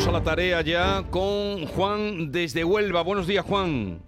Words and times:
vamos 0.00 0.14
a 0.14 0.18
la 0.18 0.24
tarea 0.24 0.62
ya 0.62 1.04
con 1.10 1.66
Juan 1.66 2.32
desde 2.32 2.64
Huelva. 2.64 3.02
Buenos 3.02 3.26
días, 3.26 3.44
Juan. 3.44 4.00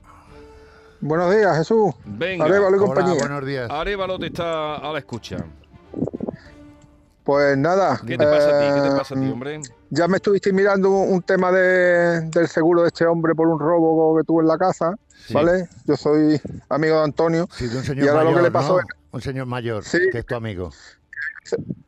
Buenos 1.03 1.35
días, 1.35 1.58
Jesús. 1.58 1.93
Venga. 2.07 2.47
Arévalo 2.47 2.76
y 2.76 2.79
Hola, 2.79 2.87
compañía. 2.87 3.19
buenos 3.19 3.45
días. 3.47 3.71
Arevalo 3.71 4.19
te 4.19 4.26
está 4.29 4.76
a 4.76 4.90
la 4.93 4.99
escucha. 4.99 5.44
Pues 7.25 7.58
nada. 7.58 8.01
¿Qué 8.07 8.17
te 8.17 8.25
pasa 8.25 8.49
a 8.49 8.61
ti? 8.61 8.75
¿Qué 8.75 8.81
te 8.89 8.94
eh, 8.94 8.99
pasa 8.99 9.15
a 9.15 9.21
ti, 9.21 9.29
hombre? 9.31 9.61
Ya 9.90 10.08
me 10.08 10.17
estuviste 10.17 10.51
mirando 10.53 10.89
un 10.90 11.21
tema 11.22 11.53
de- 11.53 12.22
del 12.22 12.49
seguro 12.49 12.83
de 12.83 12.88
este 12.88 13.04
hombre 13.04 13.35
por 13.35 13.49
un 13.49 13.59
robo 13.61 14.17
que 14.17 14.24
tuvo 14.24 14.40
en 14.40 14.49
la 14.49 14.56
casa, 14.56 14.95
Sí. 15.27 15.35
¿vale? 15.35 15.69
Yo 15.85 15.97
soy 15.97 16.41
amigo 16.70 16.97
de 16.98 17.05
Antonio, 17.05 17.47
Sí, 17.52 17.66
de 17.69 17.77
un 17.77 17.85
señor 17.85 18.05
Y 18.07 18.09
ahora 18.09 18.24
lo 18.24 18.35
que 18.37 18.43
le 18.43 18.51
pasó 18.51 18.74
¿no? 18.74 18.80
es- 18.80 18.87
Un 19.11 19.21
señor 19.21 19.45
mayor, 19.47 19.85
Sí. 19.85 19.99
que 20.11 20.21
es 20.21 20.27
tu 20.27 20.35
amigo. 20.37 20.71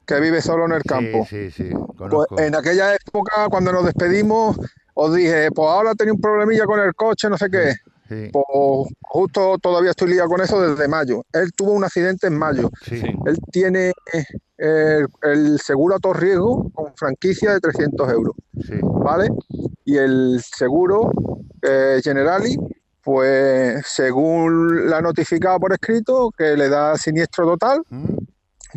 Que 0.07 0.21
vive 0.21 0.41
solo 0.43 0.67
en 0.67 0.73
el 0.73 0.83
campo. 0.83 1.27
Sí, 1.29 1.51
sí, 1.51 1.71
sí, 1.71 1.77
Pues 1.97 2.27
en 2.39 2.55
aquella 2.55 2.95
época, 2.95 3.49
cuando 3.51 3.73
nos 3.73 3.85
despedimos, 3.87 4.57
os 4.95 5.15
dije, 5.15 5.51
pues 5.53 5.69
ahora 5.69 5.95
tenía 5.95 6.13
un 6.13 6.21
problemilla 6.21 6.65
con 6.67 6.81
el 6.81 6.95
coche, 6.95 7.29
no 7.29 7.39
sé 7.39 7.49
qué. 7.51 7.75
Sí, 8.09 8.29
Pues 8.33 8.93
justo 9.01 9.57
todavía 9.59 9.91
estoy 9.91 10.11
liado 10.11 10.29
con 10.29 10.41
eso 10.43 10.61
desde 10.61 10.87
mayo. 10.89 11.25
Él 11.33 11.51
tuvo 11.57 11.73
un 11.73 11.85
accidente 11.85 12.27
en 12.27 12.37
mayo. 12.39 12.71
sí. 12.83 12.99
Sí. 13.01 13.07
Él 13.25 13.39
tiene 13.51 13.93
eh, 14.13 14.25
el, 14.59 15.07
el 15.23 15.59
seguro 15.59 15.95
a 15.97 15.99
todo 15.99 16.13
riesgo 16.13 16.71
con 16.75 16.95
franquicia 16.97 17.53
de 17.55 17.61
300 17.61 18.13
euros. 18.13 18.35
sí. 18.67 18.75
¿vale? 18.83 19.29
Y 19.87 19.97
el 19.97 20.41
seguro 20.43 21.11
eh, 21.63 22.01
Generali, 22.05 22.57
pues 23.03 23.85
según 23.87 24.89
la 24.89 24.99
ha 24.99 25.03
notificado 25.03 25.59
por 25.61 25.73
escrito, 25.73 26.31
que 26.37 26.57
le 26.57 26.69
da 26.69 26.97
siniestro 26.97 27.47
total, 27.47 27.83
¿Mm? 27.91 28.15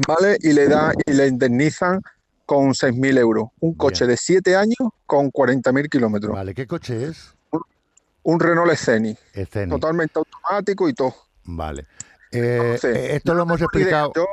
¿Vale? 0.07 0.37
Y 0.41 0.53
le 0.53 0.67
da 0.67 0.93
y 1.05 1.13
le 1.13 1.27
indemnizan 1.27 2.01
con 2.45 2.73
6.000 2.73 3.17
euros. 3.17 3.49
Un 3.59 3.73
coche 3.73 4.05
Bien. 4.05 4.11
de 4.11 4.17
7 4.17 4.55
años 4.55 4.77
con 5.05 5.31
40.000 5.31 5.89
kilómetros. 5.89 6.33
Vale, 6.33 6.53
¿qué 6.53 6.67
coche 6.67 7.05
es? 7.05 7.33
Un 8.23 8.39
Renault 8.41 8.73
Scenic, 8.75 9.17
Scenic. 9.33 9.69
totalmente 9.69 10.19
automático 10.19 10.89
y 10.89 10.93
todo. 10.93 11.13
Vale. 11.45 11.85
Eh, 12.31 12.57
Entonces, 12.61 12.97
eh, 12.97 13.15
esto 13.15 13.33
lo 13.33 13.43
hemos 13.43 13.61
explicado. 13.61 14.11
Yo- 14.15 14.27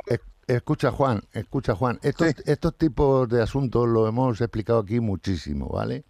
Escucha, 0.47 0.91
Juan, 0.91 1.23
escucha, 1.33 1.75
Juan. 1.75 1.98
Estos, 2.03 2.27
Sí. 2.29 2.35
estos 2.45 2.77
tipos 2.77 3.27
de 3.31 3.41
asuntos 3.41 3.89
lo 3.89 4.07
hemos 4.07 4.39
explicado 4.42 4.81
aquí 4.81 5.01
muchísimo, 5.01 5.69
¿vale? 5.69 6.05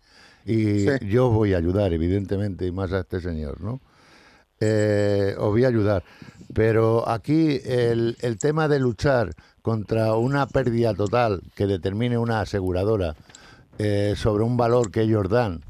Y 0.45 0.81
Sí. 0.81 0.89
yo 1.09 1.29
os 1.29 1.35
voy 1.35 1.55
a 1.55 1.59
ayudar, 1.59 1.93
evidentemente, 1.93 2.67
y 2.67 2.73
más 2.73 2.93
a 2.93 3.01
este 3.01 3.21
señor, 3.21 3.61
¿no? 3.61 3.81
Eh, 4.67 5.35
os 5.39 5.51
voy 5.51 5.65
a 5.65 5.69
ayudar. 5.69 6.03
Pero 6.55 7.07
aquí 7.09 7.61
el, 7.65 8.17
el 8.21 8.39
tema 8.39 8.67
de 8.69 8.79
luchar 8.79 9.35
contra 9.61 10.15
una 10.15 10.47
pérdida 10.47 10.95
total 10.95 11.43
que 11.55 11.67
determine 11.67 12.17
una 12.17 12.41
aseguradora 12.41 13.15
eh, 13.79 14.15
sobre 14.17 14.45
un 14.45 14.57
valor 14.57 14.91
que 14.91 15.03
ellos 15.03 15.29
dan, 15.29 15.63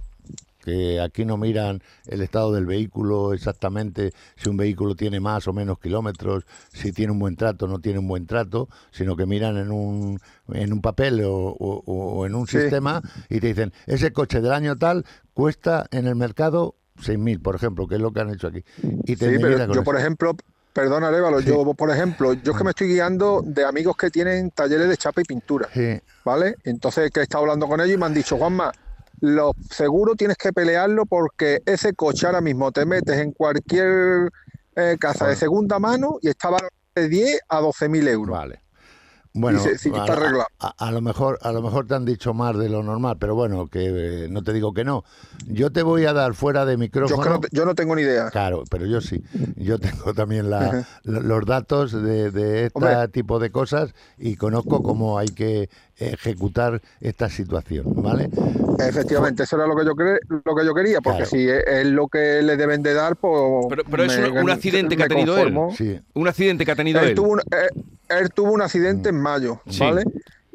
que 0.63 1.01
aquí 1.01 1.25
no 1.25 1.37
miran 1.39 1.83
el 2.07 2.21
estado 2.21 2.53
del 2.53 2.67
vehículo 2.67 3.33
exactamente, 3.33 4.13
si 4.37 4.49
un 4.51 4.57
vehículo 4.59 4.95
tiene 4.95 5.21
más 5.21 5.49
o 5.49 5.53
menos 5.53 5.79
kilómetros, 5.79 6.45
si 6.73 6.93
tiene 6.93 7.13
un 7.13 7.19
buen 7.19 7.37
trato 7.37 7.65
o 7.65 7.69
no 7.69 7.79
tiene 7.81 7.99
un 7.99 8.09
buen 8.09 8.27
trato, 8.27 8.69
sino 8.91 9.17
que 9.17 9.27
miran 9.27 9.57
en 9.57 9.71
un, 9.73 10.21
en 10.53 10.73
un 10.73 10.81
papel 10.83 11.23
o, 11.25 11.33
o- 11.35 11.83
o 11.87 12.27
en 12.27 12.35
un 12.35 12.47
Sí. 12.47 12.61
sistema 12.61 13.01
y 13.31 13.41
te 13.41 13.49
dicen, 13.49 13.73
ese 13.87 14.13
coche 14.13 14.41
del 14.41 14.53
año 14.53 14.77
tal 14.77 15.05
cuesta 15.33 15.87
en 15.91 16.07
el 16.07 16.15
mercado 16.15 16.75
6.000, 17.01 17.43
por 17.43 17.57
ejemplo, 17.57 17.87
que 17.87 17.97
es 17.97 18.01
lo 18.01 18.13
que 18.13 18.21
han 18.21 18.31
hecho 18.31 18.49
aquí. 18.49 18.65
Y 19.05 19.17
te 19.17 19.31
Sí, 19.31 19.39
pero 19.41 19.59
yo, 19.67 19.73
eso. 19.73 19.85
por 19.85 19.99
ejemplo, 19.99 20.37
perdona, 20.73 21.09
Arévalo, 21.09 21.41
Sí. 21.41 21.49
Yo, 21.49 21.75
por 21.75 21.91
ejemplo, 21.91 22.35
yo 22.35 22.53
es 22.53 22.59
que 22.59 22.65
me 22.65 22.71
estoy 22.71 22.89
guiando 22.89 23.43
de 23.45 23.65
amigos 23.65 23.97
que 23.97 24.11
tienen 24.11 24.51
talleres 24.51 24.89
de 24.89 24.97
chapa 24.97 25.21
y 25.21 25.25
pintura. 25.25 25.69
Sí, 25.73 26.01
¿vale? 26.25 26.57
Entonces 26.65 27.11
que 27.11 27.21
he 27.21 27.23
estado 27.23 27.45
hablando 27.45 27.67
con 27.67 27.81
ellos 27.81 27.95
y 27.95 27.99
me 27.99 28.07
han 28.07 28.15
dicho, 28.15 28.37
Juanma, 28.37 28.73
los 29.21 29.53
seguros 29.71 30.17
tienes 30.17 30.37
que 30.37 30.53
pelearlo 30.53 31.07
porque 31.07 31.63
ese 31.67 31.95
coche 31.95 32.27
ahora 32.27 32.41
mismo 32.41 32.73
te 32.73 32.85
metes 32.85 33.19
en 33.19 33.33
cualquier 33.33 34.31
eh, 34.77 34.97
casa 34.99 35.29
de 35.29 35.37
segunda 35.37 35.79
mano 35.79 36.19
y 36.21 36.29
está 36.29 36.51
de 36.95 37.09
10 37.09 37.41
a 37.49 37.61
12 37.61 37.89
mil 37.89 38.09
euros. 38.09 38.37
Vale. 38.37 38.64
Bueno, 39.37 39.59
Dice, 39.59 39.79
sí, 39.79 39.89
está 39.89 40.03
a- 40.05 40.17
arreglado. 40.17 40.47
A, 40.61 40.69
a 40.87 40.93
lo 40.93 41.01
mejor, 41.01 41.41
a 41.43 41.51
lo 41.51 41.61
mejor 41.61 41.89
te 41.89 41.95
han 41.97 42.05
dicho 42.05 42.33
más 42.35 42.57
de 42.57 42.69
lo 42.69 42.85
normal, 42.85 43.17
pero 43.19 43.35
bueno, 43.35 43.67
que 43.67 44.25
eh, 44.25 44.29
no 44.31 44.45
te 44.45 44.53
digo 44.53 44.73
que 44.73 44.85
no. 44.85 45.03
Yo 45.49 45.73
te 45.73 45.83
voy 45.83 46.05
a 46.07 46.13
dar 46.13 46.35
fuera 46.35 46.65
de 46.65 46.75
Yo, 46.75 46.79
micrófono. 46.79 47.25
no, 47.29 47.41
te- 47.41 47.49
yo 47.51 47.65
no 47.67 47.75
tengo 47.75 47.97
ni 47.97 48.03
idea. 48.03 48.31
Claro, 48.31 48.63
pero 48.71 48.87
yo 48.87 49.01
sí. 49.01 49.25
Yo 49.57 49.81
tengo 49.81 50.15
también 50.15 50.51
la- 50.51 50.87
los 51.03 51.45
datos 51.47 51.91
de, 51.91 52.31
de 52.31 52.67
este 52.67 52.79
Hombre. 52.79 53.09
tipo 53.09 53.41
de 53.41 53.51
cosas 53.51 53.93
y 54.19 54.37
conozco 54.37 54.85
cómo 54.85 55.19
hay 55.19 55.27
que 55.29 55.69
ejecutar 55.99 56.81
esta 57.01 57.29
situación, 57.29 57.85
¿vale? 58.03 58.29
Efectivamente, 58.79 59.45
eso 59.45 59.57
era 59.57 59.67
lo 59.67 59.77
que 59.77 59.85
yo 59.85 59.93
cre- 59.93 60.19
lo 60.45 60.55
que 60.55 60.65
yo 60.65 60.75
quería, 60.75 61.01
porque 61.01 61.19
Claro. 61.25 61.31
si 61.31 61.49
es, 61.49 61.65
es 61.67 61.87
lo 61.87 62.09
que 62.09 62.43
le 62.43 62.57
deben 62.57 62.83
de 62.83 62.95
dar, 62.95 63.17
pues 63.17 63.67
Pero, 63.69 63.85
pero 63.91 64.05
es 64.05 64.17
un, 64.19 64.39
un 64.39 64.51
accidente 64.51 64.97
que 64.97 65.05
ha 65.05 65.09
tenido 65.09 65.35
conformo. 65.35 65.69
él. 65.71 65.77
Sí. 65.77 66.01
Un 66.15 66.29
accidente 66.29 66.65
que 66.65 66.73
ha 66.73 66.77
tenido 66.77 67.01
él, 67.01 67.11
él. 67.11 67.15
tuvo 67.15 67.33
un, 67.33 67.41
eh, 67.41 67.69
él 68.09 68.31
tuvo 68.31 68.53
un 68.53 68.63
accidente 68.63 69.09
en 69.11 69.21
mayo, 69.21 69.61
Sí. 69.69 69.81
¿vale? 69.81 70.05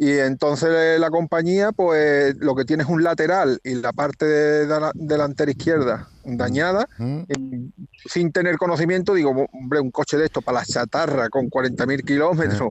Y 0.02 0.12
entonces 0.18 0.70
eh, 0.72 0.98
la 0.98 1.10
compañía, 1.10 1.72
pues 1.74 2.36
lo 2.38 2.56
que 2.56 2.64
tiene 2.64 2.84
es 2.84 2.90
un 2.90 3.04
lateral 3.04 3.60
y 3.66 3.76
la 3.76 3.92
parte 3.92 4.26
de- 4.26 4.66
de 4.66 4.80
la- 4.80 4.92
delantera 4.94 5.52
izquierda 5.52 6.08
dañada. 6.24 6.88
¿Mm? 6.98 7.20
Y 7.28 7.72
sin 8.08 8.32
tener 8.32 8.56
conocimiento, 8.58 9.14
digo, 9.14 9.48
hombre, 9.52 9.80
un 9.82 9.92
coche 9.92 10.16
de 10.18 10.26
esto 10.26 10.42
para 10.42 10.60
la 10.60 10.66
chatarra 10.66 11.28
con 11.30 11.50
40.000 11.50 12.04
kilómetros 12.06 12.70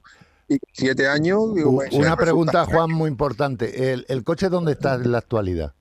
y 0.49 0.59
siete 0.73 1.07
años. 1.09 1.55
Digo, 1.55 1.83
Una 1.93 2.17
pregunta, 2.17 2.65
Juan, 2.65 2.91
muy 2.91 3.09
importante. 3.09 3.93
¿El, 3.93 4.07
el 4.09 4.25
coche 4.25 4.49
dónde 4.49 4.73
está 4.73 4.95
en 4.95 5.13
la 5.13 5.19
actualidad? 5.19 5.75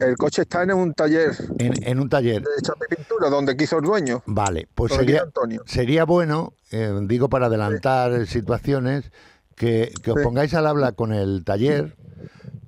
El 0.00 0.16
coche 0.16 0.42
está 0.42 0.64
en 0.64 0.72
un 0.72 0.92
taller 0.92 1.36
En, 1.58 1.72
en 1.86 2.00
un 2.00 2.08
taller. 2.08 2.42
de 2.42 2.48
y 2.58 2.96
pintura 2.96 3.30
donde 3.30 3.56
quiso 3.56 3.78
el 3.78 3.84
dueño. 3.84 4.22
Vale, 4.26 4.66
pues 4.74 4.92
sería, 4.92 5.24
sería 5.66 6.04
bueno, 6.04 6.52
eh, 6.72 6.92
digo 7.02 7.28
para 7.28 7.46
adelantar 7.46 8.26
situaciones, 8.26 9.10
que, 9.54 9.92
que 10.02 10.10
os 10.12 10.18
Sí. 10.18 10.24
pongáis 10.24 10.54
al 10.54 10.66
habla 10.66 10.92
con 10.92 11.12
el 11.12 11.44
taller 11.44 11.96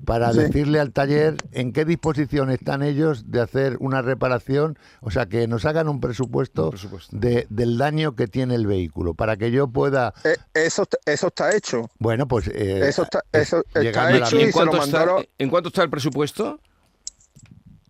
para 0.04 0.32
Sí. 0.32 0.40
decirle 0.40 0.80
al 0.80 0.92
taller 0.92 1.36
en 1.52 1.72
qué 1.72 1.84
disposición 1.84 2.50
están 2.50 2.82
ellos 2.82 3.30
de 3.30 3.40
hacer 3.40 3.76
una 3.80 4.02
reparación, 4.02 4.78
o 5.00 5.10
sea, 5.10 5.26
que 5.26 5.46
nos 5.46 5.64
hagan 5.66 5.88
un 5.88 6.00
presupuesto, 6.00 6.64
Un 6.64 6.70
presupuesto. 6.70 7.16
De, 7.16 7.46
del 7.50 7.78
daño 7.78 8.16
que 8.16 8.26
tiene 8.26 8.54
el 8.54 8.66
vehículo, 8.66 9.14
para 9.14 9.36
que 9.36 9.50
yo 9.50 9.68
pueda, 9.68 10.14
Eh, 10.24 10.36
eso, 10.54 10.82
está- 10.82 10.98
eso 11.06 11.26
está 11.28 11.54
hecho. 11.54 11.90
bueno, 11.98 12.26
pues... 12.26 12.48
eh, 12.48 12.88
Eso 12.88 13.02
está, 13.02 13.20
eh, 13.32 13.40
eso 13.42 13.58
está 13.66 13.80
llegando 13.82 14.16
a 14.16 14.18
la 14.20 14.26
hecho 14.26 14.36
¿Y 14.36 14.42
en 14.42 14.46
se 14.46 14.46
lo 14.46 14.52
cuánto, 14.70 14.84
está, 14.84 14.98
mandaron. 14.98 15.26
¿En 15.38 15.50
cuánto 15.50 15.68
está 15.68 15.82
el 15.82 15.90
presupuesto? 15.90 16.60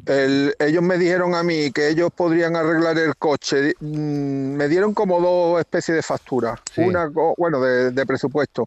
El- 0.06 0.54
ellos 0.59 0.82
me 0.82 0.97
dijeron 0.97 1.34
a 1.34 1.42
mí 1.42 1.71
que 1.72 1.88
ellos 1.91 2.10
podrían 2.16 2.56
arreglar 2.56 2.97
el 2.98 3.15
coche. 3.16 3.75
Mm, 3.81 4.54
me 4.54 4.66
dieron 4.69 4.94
como 4.94 5.21
dos 5.21 5.60
especies 5.60 5.97
de 5.97 6.03
facturas. 6.03 6.59
Sí. 6.75 6.81
Una, 6.81 7.10
bueno, 7.37 7.60
de, 7.60 7.91
de 7.91 8.06
presupuesto. 8.06 8.66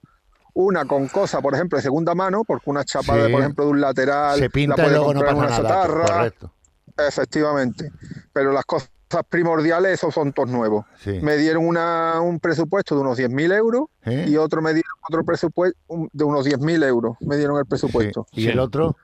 Una 0.55 0.85
con 0.85 1.07
cosas, 1.07 1.41
por 1.41 1.53
ejemplo, 1.55 1.77
de 1.77 1.81
segunda 1.81 2.13
mano, 2.13 2.43
porque 2.43 2.69
una 2.69 2.83
chapa, 2.83 3.15
de, 3.17 3.29
por 3.29 3.39
ejemplo, 3.41 3.65
de 3.65 3.71
un 3.71 3.81
lateral. 3.81 4.35
se 4.37 4.43
la 4.43 4.49
pinta 4.49 4.85
y 4.87 4.91
no 4.91 5.11
en 5.11 5.19
pasa 5.19 5.35
una 5.35 5.49
nada, 5.49 5.57
chatarra. 5.57 6.05
correcto. 6.05 6.51
Efectivamente. 6.97 7.91
Pero 8.31 8.51
las 8.51 8.65
cosas 8.65 8.89
primordiales, 9.29 9.93
esos 9.93 10.13
son 10.13 10.31
todos 10.33 10.49
nuevos. 10.49 10.85
Sí. 10.97 11.19
Me 11.21 11.37
dieron 11.37 11.65
una, 11.67 12.19
un 12.21 12.39
presupuesto 12.39 12.95
de 12.95 13.01
unos 13.01 13.17
10.000 13.19 13.55
euros 13.55 13.85
¿Eh? 14.05 14.25
y 14.27 14.37
otro 14.37 14.61
me 14.61 14.73
dieron 14.73 14.91
otro 15.07 15.23
presupuesto 15.23 15.77
de 16.11 16.23
unos 16.23 16.45
10.000 16.45 16.83
euros. 16.87 17.17
Me 17.21 17.37
dieron 17.37 17.57
el 17.57 17.65
presupuesto. 17.65 18.25
Sí. 18.31 18.41
¿Y 18.41 18.43
Sí. 18.45 18.49
el 18.49 18.59
otro? 18.59 18.95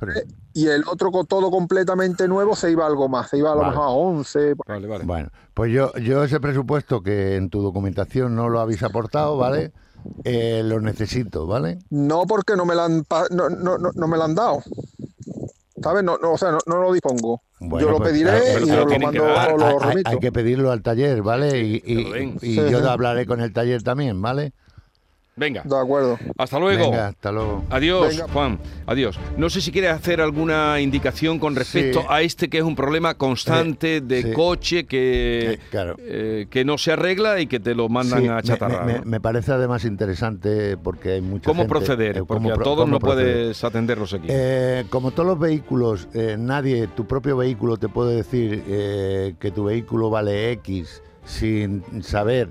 ¿vale? 0.00 0.24
Y 0.54 0.68
el 0.68 0.84
otro 0.86 1.10
con 1.10 1.26
todo 1.26 1.50
completamente 1.50 2.26
nuevo 2.26 2.56
se 2.56 2.70
iba 2.70 2.84
a 2.84 2.86
algo 2.86 3.08
más, 3.08 3.28
se 3.28 3.38
iba 3.38 3.52
a 3.52 3.54
lo 3.54 3.60
Vale. 3.60 3.70
mejor 3.72 3.84
a 3.86 3.90
11. 3.90 4.54
Vale, 4.66 4.86
vale. 4.86 5.04
Bueno, 5.04 5.28
pues 5.54 5.70
yo, 5.72 5.92
yo 5.96 6.24
ese 6.24 6.40
presupuesto 6.40 7.02
que 7.02 7.36
en 7.36 7.50
tu 7.50 7.60
documentación 7.62 8.34
no 8.34 8.48
lo 8.48 8.58
habéis 8.60 8.82
aportado, 8.82 9.36
¿vale? 9.36 9.72
Eh, 10.24 10.62
lo 10.64 10.80
necesito, 10.80 11.46
¿vale? 11.46 11.78
No 11.90 12.26
porque 12.26 12.56
no 12.56 12.64
me 12.64 12.74
la 12.74 12.84
han, 12.86 13.04
no, 13.30 13.48
no, 13.50 13.78
no, 13.78 13.90
no 13.94 14.08
me 14.08 14.16
la 14.16 14.24
han 14.24 14.34
dado. 14.34 14.62
¿Sabes? 15.82 16.04
No, 16.04 16.16
no, 16.18 16.32
o 16.32 16.38
sea, 16.38 16.52
no, 16.52 16.58
no 16.66 16.80
lo 16.80 16.92
dispongo. 16.92 17.42
Bueno, 17.58 17.86
Yo 17.86 17.90
lo 17.92 17.98
pues, 17.98 18.10
pediré 18.10 18.38
y 18.62 18.66
lo 18.66 18.84
os 18.84 18.90
lo 18.92 18.98
mando, 19.00 19.24
os 19.24 19.60
lo 19.60 19.66
hay, 19.66 19.72
hay- 19.74 19.78
remito. 19.88 20.10
hay 20.10 20.18
que 20.18 20.32
pedirlo 20.32 20.70
al 20.70 20.82
taller, 20.82 21.22
¿vale? 21.22 21.58
Y, 21.60 21.80
Sí, 22.40 22.54
yo 22.54 22.80
sí. 22.80 22.86
hablaré 22.86 23.26
con 23.26 23.40
el 23.40 23.52
taller 23.52 23.82
también, 23.82 24.22
¿vale? 24.22 24.52
Venga, 25.34 25.62
De 25.64 25.78
acuerdo. 25.78 26.18
hasta 26.36 26.58
luego. 26.58 26.90
Venga, 26.90 27.08
hasta 27.08 27.32
luego. 27.32 27.64
Adiós, 27.70 28.10
Venga. 28.18 28.28
Juan. 28.32 28.58
Adiós. 28.84 29.18
No 29.38 29.48
sé 29.48 29.62
si 29.62 29.72
quieres 29.72 29.92
hacer 29.92 30.20
alguna 30.20 30.78
indicación 30.80 31.38
con 31.38 31.56
respecto 31.56 32.00
Sí. 32.00 32.06
a 32.10 32.20
este 32.20 32.50
que 32.50 32.58
es 32.58 32.64
un 32.64 32.76
problema 32.76 33.14
constante 33.14 34.02
de 34.02 34.22
sí. 34.24 34.32
coche 34.32 34.84
que, 34.84 35.52
Eh, 35.54 35.58
claro. 35.70 35.96
eh, 36.00 36.46
que 36.50 36.66
no 36.66 36.76
se 36.76 36.92
arregla 36.92 37.40
y 37.40 37.46
que 37.46 37.60
te 37.60 37.74
lo 37.74 37.88
mandan 37.88 38.20
Sí, 38.22 38.28
a 38.28 38.42
chatarrar. 38.42 38.84
me, 38.84 38.98
¿no? 38.98 39.04
me 39.06 39.20
parece 39.20 39.52
además 39.52 39.86
interesante 39.86 40.76
porque 40.76 41.12
hay 41.12 41.22
mucha 41.22 41.46
¿Cómo 41.46 41.62
gente- 41.62 41.68
proceder? 41.70 42.16
eh, 42.18 42.24
Porque 42.26 42.42
cómo 42.42 42.52
a 42.54 42.58
todos 42.62 42.86
no 42.86 42.98
proceder. 42.98 43.32
puedes 43.34 43.64
atenderlos 43.64 44.12
aquí. 44.12 44.26
Eh, 44.28 44.84
como 44.90 45.12
todos 45.12 45.26
los 45.30 45.38
vehículos, 45.38 46.08
eh, 46.12 46.36
nadie, 46.38 46.88
tu 46.88 47.06
propio 47.06 47.38
vehículo 47.38 47.78
te 47.78 47.88
puede 47.88 48.16
decir 48.16 48.62
eh, 48.68 49.34
que 49.40 49.50
tu 49.50 49.64
vehículo 49.64 50.10
vale 50.10 50.52
X 50.52 51.02
sin 51.24 51.82
saber 52.02 52.50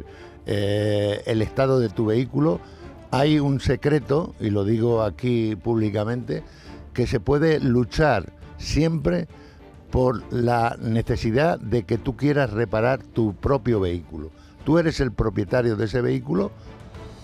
eh, 0.54 1.24
el 1.28 1.42
estado 1.42 1.80
de 1.80 1.88
tu 1.88 2.08
vehículo. 2.08 2.60
Hay 3.10 3.40
un 3.40 3.62
secreto, 3.62 4.36
y 4.42 4.50
lo 4.50 4.66
digo 4.66 5.02
aquí 5.02 5.56
públicamente, 5.56 6.44
que 6.94 7.08
se 7.08 7.22
puede 7.22 7.62
luchar 7.62 8.34
siempre 8.58 9.30
por 9.92 10.22
la 10.34 10.76
necesidad 10.78 11.58
de 11.58 11.84
que 11.84 11.98
tú 11.98 12.18
quieras 12.18 12.52
reparar 12.52 13.02
tu 13.02 13.34
propio 13.34 13.80
vehículo. 13.80 14.30
Tú 14.66 14.78
eres 14.78 15.00
el 15.00 15.14
propietario 15.14 15.78
de 15.78 15.86
ese 15.86 16.02
vehículo 16.02 16.52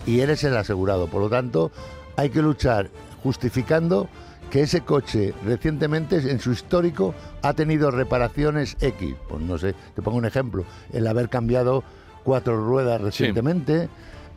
y 0.06 0.20
eres 0.20 0.42
el 0.44 0.56
asegurado. 0.56 1.06
Por 1.06 1.20
lo 1.20 1.28
tanto, 1.28 1.70
hay 2.16 2.30
que 2.30 2.40
luchar 2.40 2.88
justificando 3.22 4.08
que 4.50 4.62
ese 4.62 4.80
coche 4.80 5.34
recientemente 5.44 6.16
en 6.16 6.40
su 6.40 6.52
histórico 6.52 7.14
ha 7.42 7.52
tenido 7.52 7.90
reparaciones 7.90 8.78
X. 8.80 9.16
Pues 9.28 9.42
no 9.42 9.58
sé, 9.58 9.74
te 9.94 10.00
pongo 10.00 10.16
un 10.16 10.24
ejemplo, 10.24 10.64
el 10.94 11.06
haber 11.06 11.28
cambiado 11.28 11.84
cuatro 12.24 12.64
ruedas 12.64 13.00
recientemente, 13.00 13.88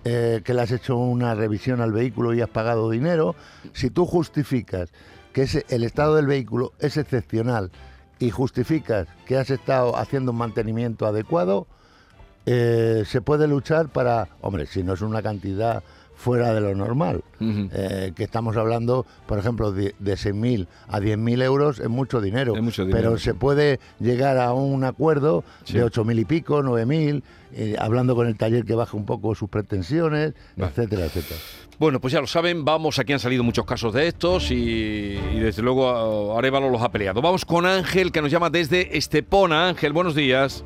eh, 0.03 0.41
que 0.43 0.53
le 0.53 0.61
has 0.61 0.71
hecho 0.71 0.97
una 0.97 1.35
revisión 1.35 1.81
al 1.81 1.91
vehículo 1.91 2.33
y 2.33 2.41
has 2.41 2.49
pagado 2.49 2.89
dinero. 2.89 3.35
Si 3.73 3.89
tú 3.89 4.05
justificas 4.05 4.89
que 5.33 5.43
ese, 5.43 5.65
el 5.69 5.83
estado 5.83 6.15
del 6.15 6.27
vehículo 6.27 6.73
es 6.79 6.97
excepcional 6.97 7.71
y 8.19 8.29
justificas 8.29 9.07
que 9.25 9.37
has 9.37 9.49
estado 9.49 9.97
haciendo 9.97 10.31
un 10.31 10.37
mantenimiento 10.37 11.05
adecuado, 11.05 11.67
eh, 12.45 13.03
se 13.05 13.21
puede 13.21 13.47
luchar 13.47 13.89
para, 13.89 14.29
hombre, 14.41 14.65
si 14.65 14.83
no 14.83 14.93
es 14.93 15.01
una 15.01 15.21
cantidad 15.21 15.83
fuera 16.21 16.53
de 16.53 16.61
lo 16.61 16.73
normal, 16.75 17.23
eh, 17.39 18.13
que 18.15 18.23
estamos 18.23 18.55
hablando, 18.55 19.05
por 19.25 19.39
ejemplo, 19.39 19.71
de, 19.71 19.95
de 19.99 20.13
6.000 20.13 20.67
a 20.87 20.99
10.000 20.99 21.41
euros 21.43 21.79
es 21.79 21.89
mucho 21.89 22.21
dinero, 22.21 22.55
mucho 22.55 22.85
dinero, 22.85 23.01
pero 23.07 23.17
sí. 23.17 23.25
se 23.25 23.33
puede 23.33 23.79
llegar 23.99 24.37
a 24.37 24.53
un 24.53 24.83
acuerdo 24.83 25.43
Sí. 25.63 25.73
de 25.73 25.85
8.000 25.85 26.19
y 26.19 26.25
pico, 26.25 26.61
9.000, 26.61 27.23
eh, 27.53 27.75
hablando 27.79 28.15
con 28.15 28.27
el 28.27 28.37
taller 28.37 28.63
que 28.63 28.75
baje 28.75 28.95
un 28.95 29.05
poco 29.05 29.33
sus 29.35 29.49
pretensiones, 29.49 30.33
Vale. 30.55 30.71
etcétera, 30.71 31.05
etcétera. 31.05 31.39
Bueno, 31.79 31.99
pues 31.99 32.13
ya 32.13 32.21
lo 32.21 32.27
saben, 32.27 32.63
vamos, 32.63 32.99
aquí 32.99 33.11
han 33.13 33.19
salido 33.19 33.43
muchos 33.43 33.65
casos 33.65 33.91
de 33.93 34.07
estos 34.07 34.51
y, 34.51 34.55
y 35.33 35.39
desde 35.39 35.63
luego 35.63 36.37
Arevalo 36.37 36.69
los 36.69 36.81
ha 36.83 36.91
peleado. 36.91 37.21
Vamos 37.23 37.43
con 37.43 37.65
Ángel, 37.65 38.11
que 38.11 38.21
nos 38.21 38.29
llama 38.29 38.51
desde 38.51 38.95
Estepona. 38.95 39.67
Ángel, 39.69 39.91
buenos 39.91 40.13
días. 40.13 40.63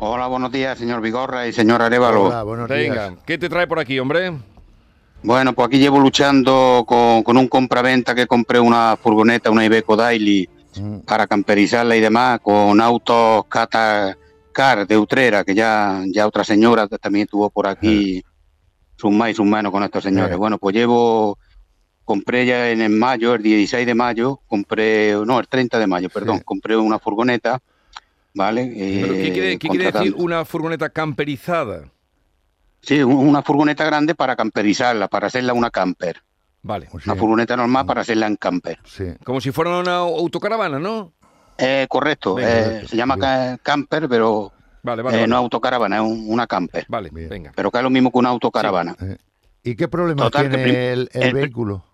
Hola, 0.00 0.26
buenos 0.26 0.50
días, 0.50 0.76
señor 0.76 1.00
Vigorra 1.00 1.46
y 1.46 1.52
señor 1.52 1.80
Arevalo. 1.80 2.24
Hola, 2.24 2.42
buenos 2.42 2.68
Venga, 2.68 3.10
días. 3.10 3.22
¿qué 3.24 3.38
te 3.38 3.48
trae 3.48 3.68
por 3.68 3.78
aquí, 3.78 3.96
hombre? 4.00 4.32
Bueno, 5.24 5.52
pues 5.54 5.68
aquí 5.68 5.78
llevo 5.78 5.98
luchando 5.98 6.84
con, 6.86 7.22
con 7.22 7.36
un 7.36 7.48
compraventa 7.48 8.14
que 8.14 8.26
compré 8.26 8.60
una 8.60 8.96
furgoneta, 8.96 9.50
una 9.50 9.64
Iveco 9.64 9.96
Daily, 9.96 10.48
Mm, 10.76 11.00
para 11.06 11.26
camperizarla 11.28 11.94
y 11.96 12.00
demás, 12.00 12.40
con 12.40 12.80
autos 12.80 13.44
Cata 13.46 14.16
Car 14.52 14.84
de 14.86 14.98
Utrera, 14.98 15.44
que 15.44 15.54
ya, 15.54 16.02
ya 16.08 16.26
otra 16.26 16.42
señora 16.42 16.88
también 16.88 17.28
tuvo 17.28 17.48
por 17.50 17.68
aquí 17.68 18.24
sus 18.96 19.12
más 19.12 19.30
y 19.30 19.34
sus 19.34 19.46
menos 19.46 19.70
con 19.70 19.84
estos 19.84 20.02
señores. 20.02 20.32
Eh. 20.34 20.36
Bueno, 20.36 20.58
pues 20.58 20.74
llevo, 20.74 21.38
compré 22.04 22.44
ya 22.46 22.70
en 22.70 22.80
el 22.80 22.90
mayo, 22.90 23.34
el 23.34 23.42
16 23.44 23.86
de 23.86 23.94
mayo, 23.94 24.40
compré, 24.48 25.12
no, 25.24 25.38
el 25.38 25.46
30 25.46 25.78
de 25.78 25.86
mayo, 25.86 26.08
perdón, 26.10 26.38
Sí. 26.38 26.44
compré 26.44 26.76
una 26.76 26.98
furgoneta, 26.98 27.60
¿vale? 28.34 28.64
Pero, 29.00 29.12
¿Qué 29.14 29.26
Eh, 29.28 29.32
quiere, 29.32 29.58
qué 29.58 29.68
quiere 29.68 29.92
decir 29.92 30.14
una 30.18 30.44
furgoneta 30.44 30.88
camperizada? 30.90 31.84
Sí, 32.84 33.02
un- 33.02 33.14
una 33.28 33.42
furgoneta 33.42 33.84
grande 33.84 34.14
para 34.14 34.36
camperizarla, 34.36 35.08
para 35.08 35.26
hacerla 35.28 35.52
una 35.52 35.70
camper. 35.70 36.22
Vale, 36.62 36.86
sí, 36.90 36.98
Una 37.06 37.14
furgoneta 37.16 37.56
normal 37.56 37.84
para 37.86 38.00
hacerla 38.02 38.26
en 38.26 38.36
camper. 38.36 38.78
sí. 38.84 39.04
como 39.24 39.40
si 39.40 39.50
fuera 39.52 39.78
una 39.78 39.96
autocaravana, 39.96 40.78
¿no? 40.78 41.12
Eh, 41.58 41.86
correcto, 41.88 42.34
Venga, 42.36 42.50
eh, 42.50 42.64
correcto, 42.64 42.88
se 42.88 42.96
llama 42.96 43.16
bien. 43.16 43.60
camper, 43.62 44.08
pero 44.08 44.50
Vale, 44.82 45.02
vale, 45.02 45.16
eh, 45.16 45.20
vale. 45.20 45.30
no 45.30 45.36
autocaravana, 45.36 45.96
es 45.96 46.02
un- 46.02 46.24
una 46.28 46.46
camper. 46.46 46.84
Vale, 46.88 47.10
Bien. 47.12 47.28
venga. 47.28 47.52
Pero 47.54 47.70
que 47.70 47.78
es 47.78 47.84
lo 47.84 47.90
mismo 47.90 48.10
que 48.10 48.18
una 48.18 48.30
autocaravana. 48.30 48.96
Eh, 49.00 49.16
¿Y 49.62 49.76
qué 49.76 49.88
Total, 50.24 50.50
que 50.50 50.56
tiene 50.64 50.92
el, 50.92 51.10
el 51.12 51.32
vehículo? 51.32 51.84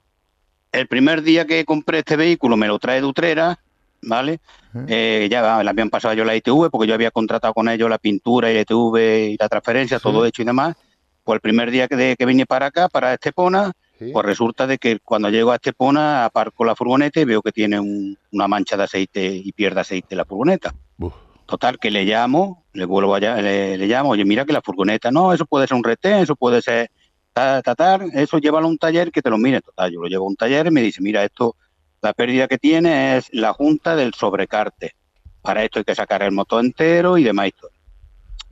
El 0.73 0.87
primer 0.87 1.23
día 1.23 1.47
que 1.47 1.65
compré 1.65 1.99
este 1.99 2.17
vehículo 2.17 2.57
me 2.57 2.67
lo 2.69 2.79
trae 2.79 3.01
de 3.01 3.07
Utrera, 3.07 3.59
¿vale? 4.03 4.41
¿Eh? 4.75 5.25
Eh, 5.25 5.29
ya 5.31 5.63
le 5.63 5.71
habían 5.71 5.91
pasado 5.91 6.15
yo 6.15 6.25
la 6.25 6.37
ITV 6.37 6.71
porque 6.71 6.87
yo 6.89 6.95
había 6.95 7.11
contratado 7.11 7.53
con 7.55 7.69
ellos 7.69 7.89
la 7.91 7.99
pintura 7.99 8.51
y 8.51 8.55
la 8.55 8.61
ITV 8.63 8.97
y 9.33 9.37
la 9.39 9.49
transferencia, 9.49 9.99
Sí. 9.99 10.03
todo 10.03 10.25
hecho 10.25 10.43
y 10.43 10.45
demás. 10.45 10.77
Pues 11.25 11.37
el 11.37 11.41
primer 11.41 11.71
día 11.71 11.87
que, 11.89 11.97
de- 11.97 12.17
que 12.17 12.27
vine 12.27 12.47
para 12.47 12.67
acá, 12.67 12.89
para 12.89 13.15
Estepona, 13.15 13.73
Sí. 13.99 14.11
pues 14.13 14.25
resulta 14.25 14.67
de 14.67 14.79
que 14.79 14.99
cuando 15.01 15.29
llego 15.29 15.53
a 15.53 15.57
Estepona 15.57 16.25
aparco 16.25 16.65
la 16.65 16.75
furgoneta 16.75 17.21
y 17.21 17.25
veo 17.25 17.43
que 17.43 17.53
tiene 17.53 17.79
un- 17.79 18.17
una 18.33 18.49
mancha 18.49 18.77
de 18.77 18.85
aceite 18.85 19.27
y 19.27 19.53
pierde 19.53 19.81
aceite 19.81 20.17
la 20.17 20.25
furgoneta. 20.25 20.73
Uf, 20.99 21.13
Total, 21.47 21.79
que 21.79 21.91
le 21.91 22.05
llamo, 22.05 22.65
le 22.73 22.85
vuelvo 22.85 23.13
allá, 23.15 23.37
le, 23.43 23.77
le 23.77 23.87
llamo, 23.89 24.11
oye, 24.11 24.25
mira 24.25 24.45
que 24.45 24.53
la 24.53 24.63
furgoneta, 24.63 25.11
no, 25.11 25.33
eso 25.33 25.45
puede 25.47 25.67
ser 25.67 25.77
un 25.77 25.83
retén, 25.85 26.19
eso 26.21 26.37
puede 26.37 26.63
ser 26.63 26.91
ta, 27.33 27.61
ta, 27.61 27.75
ta, 27.75 27.99
eso 28.15 28.39
llévalo 28.39 28.67
a 28.67 28.71
un 28.71 28.79
taller 28.79 29.11
que 29.11 29.21
te 29.21 29.29
lo 29.31 29.37
mire. 29.37 29.61
Total, 29.61 29.91
yo 29.93 30.01
lo 30.01 30.07
llevo 30.09 30.25
a 30.27 30.29
un 30.29 30.37
taller 30.37 30.69
y 30.69 30.71
me 30.71 30.81
dice, 30.81 31.03
mira, 31.03 31.25
esto, 31.25 31.57
la 32.03 32.13
pérdida 32.13 32.49
que 32.49 32.59
tiene 32.59 33.17
es 33.17 33.29
la 33.33 33.53
junta 33.53 33.97
del 33.97 34.15
sobrecarte. 34.15 34.95
Para 35.43 35.65
esto 35.65 35.79
hay 35.79 35.85
que 35.85 35.95
sacar 35.95 36.23
el 36.23 36.33
motor 36.33 36.65
entero 36.65 37.19
y 37.19 37.25
demás. 37.25 37.51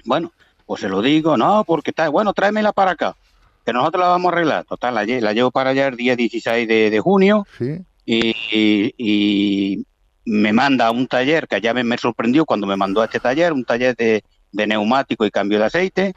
Bueno, 0.05 0.33
pues 0.67 0.81
se 0.81 0.89
lo 0.89 1.03
digo, 1.03 1.37
no, 1.37 1.65
porque 1.65 1.91
está, 1.91 2.09
bueno, 2.09 2.33
tráemela 2.33 2.73
para 2.73 2.93
acá, 2.93 3.17
que 3.65 3.73
nosotros 3.73 4.03
la 4.03 4.09
vamos 4.09 4.31
a 4.31 4.37
arreglar. 4.37 4.65
Total, 4.65 4.95
la, 4.95 5.05
lle- 5.05 5.21
la 5.21 5.33
llevo 5.33 5.51
para 5.51 5.71
allá 5.71 5.89
el 5.89 5.97
día 5.97 6.17
16 6.17 6.67
de, 6.69 6.91
de 6.91 7.01
junio 7.01 7.47
sí. 7.59 7.79
y, 8.07 8.35
y- 8.51 8.95
y 8.99 9.85
me 10.25 10.53
manda 10.53 10.87
a 10.87 10.91
un 10.91 11.07
taller 11.07 11.49
que 11.49 11.61
ya 11.61 11.73
me, 11.73 11.85
me 11.85 11.97
sorprendió 11.99 12.45
cuando 12.45 12.67
me 12.67 12.77
mandó 12.77 13.01
a 13.01 13.07
este 13.07 13.19
taller, 13.21 13.53
un 13.53 13.65
taller 13.65 13.97
de, 13.97 14.23
de 14.53 14.67
neumático 14.67 15.25
y 15.25 15.31
cambio 15.31 15.59
de 15.59 15.65
aceite. 15.65 16.15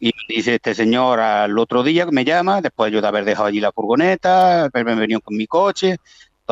Y 0.00 0.06
me 0.06 0.34
dice 0.36 0.54
este 0.56 0.74
señor 0.74 1.20
al 1.20 1.56
otro 1.58 1.82
día 1.82 2.06
que 2.06 2.12
me 2.12 2.24
llama, 2.24 2.60
después 2.60 2.90
yo 2.92 3.00
de 3.00 3.06
haber 3.08 3.24
dejado 3.24 3.46
allí 3.48 3.60
la 3.60 3.70
furgoneta, 3.72 4.64
haberme 4.64 4.94
venido 4.96 5.20
con 5.20 5.36
mi 5.36 5.46
coche. 5.46 5.98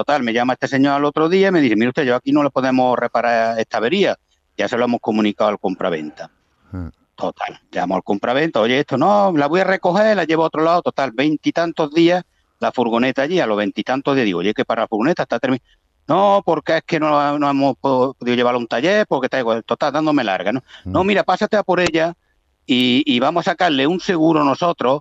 Total, 0.01 0.23
me 0.23 0.33
llama 0.33 0.55
este 0.55 0.67
señor 0.67 0.95
al 0.95 1.05
otro 1.05 1.29
día 1.29 1.49
y 1.49 1.51
me 1.51 1.61
dice, 1.61 1.77
mire 1.77 1.89
usted, 1.91 2.05
yo 2.05 2.17
aquí 2.17 2.33
no 2.33 2.43
le 2.43 2.49
podemos 2.49 2.99
reparar 2.99 3.59
esta 3.61 3.77
avería. 3.77 4.17
Ya 4.57 4.67
se 4.67 4.79
lo 4.79 4.85
hemos 4.87 4.99
comunicado 4.99 5.51
al 5.51 5.59
compraventa. 5.59 6.31
Ah. 6.73 6.91
Total, 7.15 7.61
llamo 7.71 7.97
al 7.97 8.03
compraventa, 8.03 8.61
oye, 8.63 8.81
esto 8.81 8.97
no, 8.97 9.31
la 9.37 9.47
voy 9.47 9.61
a 9.61 9.65
recoger, 9.65 10.17
la 10.17 10.25
llevo 10.25 10.45
a 10.45 10.47
otro 10.47 10.63
lado, 10.63 10.81
total, 10.81 11.13
veintitantos 11.13 11.93
días 11.93 12.25
la 12.61 12.73
furgoneta 12.73 13.21
allí, 13.23 13.41
a 13.41 13.47
los 13.47 13.59
veintitantos 13.59 14.15
días 14.15 14.25
digo, 14.25 14.39
oye, 14.39 14.55
que 14.55 14.65
para 14.65 14.83
la 14.83 14.89
furgoneta 14.89 15.25
está 15.25 15.39
terminada. 15.39 15.69
No, 16.09 16.41
porque 16.47 16.79
es 16.79 16.83
que 16.85 16.99
no, 16.99 17.39
no 17.39 17.51
hemos 17.51 17.77
podido 17.77 18.35
llevarla 18.35 18.57
a 18.57 18.61
un 18.61 18.67
taller, 18.69 19.07
porque 19.07 19.27
está 19.27 19.39
igual, 19.39 19.63
total, 19.65 19.93
dándome 19.93 20.25
larga, 20.25 20.51
¿no? 20.51 20.63
No, 20.87 21.05
Mm. 21.05 21.07
mira, 21.07 21.25
pásate 21.25 21.59
a 21.59 21.63
por 21.63 21.79
ella 21.79 22.15
y, 22.65 23.03
y 23.05 23.21
vamos 23.21 23.47
a 23.47 23.51
sacarle 23.51 23.87
un 23.87 24.01
seguro 24.01 24.45
nosotros 24.45 25.01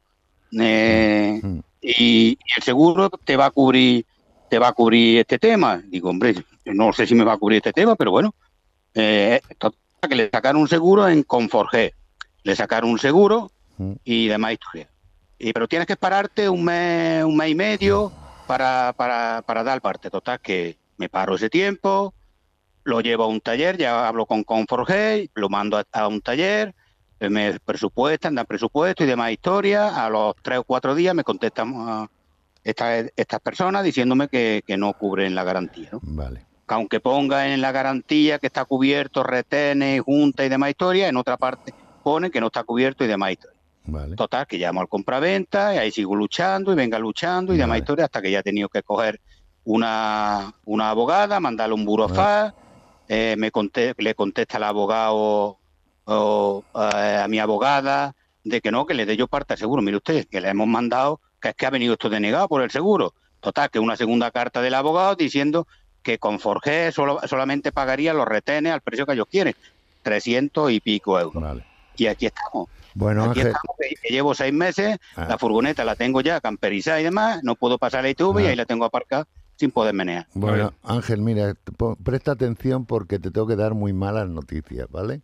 eh, 0.60 1.40
Mm. 1.42 1.60
y, 1.82 1.94
y 2.32 2.38
el 2.58 2.64
seguro 2.64 3.10
te 3.24 3.38
va 3.38 3.46
a 3.46 3.52
cubrir 3.52 4.06
te 4.50 4.60
va 4.60 4.70
a 4.70 4.74
cubrir 4.74 5.20
este 5.20 5.40
tema. 5.40 5.82
Digo, 5.86 6.10
hombre, 6.10 6.36
no 6.66 6.92
sé 6.94 7.06
si 7.08 7.16
me 7.16 7.24
va 7.24 7.34
a 7.34 7.38
cubrir 7.38 7.58
este 7.58 7.74
tema, 7.74 7.96
pero 7.96 8.12
bueno, 8.12 8.34
eh, 8.94 9.42
que 10.02 10.16
le 10.16 10.30
sacaron 10.30 10.62
un 10.62 10.68
seguro 10.68 11.08
en 11.08 11.24
Conforge, 11.24 11.94
le 12.44 12.56
sacaron 12.56 12.90
un 12.90 13.00
seguro 13.00 13.52
Mm. 13.80 13.94
y 14.04 14.28
demás 14.28 14.54
historias. 14.54 14.90
Y, 15.40 15.54
pero 15.54 15.68
tienes 15.68 15.88
que 15.88 15.96
pararte 15.96 16.50
un 16.50 16.64
mes, 16.66 17.24
un 17.24 17.36
mes 17.36 17.50
y 17.50 17.56
medio 17.56 18.12
para, 18.46 18.94
para, 18.96 19.42
para 19.46 19.64
dar 19.64 19.82
parte. 19.82 20.10
Total, 20.10 20.40
que 20.40 20.78
me 20.98 21.08
paro 21.08 21.36
ese 21.36 21.50
tiempo, 21.50 22.14
lo 22.84 23.00
llevo 23.00 23.24
a 23.24 23.28
un 23.28 23.40
taller, 23.40 23.78
ya 23.78 24.08
hablo 24.08 24.26
con 24.26 24.44
Conforge, 24.44 25.30
lo 25.34 25.48
mando 25.48 25.78
a, 25.78 25.86
a 25.94 26.08
un 26.08 26.22
taller, 26.22 26.76
eh, 27.22 27.30
me 27.30 27.58
presupuestan, 27.62 28.36
dan 28.36 28.46
presupuesto 28.46 29.04
y 29.06 29.08
demás 29.08 29.32
historias. 29.32 29.94
A 29.94 30.10
los 30.10 30.36
tres 30.42 30.60
o 30.60 30.64
cuatro 30.66 30.94
días 30.94 31.16
me 31.16 31.24
contestan 31.24 31.74
ah, 31.78 32.10
estas, 32.70 33.06
estas 33.16 33.40
personas 33.40 33.84
diciéndome 33.84 34.28
que, 34.28 34.64
que 34.66 34.78
no 34.78 34.94
cubren 34.94 35.36
la 35.36 35.44
garantía. 35.44 35.90
¿no? 35.92 36.00
Vale. 36.04 36.46
que 36.68 36.74
aunque 36.76 37.00
ponga 37.00 37.52
en 37.54 37.62
la 37.62 37.72
garantía 37.72 38.40
que 38.40 38.48
está 38.48 38.66
cubierto, 38.66 39.24
retenes, 39.24 40.02
junta 40.02 40.46
y 40.46 40.50
demás 40.50 40.70
historia, 40.70 41.08
en 41.08 41.18
otra 41.18 41.38
parte 41.38 41.74
pone 42.04 42.30
que 42.32 42.40
no 42.40 42.48
está 42.48 42.64
cubierto 42.64 43.04
y 43.04 43.08
demás 43.08 43.32
historia. 43.32 43.60
Vale. 43.86 44.16
Total, 44.16 44.46
que 44.46 44.58
llamo 44.58 44.82
al 44.82 44.88
compraventa 44.88 45.74
y 45.74 45.78
ahí 45.80 45.92
sigo 45.92 46.16
luchando 46.16 46.72
y 46.72 46.76
venga 46.76 47.00
luchando 47.00 47.54
y 47.54 47.58
demás 47.58 47.70
Vale. 47.70 47.80
historia 47.80 48.06
hasta 48.06 48.22
que 48.22 48.30
ya 48.32 48.40
he 48.40 48.44
tenido 48.44 48.70
que 48.70 48.84
coger 48.84 49.20
una, 49.64 50.54
una 50.66 50.90
abogada, 50.90 51.40
mandarle 51.40 51.76
un 51.76 51.86
burofax, 51.86 52.54
eh, 53.08 53.36
me 53.38 53.52
conte- 53.52 53.94
le 53.98 54.14
contesta 54.16 54.58
el 54.58 54.64
abogado 54.64 55.58
o, 56.06 56.64
eh, 56.76 57.20
a 57.24 57.28
mi 57.28 57.40
abogada 57.40 58.16
de 58.44 58.62
que 58.62 58.72
no, 58.72 58.86
que 58.86 58.94
le 58.94 59.06
dé 59.06 59.16
yo 59.18 59.28
parte 59.28 59.54
al 59.54 59.60
seguro. 59.60 59.82
Mire 59.82 59.98
usted, 59.98 60.28
que 60.28 60.42
le 60.42 60.50
hemos 60.50 60.68
mandado, 60.68 61.20
que 61.40 61.50
es 61.50 61.56
que 61.56 61.66
ha 61.66 61.70
venido 61.70 61.94
esto 61.94 62.10
denegado 62.10 62.48
por 62.48 62.62
el 62.62 62.72
seguro. 62.72 63.14
Total, 63.40 63.70
que 63.70 63.80
una 63.80 63.96
segunda 63.96 64.32
carta 64.32 64.62
del 64.62 64.74
abogado 64.74 65.16
diciendo 65.16 65.68
que 66.04 66.18
con 66.18 66.40
Forge 66.40 66.92
solo, 66.92 67.20
solamente 67.28 67.72
pagaría 67.72 68.14
los 68.14 68.28
retenes 68.28 68.74
al 68.74 68.82
precio 68.82 69.06
que 69.06 69.14
ellos 69.14 69.28
quieren, 69.30 69.56
300 70.04 70.72
y 70.72 70.80
pico 70.80 71.20
euros. 71.20 71.42
Vale. 71.42 71.66
Y 71.96 72.08
aquí 72.08 72.26
estamos. 72.26 72.70
Bueno, 72.96 73.24
Aquí 73.26 73.40
Ángel, 73.42 73.48
estamos, 73.48 73.76
que- 73.80 73.96
que 74.02 74.14
llevo 74.14 74.34
seis 74.34 74.54
meses, 74.54 74.98
Ah. 75.16 75.26
la 75.30 75.38
furgoneta 75.38 75.84
la 75.86 75.96
tengo 75.96 76.22
ya 76.22 76.42
camperizada 76.42 77.00
y 77.00 77.04
demás, 77.04 77.42
no 77.44 77.56
puedo 77.56 77.78
pasar 77.78 78.04
la 78.04 78.10
ITV 78.10 78.42
y 78.42 78.46
Ah. 78.46 78.50
ahí 78.50 78.56
la 78.56 78.66
tengo 78.66 78.86
aparcada 78.86 79.28
sin 79.58 79.72
poder 79.72 79.94
menear. 79.94 80.26
bueno, 80.34 80.74
Ángel, 80.84 81.22
mira, 81.22 81.54
presta 82.04 82.32
atención 82.32 82.86
porque 82.86 83.20
te 83.20 83.30
tengo 83.32 83.46
que 83.48 83.58
dar 83.58 83.74
muy 83.74 83.92
malas 83.94 84.28
noticias, 84.30 84.88
¿vale? 84.90 85.22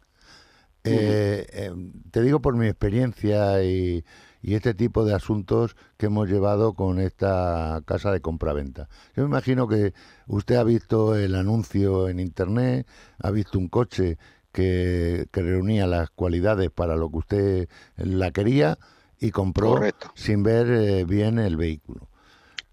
Eh, 0.83 1.47
eh, 1.51 1.71
te 2.11 2.21
digo 2.21 2.41
por 2.41 2.55
mi 2.55 2.67
experiencia 2.67 3.63
y, 3.63 4.03
y 4.45 4.53
este 4.53 4.75
tipo 4.75 5.05
de 5.05 5.15
asuntos 5.15 5.75
que 5.97 6.05
hemos 6.05 6.29
llevado 6.29 6.75
con 6.75 6.99
esta 6.99 7.81
casa 7.85 8.11
de 8.11 8.21
compraventa. 8.21 8.87
Yo 9.15 9.23
me 9.23 9.29
imagino 9.29 9.67
que 9.67 9.91
usted 10.27 10.55
ha 10.57 10.63
visto 10.63 11.15
el 11.15 11.33
anuncio 11.33 12.09
en 12.09 12.19
internet, 12.19 12.85
ha 13.17 13.31
visto 13.31 13.57
un 13.57 13.69
coche 13.69 14.19
que, 14.51 15.25
que 15.31 15.41
reunía 15.41 15.87
las 15.87 16.11
cualidades 16.11 16.69
para 16.69 16.95
lo 16.95 17.09
que 17.09 17.17
usted 17.17 17.69
la 17.97 18.29
quería 18.29 18.77
y 19.19 19.31
compró 19.31 19.71
Correcto. 19.73 20.11
sin 20.13 20.43
ver 20.43 20.67
eh, 20.69 21.05
bien 21.05 21.39
el 21.39 21.57
vehículo. 21.57 22.07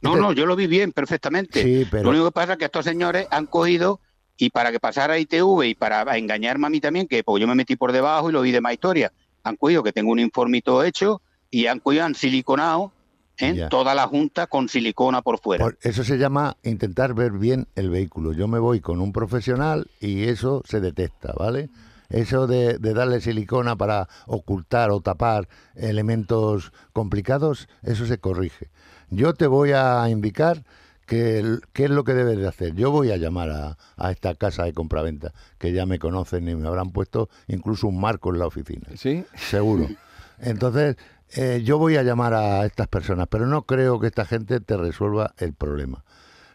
No, 0.02 0.10
Este- 0.10 0.20
no, 0.20 0.32
yo 0.34 0.44
lo 0.44 0.56
vi 0.56 0.66
bien, 0.66 0.92
perfectamente. 0.92 1.62
Sí, 1.62 1.86
pero 1.90 2.04
Lo 2.04 2.10
único 2.10 2.26
que 2.26 2.32
pasa 2.32 2.52
es 2.52 2.58
que 2.58 2.66
estos 2.66 2.84
señores 2.84 3.26
han 3.30 3.46
cogido 3.46 3.98
y 4.36 4.50
para 4.50 4.72
que 4.72 4.78
pasara 4.78 5.18
ITV 5.18 5.64
y 5.68 5.74
para 5.74 6.18
engañarme 6.18 6.66
a 6.66 6.70
mí 6.70 6.80
también, 6.80 7.08
que 7.08 7.24
pues 7.24 7.40
yo 7.40 7.46
me 7.48 7.54
metí 7.54 7.76
por 7.76 7.92
debajo 7.92 8.28
y 8.28 8.32
lo 8.34 8.42
vi 8.42 8.50
de 8.52 8.60
más 8.60 8.74
historia, 8.74 9.10
han 9.42 9.56
cogido 9.56 9.82
que 9.82 9.92
tengo 9.92 10.12
un 10.12 10.18
informito 10.18 10.84
hecho 10.84 11.22
y 11.52 11.66
han 11.68 11.78
cogido, 11.78 12.04
han 12.04 12.16
siliconado 12.16 12.90
en 13.38 13.54
Ya. 13.56 13.68
toda 13.68 13.94
la 13.94 14.08
junta 14.08 14.46
con 14.48 14.68
silicona 14.68 15.22
por 15.22 15.38
fuera. 15.38 15.64
Por- 15.64 15.78
eso 15.82 16.02
se 16.02 16.18
llama 16.18 16.56
intentar 16.64 17.14
ver 17.14 17.32
bien 17.32 17.68
el 17.76 17.90
vehículo. 17.90 18.32
Yo 18.32 18.48
me 18.48 18.58
voy 18.58 18.80
con 18.80 19.00
un 19.00 19.12
profesional 19.12 19.86
y 20.00 20.24
eso 20.24 20.62
se 20.66 20.80
detecta, 20.80 21.32
¿vale? 21.38 21.70
Eso 22.10 22.46
de, 22.46 22.78
de 22.78 22.92
darle 22.94 23.20
silicona 23.20 23.74
para 23.76 24.08
ocultar 24.26 24.90
o 24.90 25.00
tapar 25.00 25.48
elementos 25.76 26.72
complicados, 26.92 27.68
eso 27.82 28.06
se 28.06 28.18
corrige. 28.18 28.68
Yo 29.10 29.34
te 29.34 29.46
voy 29.46 29.72
a 29.72 30.08
indicar 30.10 30.64
qué 31.06 31.38
es 31.74 31.90
lo 31.90 32.04
que 32.04 32.14
debes 32.14 32.38
de 32.38 32.48
hacer. 32.48 32.74
Yo 32.74 32.90
voy 32.90 33.10
a 33.10 33.16
llamar 33.16 33.50
a, 33.50 33.76
a 33.96 34.10
esta 34.10 34.34
casa 34.34 34.64
de 34.64 34.72
compraventa, 34.72 35.32
que 35.58 35.72
ya 35.72 35.84
me 35.86 35.98
conocen 35.98 36.48
y 36.48 36.54
me 36.54 36.66
habrán 36.68 36.90
puesto 36.92 37.28
incluso 37.48 37.86
un 37.86 38.00
marco 38.00 38.30
en 38.32 38.38
la 38.38 38.46
oficina 38.46 38.88
¿Sí? 38.96 39.24
seguro. 39.34 39.88
Entonces, 40.38 40.96
eh, 41.34 41.62
yo 41.64 41.78
voy 41.78 41.96
a 41.96 42.02
llamar 42.02 42.34
a 42.34 42.64
estas 42.66 42.88
personas, 42.88 43.26
pero 43.30 43.46
no 43.46 43.62
creo 43.66 44.00
que 44.00 44.08
esta 44.08 44.24
gente 44.24 44.60
te 44.60 44.76
resuelva 44.76 45.34
el 45.38 45.54
problema. 45.54 46.04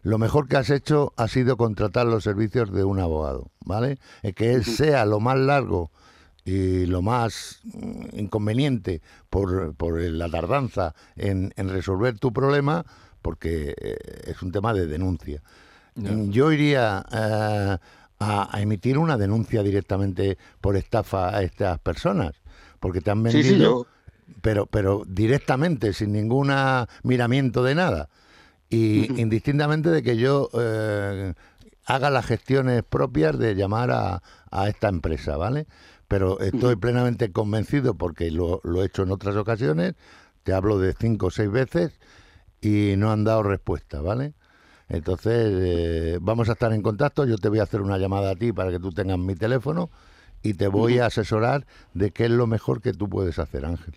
Lo 0.04 0.18
mejor 0.18 0.48
que 0.48 0.58
has 0.58 0.70
hecho 0.70 1.14
ha 1.18 1.28
sido 1.28 1.58
contratar 1.58 2.08
los 2.08 2.24
servicios 2.24 2.72
de 2.72 2.84
un 2.84 3.00
abogado, 3.00 3.52
¿vale? 3.66 4.00
Es 4.24 4.36
que 4.36 4.54
él 4.54 4.66
sea 4.66 5.06
lo 5.06 5.20
más 5.20 5.38
largo 5.38 5.92
y 6.46 6.86
lo 6.86 7.02
más 7.02 7.60
mm, 7.66 8.20
inconveniente 8.20 9.02
por, 9.30 9.76
por 9.76 10.00
la 10.02 10.30
tardanza 10.30 10.96
en, 11.16 11.54
en 11.58 11.70
resolver 11.70 12.18
tu 12.20 12.34
problema, 12.34 12.86
porque 13.22 13.76
eh, 13.78 13.98
es 14.28 14.42
un 14.42 14.52
tema 14.52 14.74
de 14.74 14.88
denuncia. 14.88 15.42
Ya. 15.96 16.22
Yo 16.30 16.52
iría 16.52 17.06
eh, 17.12 17.78
a, 18.20 18.56
a 18.58 18.62
emitir 18.62 18.98
una 18.98 19.18
denuncia 19.18 19.64
directamente 19.64 20.38
por 20.62 20.76
estafa 20.78 21.36
a 21.36 21.44
estas 21.44 21.80
personas, 21.80 22.34
porque 22.80 23.02
te 23.02 23.12
han 23.12 23.24
Sí, 23.26 23.44
vendido, 23.44 23.58
sí, 23.60 23.60
yo. 23.60 23.88
Pero, 24.42 24.66
pero 24.66 25.04
directamente, 25.08 25.94
sin 25.94 26.12
ningún 26.12 26.52
miramiento 27.04 27.64
de 27.64 27.76
nada. 27.76 28.10
Y 28.70 29.12
indistintamente 29.22 29.90
de 29.90 30.04
que 30.04 30.18
yo 30.18 30.50
eh, 30.54 31.34
haga 31.86 32.10
las 32.10 32.26
gestiones 32.26 32.84
propias 32.84 33.38
de 33.38 33.56
llamar 33.56 33.92
a, 33.92 34.22
a 34.52 34.68
esta 34.68 34.90
empresa, 34.90 35.38
¿vale? 35.38 35.68
Pero 36.08 36.40
estoy 36.40 36.76
plenamente 36.78 37.32
convencido 37.32 37.96
porque 37.96 38.32
lo, 38.32 38.62
lo 38.64 38.82
he 38.82 38.86
hecho 38.86 39.04
en 39.04 39.12
otras 39.12 39.36
ocasiones, 39.36 39.96
te 40.44 40.54
hablo 40.54 40.80
de 40.80 40.94
cinco 40.94 41.28
o 41.28 41.32
seis 41.32 41.52
veces 41.52 42.00
y 42.62 42.96
no 42.98 43.12
han 43.12 43.26
dado 43.26 43.44
respuesta, 43.44 44.02
¿vale? 44.02 44.34
Entonces, 44.90 45.52
eh, 45.54 46.20
vamos 46.22 46.48
a 46.48 46.54
estar 46.54 46.72
en 46.72 46.82
contacto, 46.82 47.26
yo 47.26 47.38
te 47.38 47.50
voy 47.50 47.60
a 47.60 47.64
hacer 47.64 47.82
una 47.82 47.98
llamada 47.98 48.32
a 48.32 48.36
ti 48.36 48.54
para 48.54 48.72
que 48.72 48.80
tú 48.80 48.92
tengas 48.92 49.20
mi 49.20 49.36
teléfono 49.36 49.90
y 50.42 50.54
te 50.54 50.68
voy 50.68 51.00
a 51.00 51.08
asesorar 51.08 51.66
de 51.94 52.12
qué 52.12 52.26
es 52.26 52.32
lo 52.32 52.48
mejor 52.48 52.82
que 52.82 52.94
tú 52.94 53.10
puedes 53.10 53.38
hacer, 53.40 53.66
Ángel. 53.66 53.96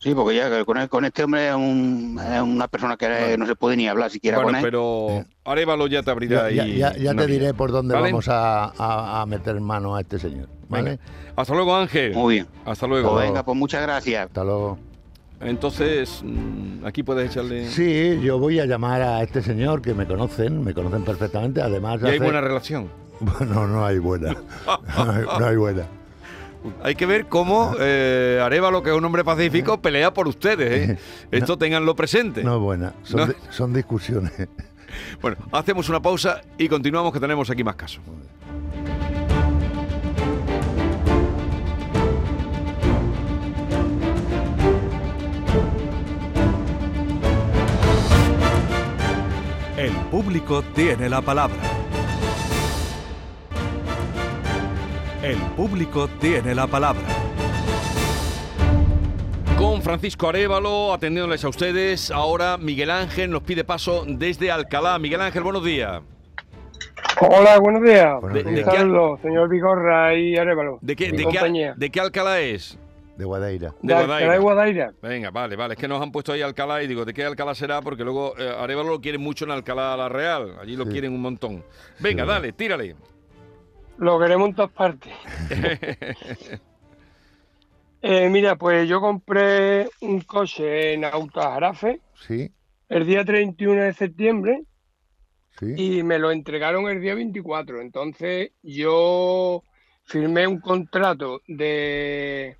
Sí, 0.00 0.14
porque 0.14 0.36
ya 0.36 0.48
que 0.48 0.64
con, 0.64 0.86
con 0.86 1.04
este 1.04 1.24
hombre 1.24 1.48
es, 1.48 1.54
un- 1.56 2.20
es 2.32 2.40
una 2.40 2.68
persona 2.68 2.96
que 2.96 3.36
no 3.36 3.46
se 3.46 3.56
puede 3.56 3.76
ni 3.76 3.88
hablar 3.88 4.10
siquiera 4.10 4.36
Bueno, 4.38 4.50
con 4.50 4.56
él. 4.56 4.62
pero 4.62 5.24
Arevalo 5.44 5.88
ya 5.88 6.02
te 6.04 6.10
abrirá 6.12 6.50
Ya, 6.52 6.62
ahí 6.62 6.78
ya- 6.78 7.14
te 7.14 7.26
diré 7.26 7.52
por 7.52 7.72
dónde 7.72 7.94
¿Vale? 7.94 8.06
vamos 8.12 8.28
a, 8.28 8.66
a- 8.78 9.22
a 9.22 9.26
meter 9.26 9.60
mano 9.60 9.96
a 9.96 10.00
este 10.00 10.18
señor, 10.20 10.48
¿vale? 10.68 10.90
Venga. 10.90 11.02
Hasta 11.34 11.54
luego, 11.54 11.74
Ángel. 11.74 12.14
Muy 12.14 12.34
bien. 12.34 12.46
Hasta 12.64 12.86
Pues 12.86 13.02
luego. 13.02 13.16
venga, 13.16 13.42
pues 13.44 13.56
muchas 13.58 13.82
gracias. 13.82 14.26
Hasta 14.26 14.44
luego. 14.44 14.78
Entonces, 15.40 16.20
mm, 16.24 16.84
aquí 16.84 17.02
puedes 17.04 17.30
echarle... 17.30 17.68
Sí, 17.68 18.20
yo 18.22 18.38
voy 18.38 18.58
a 18.60 18.66
llamar 18.66 19.02
a 19.02 19.22
este 19.22 19.40
señor 19.42 19.82
que 19.82 19.94
me 19.94 20.06
conocen, 20.06 20.62
me 20.64 20.74
conocen 20.74 21.04
perfectamente, 21.04 21.60
además... 21.62 22.00
¿Y 22.02 22.06
hay 22.06 22.10
hace- 22.16 22.24
buena 22.24 22.40
relación? 22.40 22.88
Bueno, 23.20 23.66
no 23.66 23.84
hay 23.84 23.98
buena, 23.98 24.32
no 24.96 25.10
hay, 25.12 25.24
no 25.40 25.46
hay 25.46 25.56
buena. 25.56 25.82
Hay 26.82 26.94
que 26.94 27.06
ver 27.06 27.26
cómo 27.26 27.74
eh, 27.78 28.40
Arevalo, 28.42 28.82
que 28.82 28.90
es 28.90 28.96
un 28.96 29.04
hombre 29.04 29.24
pacífico, 29.24 29.80
pelea 29.80 30.12
por 30.12 30.28
ustedes. 30.28 30.90
¿eh? 30.90 30.98
Esto 31.30 31.56
tenganlo 31.58 31.94
presente. 31.96 32.42
No 32.44 32.54
es 32.56 32.60
buena, 32.60 32.92
son, 33.02 33.20
No. 33.20 33.26
di- 33.26 33.34
son 33.50 33.72
discusiones. 33.72 34.32
Bueno, 35.20 35.36
hacemos 35.52 35.88
una 35.90 36.00
pausa 36.00 36.40
y 36.56 36.66
continuamos 36.66 37.12
que 37.12 37.20
tenemos 37.20 37.50
aquí 37.50 37.62
más 37.62 37.76
casos. 37.76 38.00
El 49.76 49.92
público 50.10 50.62
tiene 50.74 51.08
la 51.08 51.20
palabra. 51.22 51.56
El 55.22 55.36
público 55.56 56.08
tiene 56.20 56.54
la 56.54 56.66
palabra. 56.66 57.02
Con 59.58 59.82
Francisco 59.82 60.28
Arevalo, 60.28 60.92
atendiéndoles 60.92 61.44
a 61.44 61.48
ustedes. 61.48 62.10
Ahora 62.12 62.56
Miguel 62.56 62.90
Ángel 62.90 63.30
nos 63.30 63.42
pide 63.42 63.64
paso 63.64 64.04
desde 64.06 64.50
Alcalá. 64.52 64.98
Miguel 64.98 65.20
Ángel, 65.20 65.42
buenos 65.42 65.64
días. 65.64 66.00
Hola, 67.20 67.58
buenos 67.58 67.82
días. 67.82 68.20
Buenos 68.20 68.44
días. 68.44 68.64
saludo, 68.64 69.18
señor 69.20 69.48
Vigorra 69.48 70.14
y 70.14 70.36
Arevalo. 70.36 70.78
¿De 70.80 70.94
qué, 70.94 71.10
de, 71.10 71.26
qué, 71.26 71.72
de 71.76 71.90
qué 71.90 72.00
Alcalá 72.00 72.40
es? 72.40 72.78
De 73.16 73.24
Guadaira. 73.24 73.74
de 73.82 73.88
de 73.88 73.94
Guadaira. 73.94 74.14
Alcalá 74.14 74.32
de 74.34 74.38
Guadaira. 74.38 74.92
Venga, 75.02 75.30
vale, 75.32 75.56
vale. 75.56 75.74
Es 75.74 75.80
que 75.80 75.88
nos 75.88 76.00
han 76.00 76.12
puesto 76.12 76.32
ahí 76.32 76.42
Alcalá 76.42 76.80
y 76.84 76.86
digo, 76.86 77.04
¿de 77.04 77.12
qué 77.12 77.24
Alcalá 77.24 77.56
será? 77.56 77.82
Porque 77.82 78.04
luego 78.04 78.34
eh, 78.38 78.48
Arevalo 78.56 78.90
lo 78.90 79.00
quieren 79.00 79.20
mucho 79.20 79.44
en 79.44 79.50
Alcalá 79.50 79.96
la 79.96 80.08
Real. 80.08 80.54
Allí 80.62 80.76
lo 80.76 80.84
Sí. 80.84 80.90
quieren 80.92 81.12
un 81.12 81.20
montón. 81.22 81.64
Venga, 81.98 82.22
Sí. 82.22 82.28
dale, 82.28 82.52
tírale. 82.52 82.94
Lo 83.98 84.18
queremos 84.18 84.48
en 84.48 84.54
todas 84.54 84.72
partes. 84.72 85.12
Eh, 88.00 88.28
mira, 88.30 88.54
pues 88.54 88.88
yo 88.88 89.00
compré 89.00 89.88
un 90.02 90.20
coche 90.20 90.92
en 90.94 91.04
Autojarafe 91.04 92.00
Sí, 92.14 92.48
el 92.88 93.04
día 93.08 93.24
31 93.24 93.82
de 93.82 93.92
septiembre 93.92 94.62
sí. 95.58 95.74
y 95.76 96.02
me 96.04 96.20
lo 96.20 96.30
entregaron 96.30 96.88
el 96.88 97.00
día 97.00 97.16
24. 97.16 97.80
Entonces 97.80 98.52
yo 98.62 99.64
firmé 100.04 100.46
un 100.46 100.60
contrato 100.60 101.40
de 101.48 102.56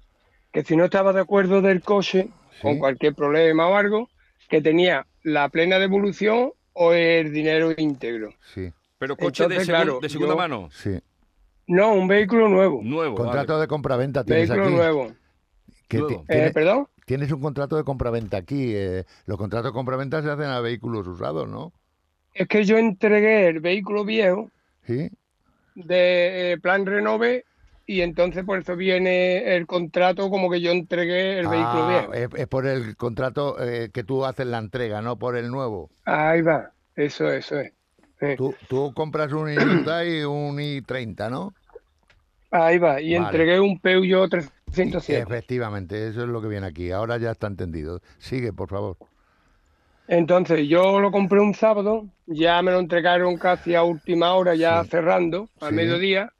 que 0.52 0.64
si 0.64 0.74
no 0.76 0.86
estaba 0.86 1.12
de 1.12 1.20
acuerdo 1.20 1.62
del 1.62 1.82
coche, 1.82 2.30
con 2.60 2.80
cualquier 2.80 3.14
problema 3.14 3.68
o 3.68 3.76
algo, 3.76 4.10
que 4.48 4.60
tenía 4.60 5.06
la 5.22 5.48
plena 5.50 5.78
devolución 5.78 6.50
o 6.72 6.94
el 6.94 7.32
dinero 7.32 7.72
íntegro. 7.76 8.34
Sí, 8.52 8.72
Pero 8.98 9.16
coche 9.16 9.44
de, 9.46 9.54
Entonces, 9.54 9.68
segun- 9.68 9.82
claro, 9.84 9.98
de 10.00 10.08
segunda 10.08 10.34
yo- 10.34 10.36
mano. 10.38 10.68
sí. 10.72 10.98
No, 11.68 11.92
un 11.94 12.08
vehículo 12.08 12.48
nuevo. 12.48 12.80
Nuevo. 12.82 13.14
Contrato 13.14 13.52
vale. 13.54 13.62
de 13.62 13.68
compraventa 13.68 14.24
tienes 14.24 14.48
Vehículo 14.48 14.66
aquí. 14.66 14.74
nuevo. 14.76 15.12
Que 15.86 15.98
Nuevo. 15.98 16.22
Eh, 16.22 16.24
tiene- 16.28 16.50
¿Perdón? 16.52 16.88
Tienes 17.06 17.32
un 17.32 17.40
contrato 17.40 17.76
de 17.76 17.84
compraventa 17.84 18.36
aquí. 18.38 18.72
eh, 18.74 19.04
los 19.26 19.38
contratos 19.38 19.70
de 19.70 19.74
compraventa 19.74 20.22
se 20.22 20.30
hacen 20.30 20.46
a 20.46 20.60
vehículos 20.60 21.06
usados, 21.06 21.48
¿no? 21.48 21.72
Es 22.34 22.46
que 22.48 22.64
yo 22.64 22.76
entregué 22.78 23.48
el 23.48 23.60
vehículo 23.60 24.04
viejo 24.04 24.50
Sí. 24.86 25.10
de 25.74 26.52
eh, 26.52 26.58
plan 26.58 26.84
renove 26.86 27.44
y 27.86 28.02
entonces 28.02 28.44
por 28.44 28.58
eso 28.58 28.76
viene 28.76 29.56
el 29.56 29.66
contrato 29.66 30.28
como 30.30 30.50
que 30.50 30.60
yo 30.60 30.70
entregué 30.70 31.38
el 31.38 31.48
vehículo 31.48 31.84
Ah, 31.84 32.06
viejo. 32.08 32.14
es, 32.14 32.28
es 32.40 32.46
por 32.46 32.66
el 32.66 32.96
contrato 32.96 33.56
eh, 33.62 33.90
que 33.92 34.04
tú 34.04 34.24
haces 34.26 34.46
la 34.46 34.58
entrega, 34.58 35.00
no 35.00 35.18
por 35.18 35.36
el 35.36 35.50
nuevo. 35.50 35.90
Ahí 36.04 36.42
va, 36.42 36.72
eso, 36.96 37.30
eso 37.32 37.60
es. 37.60 37.72
Sí, 38.20 38.26
Tú, 38.36 38.54
tú 38.68 38.92
compras 38.94 39.32
un 39.32 39.48
Hyundai 39.48 40.20
y 40.20 40.24
un 40.24 40.58
i30, 40.58 41.30
¿no? 41.30 41.54
Ahí 42.50 42.78
va, 42.78 43.00
y 43.00 43.14
Vale. 43.14 43.26
entregué 43.26 43.60
un 43.60 43.78
Peugeot 43.78 44.30
307. 44.30 45.22
Efectivamente, 45.22 46.08
eso 46.08 46.22
es 46.22 46.28
lo 46.28 46.40
que 46.40 46.48
viene 46.48 46.66
aquí. 46.66 46.90
Ahora 46.90 47.18
ya 47.18 47.30
está 47.30 47.46
entendido. 47.46 48.00
Sigue, 48.18 48.52
por 48.52 48.68
favor. 48.68 48.96
Entonces 50.08 50.66
yo 50.66 51.00
lo 51.00 51.10
compré 51.10 51.38
un 51.40 51.52
sábado, 51.54 52.06
ya 52.26 52.62
me 52.62 52.72
lo 52.72 52.78
entregaron 52.78 53.36
casi 53.36 53.74
a 53.74 53.82
última 53.82 54.32
hora, 54.34 54.54
ya 54.54 54.82
Sí. 54.82 54.90
cerrando, 54.90 55.48
al 55.60 55.70
Sí. 55.70 55.74
mediodía. 55.74 56.32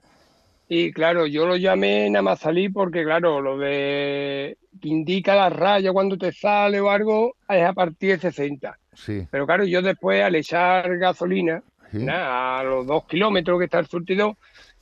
Y 0.70 0.92
claro, 0.92 1.26
yo 1.26 1.46
lo 1.46 1.56
llamé 1.56 2.08
nada 2.10 2.22
más 2.22 2.40
salí 2.40 2.68
porque, 2.70 3.04
claro, 3.04 3.40
lo 3.40 3.58
de 3.58 4.56
que 4.80 4.88
indica 4.88 5.34
la 5.34 5.50
raya 5.50 5.92
cuando 5.92 6.16
te 6.16 6.32
sale 6.32 6.80
o 6.80 6.90
algo 6.90 7.34
es 7.48 7.64
a 7.64 7.72
partir 7.74 8.12
de 8.12 8.18
60. 8.30 8.78
Sí. 8.94 9.26
Pero 9.30 9.46
claro, 9.46 9.64
yo 9.64 9.82
después 9.82 10.22
al 10.22 10.34
echar 10.34 10.96
gasolina, 10.98 11.62
sí. 11.90 11.98
nada, 11.98 12.58
a 12.60 12.64
los 12.64 12.86
dos 12.86 13.04
kilómetros 13.06 13.58
que 13.58 13.64
está 13.66 13.78
el 13.78 13.86
surtidor, 13.86 14.36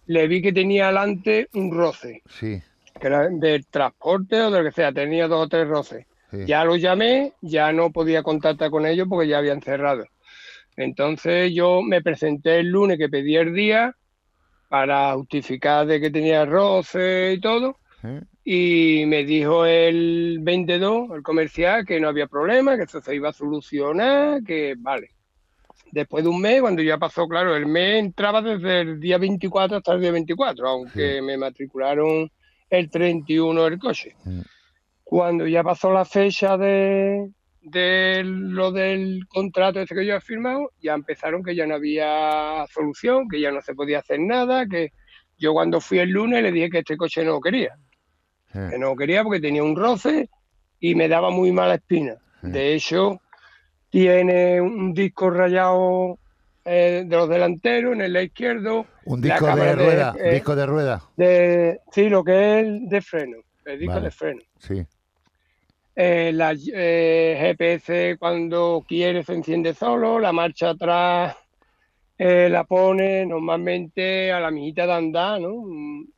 le 0.07 0.29
vi 0.29 0.41
que 0.43 0.53
tenía 0.53 0.85
adelante 0.85 1.49
un 1.55 1.73
roce, 1.73 2.23
Sí. 2.29 2.61
que 3.01 3.07
era 3.07 3.29
del 3.29 3.67
transporte 3.67 4.41
o 4.43 4.51
de 4.51 4.59
lo 4.59 4.65
que 4.65 4.73
sea, 4.73 4.93
tenía 4.93 5.27
dos 5.29 5.47
o 5.47 5.49
tres 5.49 5.67
roces. 5.69 6.07
Sí. 6.31 6.39
Ya 6.47 6.65
los 6.65 6.81
llamé, 6.81 7.33
ya 7.41 7.73
no 7.73 7.91
podía 7.91 8.23
contactar 8.23 8.71
con 8.71 8.87
ellos 8.87 9.07
porque 9.09 9.29
ya 9.29 9.39
habían 9.39 9.63
cerrado. 9.63 10.05
Entonces 10.77 11.53
yo 11.55 11.83
me 11.83 12.03
presenté 12.03 12.59
el 12.61 12.69
lunes 12.69 12.99
que 12.99 13.09
pedí 13.09 13.37
el 13.37 13.55
día 13.55 13.95
para 14.69 15.15
justificar 15.15 15.87
de 15.87 16.01
que 16.01 16.11
tenía 16.11 16.45
roce 16.45 17.35
y 17.37 17.41
todo. 17.41 17.79
¿Eh? 18.03 18.21
Y 18.45 19.07
me 19.07 19.25
dijo 19.25 19.65
el 19.67 20.39
vendedor, 20.43 21.17
el 21.17 21.23
comercial, 21.23 21.85
que 21.87 21.99
no 21.99 22.09
había 22.09 22.27
problema, 22.27 22.77
que 22.77 22.85
eso 22.85 23.01
se 23.01 23.15
iba 23.15 23.31
a 23.31 23.33
solucionar, 23.33 24.43
que 24.45 24.75
vale. 24.79 25.11
Después 25.93 26.25
de 26.25 26.31
un 26.31 26.41
mes, 26.41 26.61
cuando 26.61 26.83
ya 26.83 26.99
pasó, 26.99 27.27
claro, 27.29 27.55
el 27.55 27.67
mes 27.67 28.01
entraba 28.01 28.43
desde 28.43 28.81
el 28.81 29.01
día 29.01 29.19
24 29.19 29.79
hasta 29.79 29.93
el 29.93 30.01
día 30.01 30.13
24, 30.13 30.69
aunque 30.69 31.23
me 31.23 31.37
matricularon 31.37 32.31
el 32.69 32.91
31 32.91 33.65
del 33.65 33.79
coche. 33.79 34.17
Cuando 35.05 35.47
ya 35.47 35.63
pasó 35.63 35.93
la 35.93 36.05
fecha 36.05 36.57
de, 36.57 37.31
de 37.63 38.23
lo 38.25 38.73
del 38.73 39.27
contrato 39.29 39.81
ese 39.81 39.95
que 39.95 40.05
yo 40.05 40.15
había 40.15 40.21
firmado, 40.21 40.73
ya 40.83 40.95
empezaron 40.95 41.43
que 41.43 41.55
ya 41.55 41.67
no 41.67 41.77
había 41.77 42.67
solución, 42.73 43.29
que 43.29 43.41
ya 43.41 43.53
no 43.53 43.61
se 43.61 43.75
podía 43.75 44.01
hacer 44.01 44.21
nada, 44.21 44.67
que 44.67 44.93
yo 45.39 45.53
cuando 45.53 45.81
fui 45.81 45.99
el 45.99 46.11
lunes 46.11 46.43
le 46.43 46.51
dije 46.51 46.71
que 46.71 46.79
este 46.79 46.97
coche 46.97 47.25
no 47.25 47.33
lo 47.33 47.41
quería 47.41 47.79
que 48.71 48.79
no 48.79 48.89
lo 48.89 48.97
quería 48.97 49.23
porque 49.23 49.41
tenía 49.41 49.63
un 49.63 49.77
roce 49.77 50.31
y 50.81 50.95
me 50.95 51.09
daba 51.09 51.31
muy 51.31 51.53
mala 51.53 51.75
espina. 51.75 52.17
Sí. 52.43 52.51
De 52.51 52.75
hecho, 52.75 53.21
tiene 53.91 54.61
un 54.61 54.93
disco 54.93 55.31
rayado 55.31 56.19
eh, 56.65 57.05
de 57.07 57.17
los 57.17 57.29
delanteros 57.29 57.95
en 57.95 58.03
el 58.03 58.13
lado 58.13 58.25
izquierdo. 58.25 58.87
Un 59.05 59.21
disco 59.21 59.47
de 59.47 59.55
de- 59.65 59.75
rueda, 59.75 60.17
eh, 60.19 60.35
disco 60.35 60.57
de 60.57 60.67
rueda, 60.67 61.03
De, 61.17 61.81
sí, 61.93 62.09
lo 62.09 62.25
que 62.25 62.33
es 62.61 62.67
el 62.67 62.89
de 62.89 63.01
freno, 63.01 63.37
el 63.65 63.79
disco 63.79 63.95
Vale. 63.95 64.05
de 64.07 64.11
freno. 64.11 64.41
sí. 64.59 64.85
Eh, 65.99 66.31
la 66.35 66.53
eh, 66.75 67.39
GPS 67.41 68.17
cuando 68.19 68.85
quiere 68.87 69.23
se 69.25 69.33
enciende 69.33 69.73
solo, 69.73 70.19
la 70.19 70.31
marcha 70.31 70.71
atrás 70.71 71.35
la 72.19 72.65
pone 72.65 73.25
normalmente 73.25 74.31
a 74.33 74.41
la 74.41 74.51
mijita 74.51 74.87
de 74.87 74.93
andar, 74.93 75.41
¿no? 75.41 75.55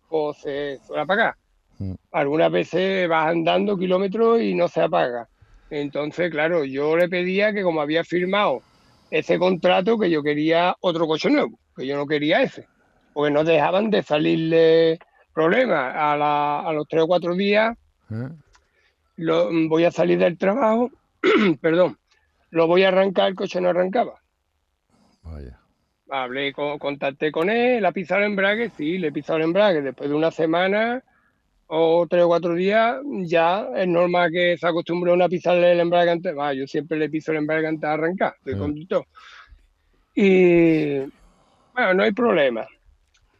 O 0.08 0.32
se 0.34 0.78
suele 0.84 1.02
apagar. 1.02 1.34
Mm. 1.78 1.94
Algunas 2.12 2.50
veces 2.50 3.08
vas 3.08 3.28
andando 3.28 3.76
kilómetros 3.76 4.40
y 4.40 4.54
no 4.54 4.66
se 4.68 4.80
apaga. 4.80 5.28
Entonces, 5.70 6.30
claro, 6.30 6.64
yo 6.64 6.96
le 6.96 7.08
pedía 7.08 7.52
que 7.52 7.62
como 7.62 7.80
había 7.80 8.04
firmado 8.04 8.62
ese 9.10 9.38
contrato, 9.38 9.98
que 9.98 10.10
yo 10.10 10.22
quería 10.22 10.74
otro 10.80 11.06
coche 11.06 11.30
nuevo, 11.30 11.58
que 11.76 11.86
yo 11.86 11.96
no 11.96 12.06
quería 12.06 12.42
ese, 12.42 12.66
porque 13.12 13.32
no 13.32 13.44
dejaban 13.44 13.90
de 13.90 14.02
salirle 14.02 14.98
problemas. 15.32 15.94
A, 15.94 16.16
la- 16.16 16.60
a 16.60 16.72
los 16.72 16.86
tres 16.88 17.02
o 17.02 17.06
cuatro 17.06 17.34
días 17.34 17.76
¿eh? 18.10 18.28
lo, 19.16 19.50
voy 19.68 19.84
a 19.84 19.90
salir 19.90 20.18
del 20.18 20.38
trabajo, 20.38 20.90
perdón, 21.60 21.98
lo 22.50 22.66
voy 22.66 22.84
a 22.84 22.88
arrancar, 22.88 23.28
el 23.28 23.34
coche 23.34 23.60
no 23.60 23.68
arrancaba. 23.68 24.20
Vaya. 25.22 25.58
Hablé, 26.10 26.54
con, 26.54 26.78
contacté 26.78 27.30
con 27.30 27.50
él, 27.50 27.82
¿le 27.82 27.88
ha 27.88 27.92
pisado 27.92 28.20
el 28.20 28.28
embrague? 28.28 28.70
Sí, 28.70 28.96
le 28.96 29.08
he 29.08 29.12
pisado 29.12 29.36
el 29.38 29.44
embrague. 29.44 29.82
Después 29.82 30.08
de 30.08 30.16
una 30.16 30.30
semana 30.30 31.02
o 31.68 32.06
tres 32.08 32.24
o 32.24 32.28
cuatro 32.28 32.54
días, 32.54 32.96
ya 33.24 33.68
es 33.76 33.86
normal 33.86 34.30
que 34.32 34.56
se 34.58 34.66
acostumbre 34.66 35.12
uno 35.12 35.24
a 35.24 35.28
pisarle 35.28 35.72
el 35.72 35.80
embrague 35.80 36.10
antes. 36.10 36.36
Va, 36.36 36.52
yo 36.54 36.66
siempre 36.66 36.98
le 36.98 37.08
piso 37.10 37.30
el 37.32 37.38
embrague 37.38 37.66
antes 37.66 37.82
de 37.82 37.88
arrancar, 37.88 38.34
soy 38.42 38.54
Mm. 38.54 38.58
conductor. 38.58 39.04
Y 40.14 40.98
bueno, 41.72 41.94
no 41.94 42.02
hay 42.02 42.12
problema. 42.12 42.66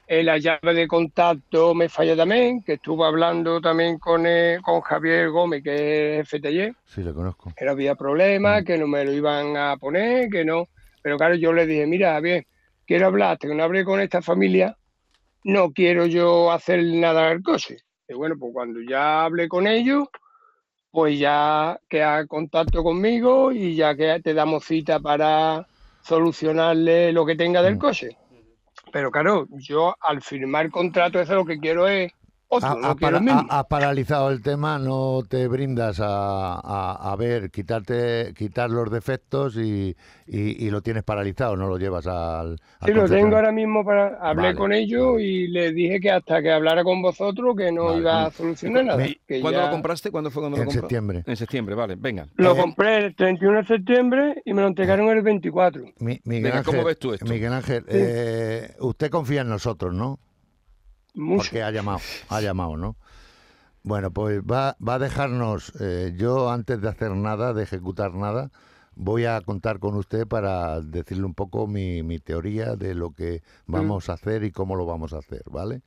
Eh, 0.06 0.22
la 0.22 0.38
llave 0.38 0.72
de 0.74 0.86
contacto 0.86 1.74
me 1.74 1.88
falla 1.88 2.16
también, 2.16 2.62
que 2.62 2.74
estuve 2.74 3.04
hablando 3.04 3.60
también 3.60 3.98
con, 3.98 4.24
eh, 4.26 4.58
con 4.62 4.80
Javier 4.80 5.28
Gómez, 5.30 5.62
que 5.62 6.20
es 6.20 6.28
FTY, 6.28 6.72
Sí, 6.84 7.02
le 7.02 7.12
conozco. 7.12 7.52
que 7.56 7.64
no 7.66 7.72
había 7.72 7.94
problema, 7.94 8.62
que 8.62 8.78
no 8.78 8.86
me 8.86 9.04
lo 9.04 9.12
iban 9.12 9.56
a 9.56 9.76
poner, 9.76 10.30
que 10.30 10.44
no. 10.44 10.68
Pero 11.02 11.18
claro, 11.18 11.34
yo 11.34 11.52
le 11.52 11.66
dije, 11.66 11.86
mira, 11.86 12.18
bien, 12.20 12.44
quiero 12.86 13.06
hablar, 13.06 13.38
que 13.38 13.48
no 13.48 13.62
hablé 13.62 13.84
con 13.84 14.00
esta 14.00 14.22
familia, 14.22 14.74
no 15.44 15.72
quiero 15.72 16.06
yo 16.06 16.50
hacer 16.52 16.82
nada 16.84 17.28
al 17.28 17.42
coche. 17.42 17.78
Y 18.08 18.14
bueno, 18.14 18.36
pues 18.38 18.52
cuando 18.52 18.80
ya 18.80 19.24
hablé 19.24 19.48
con 19.48 19.66
ellos, 19.66 20.08
pues 20.90 21.18
ya 21.18 21.78
queda 21.88 22.26
contacto 22.26 22.82
conmigo 22.82 23.52
y 23.52 23.76
ya 23.76 23.94
que 23.94 24.20
te 24.22 24.32
damos 24.32 24.64
cita 24.64 24.98
para 24.98 25.66
solucionarle 26.00 27.12
lo 27.12 27.26
que 27.26 27.36
tenga 27.36 27.62
del 27.62 27.76
Mm. 27.76 27.78
coche. 27.78 28.16
Pero 28.90 29.10
claro, 29.10 29.46
yo 29.50 29.94
al 30.00 30.22
firmar 30.22 30.70
contrato, 30.70 31.20
eso 31.20 31.34
lo 31.34 31.44
que 31.44 31.58
quiero 31.58 31.86
es 31.86 32.10
otro, 32.50 32.68
Ha- 32.68 32.90
ha 32.90 32.94
para- 32.94 33.20
ha- 33.50 33.68
paralizado 33.68 34.30
el 34.30 34.42
tema, 34.42 34.78
no 34.78 35.20
te 35.28 35.46
brindas 35.48 36.00
a, 36.00 36.54
a- 36.54 37.12
a 37.12 37.16
ver, 37.16 37.50
quitarte, 37.50 38.32
quitar 38.36 38.70
los 38.70 38.90
defectos 38.90 39.56
y, 39.56 39.94
y- 40.26 40.66
y 40.66 40.70
lo 40.70 40.80
tienes 40.80 41.02
paralizado, 41.04 41.56
no 41.56 41.68
lo 41.68 41.76
llevas 41.78 42.06
al. 42.06 42.52
al 42.80 42.86
Sí, 42.86 42.92
lo 42.92 43.06
tengo 43.08 43.36
ahora 43.36 43.52
mismo 43.52 43.84
para. 43.84 44.18
Hablé 44.20 44.42
Vale, 44.48 44.54
con 44.56 44.72
ellos 44.72 45.20
y 45.20 45.48
les 45.48 45.74
dije 45.74 46.00
que 46.00 46.10
hasta 46.10 46.40
que 46.40 46.50
hablara 46.50 46.82
con 46.84 47.02
vosotros 47.02 47.54
que 47.56 47.70
no 47.70 47.84
Vale. 47.86 47.98
iba 47.98 48.26
a 48.26 48.30
solucionar 48.30 48.84
nada. 48.84 49.06
¿Y 49.06 49.20
que 49.26 49.40
¿Cuándo 49.40 49.60
ya- 49.60 49.66
lo 49.66 49.72
compraste? 49.72 50.10
¿Cuándo 50.10 50.30
fue 50.30 50.42
cuando 50.42 50.56
lo 50.56 50.62
En 50.62 50.66
compró? 50.68 50.80
septiembre. 50.82 51.24
En 51.26 51.36
septiembre, 51.36 51.74
vale, 51.74 51.96
venga. 51.98 52.26
Lo 52.36 52.52
Eh, 52.54 52.56
compré 52.60 52.96
el 53.04 53.14
31 53.14 53.58
de 53.58 53.66
septiembre 53.66 54.42
y 54.44 54.54
me 54.54 54.62
lo 54.62 54.68
entregaron 54.68 55.08
el 55.08 55.22
24. 55.22 55.82
Mi- 55.98 56.18
Miguel 56.24 56.44
Venga, 56.44 56.62
¿cómo 56.62 56.78
Ángel, 56.78 56.86
ves 56.86 56.98
tú 56.98 57.12
esto? 57.12 57.26
Miguel 57.26 57.52
Ángel, 57.52 57.84
eh, 57.88 58.74
usted 58.80 59.10
confía 59.10 59.42
en 59.42 59.48
nosotros, 59.50 59.92
¿no? 59.94 60.18
Mucho. 61.18 61.44
Porque 61.44 61.62
ha 61.62 61.70
llamado, 61.70 62.00
ha 62.28 62.40
llamado, 62.40 62.76
¿no? 62.76 62.96
Bueno, 63.82 64.10
pues 64.10 64.42
va, 64.42 64.76
va 64.86 64.94
a 64.94 64.98
dejarnos, 64.98 65.72
eh, 65.80 66.14
yo 66.16 66.50
antes 66.50 66.80
de 66.80 66.88
hacer 66.88 67.10
nada, 67.12 67.52
de 67.54 67.62
ejecutar 67.62 68.14
nada, 68.14 68.50
voy 68.94 69.24
a 69.24 69.40
contar 69.40 69.78
con 69.78 69.94
usted 69.96 70.26
para 70.26 70.80
decirle 70.80 71.24
un 71.24 71.34
poco 71.34 71.66
mi, 71.66 72.02
mi 72.02 72.18
teoría 72.18 72.76
de 72.76 72.94
lo 72.94 73.12
que 73.12 73.42
vamos 73.66 74.08
a 74.08 74.14
hacer 74.14 74.44
y 74.44 74.50
cómo 74.52 74.76
lo 74.76 74.86
vamos 74.86 75.12
a 75.12 75.18
hacer, 75.18 75.42
¿vale? 75.50 75.82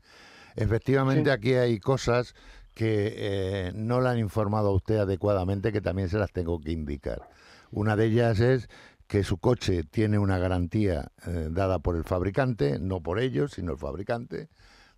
Efectivamente, 0.55 1.29
Sí. 1.29 1.33
aquí 1.33 1.53
hay 1.53 1.79
cosas 1.79 2.33
que 2.73 3.13
eh, 3.17 3.71
no 3.75 4.01
le 4.01 4.09
han 4.09 4.19
informado 4.19 4.69
a 4.69 4.73
usted 4.73 4.97
adecuadamente, 4.97 5.71
que 5.71 5.81
también 5.81 6.09
se 6.09 6.17
las 6.17 6.31
tengo 6.31 6.59
que 6.61 6.71
indicar. 6.71 7.29
Una 7.71 7.95
de 7.95 8.05
ellas 8.05 8.39
es 8.39 8.69
que 9.07 9.23
su 9.23 9.37
coche 9.37 9.83
tiene 9.83 10.17
una 10.19 10.37
garantía 10.37 11.11
eh, 11.27 11.49
dada 11.51 11.79
por 11.79 11.97
el 11.97 12.05
fabricante, 12.05 12.79
no 12.79 13.01
por 13.01 13.19
ellos, 13.19 13.51
sino 13.51 13.73
el 13.73 13.77
fabricante, 13.77 14.47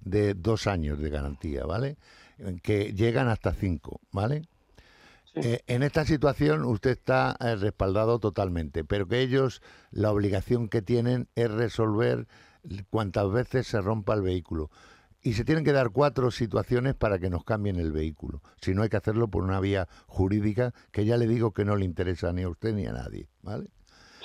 de 0.04 0.34
dos 0.34 0.68
años 0.68 1.00
de 1.00 1.10
garantía, 1.10 1.66
¿vale? 1.66 1.98
Que 2.62 2.94
llegan 2.94 3.28
hasta 3.28 3.54
cinco, 3.54 4.02
¿vale? 4.12 4.48
Sí. 5.34 5.40
Eh, 5.42 5.64
en 5.68 5.84
esta 5.84 6.06
situación 6.06 6.64
usted 6.66 6.92
está 6.92 7.36
eh, 7.40 7.56
respaldado 7.56 8.20
totalmente, 8.20 8.84
pero 8.84 9.08
que 9.08 9.22
ellos 9.22 9.62
la 9.92 10.12
obligación 10.12 10.70
que 10.70 10.82
tienen 10.82 11.28
es 11.36 11.50
resolver 11.50 12.28
cuantas 12.90 13.32
veces 13.32 13.68
se 13.68 13.82
rompa 13.82 14.14
el 14.14 14.22
vehículo. 14.22 14.70
Y 15.22 15.34
se 15.34 15.46
tienen 15.46 15.64
que 15.64 15.72
dar 15.72 15.92
cuatro 15.92 16.32
situaciones 16.32 16.96
para 16.96 17.18
que 17.18 17.30
nos 17.30 17.46
cambien 17.46 17.78
el 17.78 17.94
vehículo. 17.94 18.42
Si 18.62 18.74
no 18.74 18.84
hay 18.84 18.90
que 18.90 18.98
hacerlo 18.98 19.30
por 19.30 19.44
una 19.44 19.62
vía 19.62 19.88
jurídica 20.06 20.74
que 20.92 21.06
ya 21.06 21.16
le 21.16 21.28
digo 21.28 21.54
que 21.54 21.64
no 21.64 21.78
le 21.78 21.86
interesa 21.86 22.34
ni 22.34 22.42
a 22.44 22.50
usted 22.50 22.74
ni 22.74 22.86
a 22.86 22.92
nadie, 22.92 23.30
¿vale? 23.42 23.70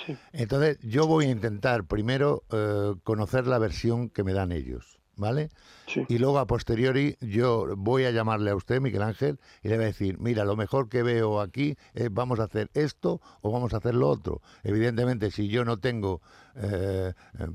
Sí. 0.05 0.17
Entonces 0.33 0.77
yo 0.81 1.07
voy 1.07 1.25
a 1.25 1.31
intentar 1.31 1.85
primero 1.85 2.43
eh, 2.51 2.95
conocer 3.03 3.47
la 3.47 3.59
versión 3.59 4.09
que 4.09 4.23
me 4.23 4.33
dan 4.33 4.51
ellos, 4.51 4.98
¿vale? 5.19 5.49
Sí. 5.87 6.05
Y 6.07 6.17
luego 6.17 6.39
a 6.39 6.47
posteriori 6.47 7.17
yo 7.21 7.75
voy 7.77 8.05
a 8.05 8.11
llamarle 8.11 8.51
a 8.51 8.55
usted, 8.55 8.81
Miguel 8.81 9.03
Ángel, 9.03 9.39
y 9.61 9.67
le 9.67 9.75
voy 9.75 9.83
a 9.83 9.87
decir, 9.87 10.17
mira, 10.19 10.45
lo 10.45 10.55
mejor 10.55 10.89
que 10.89 11.03
veo 11.03 11.41
aquí 11.41 11.75
es 11.93 12.11
vamos 12.11 12.39
a 12.39 12.43
hacer 12.43 12.69
esto 12.73 13.21
o 13.41 13.51
vamos 13.51 13.73
a 13.73 13.77
hacer 13.77 13.93
lo 13.93 14.09
otro. 14.09 14.41
Evidentemente, 14.63 15.29
si 15.29 15.49
yo 15.49 15.65
no 15.65 15.77
tengo, 15.77 16.21
eh, 16.55 17.13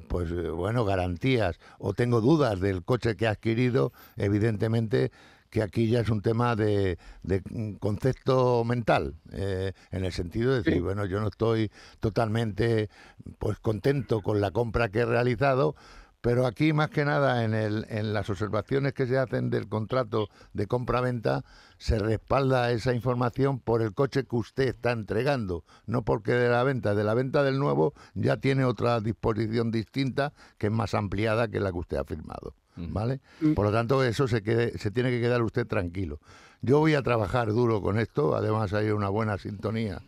pues 0.08 0.30
bueno, 0.52 0.84
garantías 0.84 1.58
o 1.78 1.94
tengo 1.94 2.20
dudas 2.20 2.60
del 2.60 2.84
coche 2.84 3.16
que 3.16 3.24
he 3.24 3.28
adquirido, 3.28 3.92
evidentemente 4.16 5.10
que 5.50 5.62
aquí 5.62 5.88
ya 5.88 6.00
es 6.00 6.08
un 6.08 6.20
tema 6.20 6.56
de, 6.56 6.98
de, 7.22 7.40
concepto 7.78 8.64
mental, 8.64 9.14
eh, 9.32 9.72
en 9.92 10.04
el 10.04 10.12
sentido 10.12 10.50
de 10.50 10.58
decir, 10.58 10.74
Sí. 10.74 10.80
bueno, 10.80 11.06
yo 11.06 11.20
no 11.20 11.28
estoy 11.28 11.70
totalmente 12.00 12.90
pues 13.38 13.60
contento 13.60 14.20
con 14.20 14.40
la 14.40 14.50
compra 14.50 14.88
que 14.88 14.98
he 14.98 15.04
realizado, 15.06 15.76
pero 16.24 16.46
aquí 16.46 16.72
más 16.72 16.88
que 16.88 17.04
nada 17.04 17.44
en, 17.44 17.52
el, 17.52 17.84
en 17.90 18.14
las 18.14 18.30
observaciones 18.30 18.94
que 18.94 19.06
se 19.06 19.18
hacen 19.18 19.50
del 19.50 19.68
contrato 19.68 20.30
de 20.54 20.66
compra-venta 20.66 21.44
se 21.76 21.98
respalda 21.98 22.70
esa 22.70 22.94
información 22.94 23.60
por 23.60 23.82
el 23.82 23.92
coche 23.92 24.24
que 24.24 24.36
usted 24.36 24.68
está 24.68 24.92
entregando, 24.92 25.64
no 25.84 26.02
porque 26.02 26.32
de 26.32 26.48
la 26.48 26.64
venta. 26.64 26.94
De 26.94 27.04
la 27.04 27.12
venta 27.12 27.42
del 27.42 27.58
nuevo 27.58 27.92
ya 28.14 28.38
tiene 28.38 28.64
otra 28.64 29.02
disposición 29.02 29.70
distinta 29.70 30.32
que 30.56 30.68
es 30.68 30.72
más 30.72 30.94
ampliada 30.94 31.48
que 31.48 31.60
la 31.60 31.70
que 31.72 31.78
usted 31.78 31.98
ha 31.98 32.04
firmado. 32.04 32.54
¿Vale? 32.74 33.20
Por 33.54 33.66
lo 33.66 33.70
tanto, 33.70 34.02
eso 34.02 34.26
se, 34.26 34.42
quede, 34.42 34.78
se 34.78 34.90
tiene 34.90 35.10
que 35.10 35.20
quedar 35.20 35.42
usted 35.42 35.66
tranquilo. 35.66 36.20
Yo 36.62 36.78
voy 36.78 36.94
a 36.94 37.02
trabajar 37.02 37.52
duro 37.52 37.82
con 37.82 37.98
esto, 37.98 38.34
además 38.34 38.72
hay 38.72 38.88
una 38.88 39.10
buena 39.10 39.36
sintonía 39.36 40.00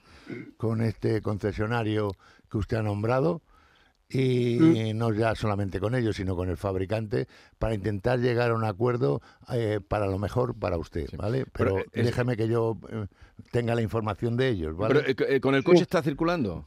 con 0.57 0.81
este 0.81 1.21
concesionario 1.21 2.17
que 2.51 2.57
usted 2.57 2.79
ha 2.79 2.83
nombrado 2.83 3.43
y 4.09 4.59
Mm. 4.95 4.99
no 4.99 5.13
ya 5.13 5.35
solamente 5.35 5.81
con 5.81 5.95
ellos, 5.95 6.17
sino 6.17 6.37
con 6.37 6.49
el 6.49 6.57
fabricante, 6.57 7.27
para 7.59 7.75
intentar 7.75 8.21
llegar 8.21 8.51
a 8.51 8.55
un 8.55 8.65
acuerdo 8.65 9.21
eh, 9.53 9.81
para 9.87 10.07
lo 10.07 10.19
mejor 10.19 10.55
para 10.59 10.79
usted, 10.79 11.07
¿vale? 11.17 11.45
Pero, 11.53 11.75
Pero, 11.75 11.79
eh, 11.79 11.87
es- 11.93 12.07
déjeme 12.07 12.37
que 12.37 12.47
yo 12.49 12.79
eh, 12.91 13.07
tenga 13.51 13.75
la 13.75 13.83
información 13.83 14.37
de 14.37 14.49
ellos, 14.49 14.77
¿vale? 14.77 15.03
Pero, 15.17 15.29
eh, 15.31 15.41
¿Con 15.41 15.55
el 15.55 15.65
coche 15.65 15.83
está 15.83 16.03
circulando? 16.03 16.67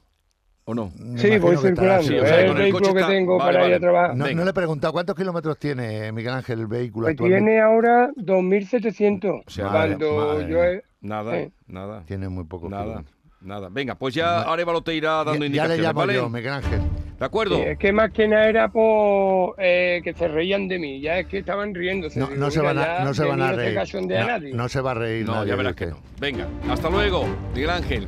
¿O 0.66 0.76
no? 0.76 0.92
Me 1.00 1.18
Sí, 1.18 1.40
voy 1.40 1.58
circulando. 1.58 2.04
sí, 2.04 2.14
o 2.16 2.22
así. 2.22 2.28
sea, 2.30 2.42
es 2.42 2.48
con 2.52 2.58
el 2.60 2.66
el 2.68 2.72
coche 2.74 2.84
vehículo 2.84 2.94
que 2.94 3.00
está- 3.00 3.12
tengo 3.12 3.38
vale, 3.40 3.58
para 3.58 3.68
ir 3.70 3.74
a 3.74 3.80
trabajar. 3.80 4.16
No, 4.16 4.26
le 4.28 4.50
he 4.50 4.54
preguntado 4.54 4.94
cuántos 4.94 5.16
kilómetros 5.16 5.58
tiene 5.58 6.12
Miguel 6.12 6.34
Ángel 6.34 6.60
el 6.60 6.68
vehículo 6.68 7.06
Pues 7.08 7.18
tiene 7.18 7.60
ahora 7.60 8.12
2.700. 8.18 9.42
O 9.48 9.50
sea, 9.50 9.66
Madre- 9.70 9.98
cuando 9.98 10.16
madre 10.28 10.44
yo 10.52 10.58
mía. 10.60 10.72
he- 10.74 10.84
Nada, 11.02 11.32
Sí. 11.44 11.52
nada, 11.68 12.04
Tiene 12.06 12.28
muy 12.30 12.44
poco. 12.44 12.70
nada, 12.70 13.04
nada. 13.42 13.70
Venga, 13.72 13.96
pues 13.96 14.14
ya 14.14 14.42
Arevalo 14.42 14.82
te 14.82 14.94
irá 14.96 15.24
dando 15.24 15.34
ya, 15.34 15.40
ya 15.40 15.46
indicaciones, 15.46 15.78
le 15.78 15.84
llamo 15.84 16.00
¿vale? 16.00 16.14
yo, 16.16 16.30
Miguel 16.30 16.54
Ángel. 16.54 16.82
¿De 17.20 17.26
acuerdo? 17.26 17.56
Sí, 17.58 17.62
es 17.64 17.78
que 17.78 17.92
más 17.92 18.12
que 18.14 18.28
nada 18.28 18.48
era 18.48 18.70
por 18.70 19.56
eh, 19.58 20.00
que 20.04 20.14
se 20.14 20.28
reían 20.30 20.68
de 20.70 20.80
mí, 20.80 21.02
ya 21.02 21.20
es 21.20 21.28
que 21.28 21.40
estaban 21.40 21.76
riéndose. 21.76 22.18
No, 22.20 22.28
Digo, 22.28 22.40
no 22.40 22.50
se 22.52 22.60
mira, 22.60 22.74
van 22.74 22.84
a, 23.02 23.04
no 23.04 23.14
se 23.14 23.26
van 23.26 23.42
a 23.42 23.52
reír. 23.52 23.76
No, 23.76 24.08
nadie. 24.26 24.54
no 24.54 24.70
se 24.70 24.82
va 24.82 24.92
a 24.92 24.94
reír 24.94 25.26
No, 25.26 25.34
nadie 25.36 25.50
ya 25.50 25.56
verás 25.58 25.76
que 25.76 25.88
no. 25.88 25.98
Venga, 26.20 26.48
hasta 26.70 26.90
luego, 26.90 27.26
Miguel 27.54 27.70
Ángel. 27.72 28.08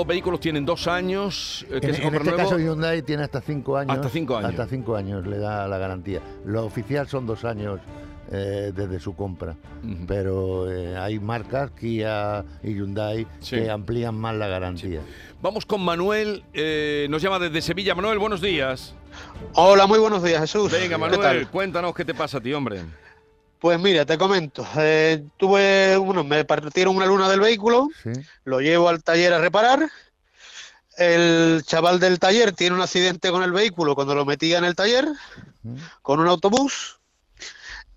Los 0.00 0.06
vehículos 0.06 0.40
tienen 0.40 0.64
dos 0.64 0.86
años 0.86 1.64
eh, 1.70 1.80
que 1.80 1.88
En, 1.88 1.94
se 1.94 2.02
en 2.02 2.14
este 2.14 2.30
nuevos. 2.30 2.42
caso 2.50 2.58
Hyundai 2.58 3.02
tiene 3.02 3.22
hasta 3.24 3.40
cinco 3.40 3.76
años. 3.76 3.94
Hasta 3.96 4.08
cinco 4.08 4.36
años. 4.36 4.50
Hasta 4.50 4.66
cinco 4.66 4.96
años 4.96 5.26
le 5.26 5.38
da 5.38 5.66
la 5.68 5.78
garantía. 5.78 6.20
Lo 6.44 6.64
oficial 6.64 7.06
son 7.08 7.26
dos 7.26 7.44
años 7.44 7.80
eh, 8.32 8.72
desde 8.74 9.00
su 9.00 9.14
compra. 9.14 9.56
Pero 10.06 10.70
eh, 10.70 10.96
hay 10.96 11.18
marcas, 11.18 11.70
Kia 11.72 12.44
y 12.62 12.74
Hyundai, 12.74 13.26
Sí. 13.40 13.56
que 13.56 13.70
amplían 13.70 14.14
más 14.14 14.34
la 14.36 14.46
garantía. 14.46 15.00
Vamos 15.42 15.66
con 15.66 15.82
Manuel, 15.84 16.44
eh, 16.52 17.06
nos 17.10 17.20
llama 17.22 17.38
desde 17.38 17.60
Sevilla. 17.62 17.94
Manuel, 17.94 18.18
buenos 18.18 18.40
días. 18.40 18.94
Hola, 19.54 19.86
muy 19.86 19.98
buenos 19.98 20.22
días, 20.22 20.40
Jesús. 20.42 20.70
Venga, 20.70 20.88
¿Qué 20.90 20.98
Manuel, 20.98 21.20
tal? 21.20 21.50
cuéntanos 21.50 21.94
qué 21.94 22.04
te 22.04 22.14
pasa 22.14 22.38
a 22.38 22.40
ti, 22.40 22.52
hombre. 22.52 22.82
Pues 23.60 23.78
mira, 23.78 24.06
te 24.06 24.16
comento. 24.16 24.66
eh, 24.78 25.22
tuve, 25.36 25.96
bueno, 25.98 26.24
me 26.24 26.44
partieron 26.44 26.96
una 26.96 27.06
luna 27.06 27.28
del 27.28 27.40
vehículo, 27.40 27.88
¿Sí? 28.02 28.10
lo 28.44 28.60
llevo 28.60 28.88
al 28.88 29.02
taller 29.02 29.34
a 29.34 29.38
reparar. 29.38 29.90
El 30.96 31.62
chaval 31.66 32.00
del 32.00 32.18
taller 32.18 32.52
tiene 32.52 32.76
un 32.76 32.82
accidente 32.82 33.30
con 33.30 33.42
el 33.42 33.52
vehículo 33.52 33.94
cuando 33.94 34.14
lo 34.14 34.24
metía 34.24 34.58
en 34.58 34.64
el 34.64 34.74
taller, 34.74 35.06
con 36.02 36.20
un 36.20 36.28
autobús. 36.28 36.98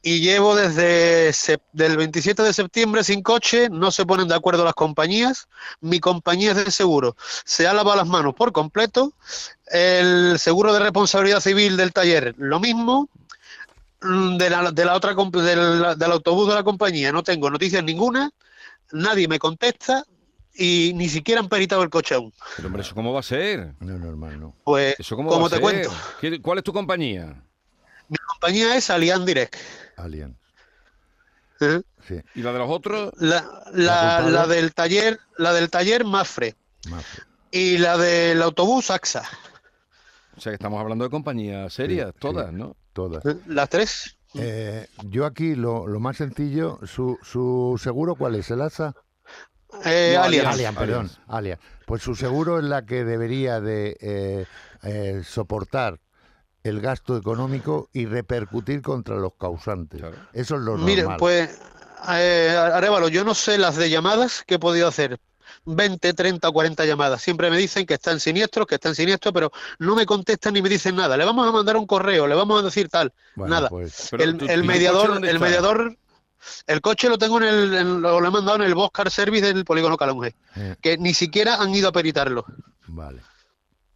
Y 0.05 0.19
llevo 0.19 0.53
desde 0.53 1.31
del 1.71 1.95
27 1.95 2.43
de 2.43 2.51
septiembre 2.51 3.05
sin 3.05 3.23
coche, 3.23 3.69
no 3.69 3.89
se 3.89 4.05
ponen 4.05 4.27
de 4.27 4.35
acuerdo 4.35 4.65
las 4.65 4.73
compañías. 4.73 5.47
Mi 5.79 6.01
compañía 6.01 6.51
es 6.51 6.57
de 6.65 6.71
seguro. 6.71 7.15
Se 7.45 7.67
ha 7.67 7.73
lavado 7.73 7.95
las 7.97 8.07
manos 8.07 8.33
por 8.35 8.51
completo. 8.51 9.13
El 9.67 10.37
seguro 10.39 10.73
de 10.73 10.79
responsabilidad 10.79 11.39
civil 11.39 11.77
del 11.77 11.93
taller, 11.93 12.35
lo 12.37 12.59
mismo. 12.59 13.07
Mm, 14.03 14.37
De 14.37 14.49
la, 14.49 14.71
de 14.71 14.85
la 14.85 14.95
otra 14.95 15.13
del, 15.13 15.97
del 15.97 16.11
autobús 16.11 16.47
de 16.49 16.55
la 16.55 16.63
compañía 16.63 17.11
no 17.11 17.23
tengo 17.23 17.49
noticias 17.49 17.83
ninguna, 17.83 18.29
nadie 18.91 19.27
me 19.27 19.39
contesta 19.39 20.03
y 20.53 20.91
ni 20.95 21.09
siquiera 21.09 21.41
han 21.41 21.49
peritado 21.49 21.81
el 21.83 21.89
coche 21.89 22.13
aún. 22.15 22.31
Pero, 22.55 22.67
hombre, 22.67 22.81
¿eso 22.83 22.93
cómo 22.93 23.13
va 23.13 23.21
a 23.21 23.23
ser? 23.23 23.73
No 23.79 23.97
normal, 23.97 24.39
¿no? 24.39 24.55
Pues, 24.63 24.95
¿Eso 24.99 25.15
cómo 25.15 25.29
como 25.29 25.49
te 25.49 25.55
ser? 25.55 25.61
cuento, 25.61 25.91
¿Qué- 26.21 26.41
¿Cuál 26.41 26.57
es 26.59 26.63
tu 26.63 26.73
compañía? 26.73 27.41
mi 28.09 28.17
compañía 28.17 28.75
es 28.75 28.89
Allianz 28.89 29.25
Direct. 29.25 29.55
Alien. 29.97 30.37
¿eh? 31.61 31.81
Sí, 32.07 32.15
¿Y 32.35 32.41
la 32.41 32.51
de 32.51 32.59
los 32.59 32.69
otros? 32.69 33.11
La, 33.17 33.45
¿La 33.71 34.21
la, 34.21 34.45
del 34.47 34.73
taller, 34.73 35.19
la 35.37 35.53
del 35.53 35.69
taller 35.69 36.03
Mafre 36.03 36.55
y 37.51 37.77
la 37.77 37.97
del 37.97 38.41
autobús 38.41 38.91
AXA. 38.91 39.23
O 40.35 40.39
sea, 40.39 40.51
que 40.51 40.55
estamos 40.55 40.79
hablando 40.79 41.03
de 41.05 41.09
compañías 41.11 41.73
serias, 41.73 42.09
Sí, 42.13 42.19
todas, 42.19 42.49
sí. 42.49 42.55
¿no? 42.55 42.75
Todas. 42.93 43.25
¿eh? 43.25 43.37
Las 43.47 43.69
tres. 43.69 44.17
Eh, 44.35 44.87
yo 45.03 45.25
aquí 45.25 45.55
lo, 45.55 45.85
lo 45.87 45.99
más 45.99 46.17
sencillo, 46.17 46.79
su, 46.85 47.17
su 47.21 47.79
seguro, 47.81 48.15
¿cuál 48.15 48.35
es? 48.35 48.49
¿El 48.51 48.61
ASA? 48.61 48.95
Eh, 49.85 50.13
No, 50.15 50.23
Allianz. 50.23 50.25
Allianz. 50.25 50.53
Allianz, 50.55 50.77
perdón, 50.77 51.11
Allianz. 51.27 51.59
Pues 51.85 52.01
su 52.01 52.15
seguro 52.15 52.57
es 52.59 52.63
la 52.65 52.85
que 52.85 53.03
debería 53.03 53.59
de 53.61 53.97
eh, 54.01 54.45
eh, 54.83 55.21
soportar 55.23 55.99
el 56.63 56.79
gasto 56.81 57.17
económico 57.17 57.89
y 57.93 58.05
repercutir 58.05 58.81
contra 58.81 59.15
los 59.17 59.33
causantes. 59.39 59.99
Claro. 59.99 60.15
Eso 60.33 60.55
es 60.55 60.61
lo 60.61 60.77
Mire, 60.77 61.01
normal. 61.01 61.17
pues, 61.19 61.59
eh, 62.09 62.55
Arevalo, 62.57 63.09
yo 63.09 63.23
no 63.25 63.35
sé 63.35 63.57
las 63.57 63.75
de 63.75 63.89
llamadas 63.89 64.43
que 64.47 64.55
he 64.55 64.59
podido 64.59 64.87
hacer. 64.87 65.19
20, 65.65 66.13
30 66.13 66.49
o 66.49 66.53
40 66.53 66.85
llamadas. 66.85 67.21
Siempre 67.21 67.49
me 67.49 67.57
dicen 67.57 67.85
que 67.85 67.93
están 67.95 68.19
siniestros, 68.19 68.67
que 68.67 68.75
están 68.75 68.95
siniestros, 68.95 69.33
pero 69.33 69.51
no 69.79 69.95
me 69.95 70.05
contestan 70.05 70.53
ni 70.53 70.61
me 70.61 70.69
dicen 70.69 70.95
nada. 70.95 71.17
Le 71.17 71.25
vamos 71.25 71.47
a 71.47 71.51
mandar 71.51 71.77
un 71.77 71.85
correo, 71.87 72.27
le 72.27 72.35
vamos 72.35 72.61
a 72.61 72.65
decir 72.65 72.89
tal. 72.89 73.13
Bueno, 73.35 73.55
nada. 73.55 73.69
pues, 73.69 74.11
el, 74.13 74.37
tú- 74.37 74.45
el 74.45 74.51
¿y 74.51 74.61
coche 74.61 74.63
mediador, 74.67 75.25
el 75.25 75.39
mediador, 75.39 75.97
el 76.67 76.81
coche 76.81 77.09
lo 77.09 77.17
tengo 77.17 77.37
en 77.37 77.43
el, 77.43 77.73
en- 77.73 78.01
lo, 78.01 78.19
lo 78.19 78.27
he 78.27 78.31
mandado 78.31 78.57
en 78.57 78.63
el 78.63 78.75
Box 78.75 78.91
Car 78.93 79.09
Service 79.11 79.53
del 79.53 79.65
polígono 79.65 79.97
Calonge, 79.97 80.35
eh, 80.55 80.75
que 80.81 80.97
ni 80.97 81.13
siquiera 81.13 81.55
han 81.61 81.73
ido 81.73 81.89
a 81.89 81.91
peritarlo. 81.91 82.45
vale. 82.87 83.21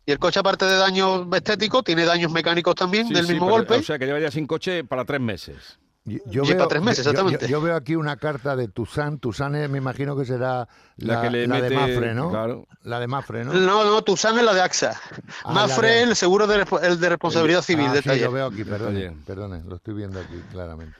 Y 0.06 0.12
el 0.14 0.20
coche, 0.20 0.40
aparte 0.40 0.64
de 0.64 0.78
daños 0.78 1.28
estéticos, 1.34 1.84
tiene 1.84 2.06
daños 2.06 2.32
mecánicos 2.32 2.74
también 2.76 3.10
Sí, 3.10 3.14
del 3.14 3.26
sí, 3.26 3.34
mismo 3.34 3.48
pero, 3.48 3.58
golpe. 3.58 3.76
O 3.76 3.84
sea, 3.84 4.00
que 4.00 4.06
lleva 4.06 4.20
ya 4.22 4.32
sin 4.32 4.48
coche 4.48 4.86
para 4.86 5.04
tres 5.04 5.20
meses. 5.20 5.78
Yo, 6.08 6.44
yo 6.44 6.58
para 6.58 6.68
tres 6.70 6.82
meses, 6.82 7.04
yo- 7.04 7.12
yo- 7.12 7.20
exactamente. 7.20 7.48
Yo, 7.50 7.60
veo 7.62 7.76
aquí 7.76 7.96
una 7.98 8.16
carta 8.16 8.56
de 8.56 8.70
Tucson. 8.70 9.20
Tucson 9.20 9.56
es, 9.56 9.70
me 9.70 9.78
imagino 9.78 10.16
que 10.16 10.24
será 10.24 10.66
La 10.96 11.16
la, 11.16 11.22
que 11.22 11.30
le 11.30 11.48
la 11.48 11.60
de 11.62 11.70
Mafre, 11.76 12.14
¿no? 12.16 12.30
claro. 12.30 12.66
La 12.84 13.00
de 13.02 13.08
Mafre, 13.08 13.44
¿no? 13.44 13.54
No, 13.54 13.84
no, 13.84 14.02
Tucson 14.04 14.38
es 14.40 14.46
la 14.46 14.54
de 14.54 14.62
AXA. 14.62 15.00
Ah, 15.44 15.52
Mafre 15.54 15.88
de- 15.90 16.02
el 16.04 16.16
seguro 16.16 16.48
de, 16.48 16.64
respo- 16.66 16.82
el 16.82 16.98
de 17.00 17.10
responsabilidad 17.10 17.62
civil 17.62 17.88
Ah, 17.90 17.94
del 17.94 18.04
sí, 18.04 18.10
taller. 18.10 18.26
lo 18.28 18.32
veo 18.32 18.46
aquí, 18.46 18.64
perdone, 18.64 18.94
taller. 19.02 19.14
perdone, 19.26 19.64
lo 19.66 19.76
estoy 19.76 19.94
viendo 19.96 20.20
aquí 20.22 20.42
claramente. 20.52 20.96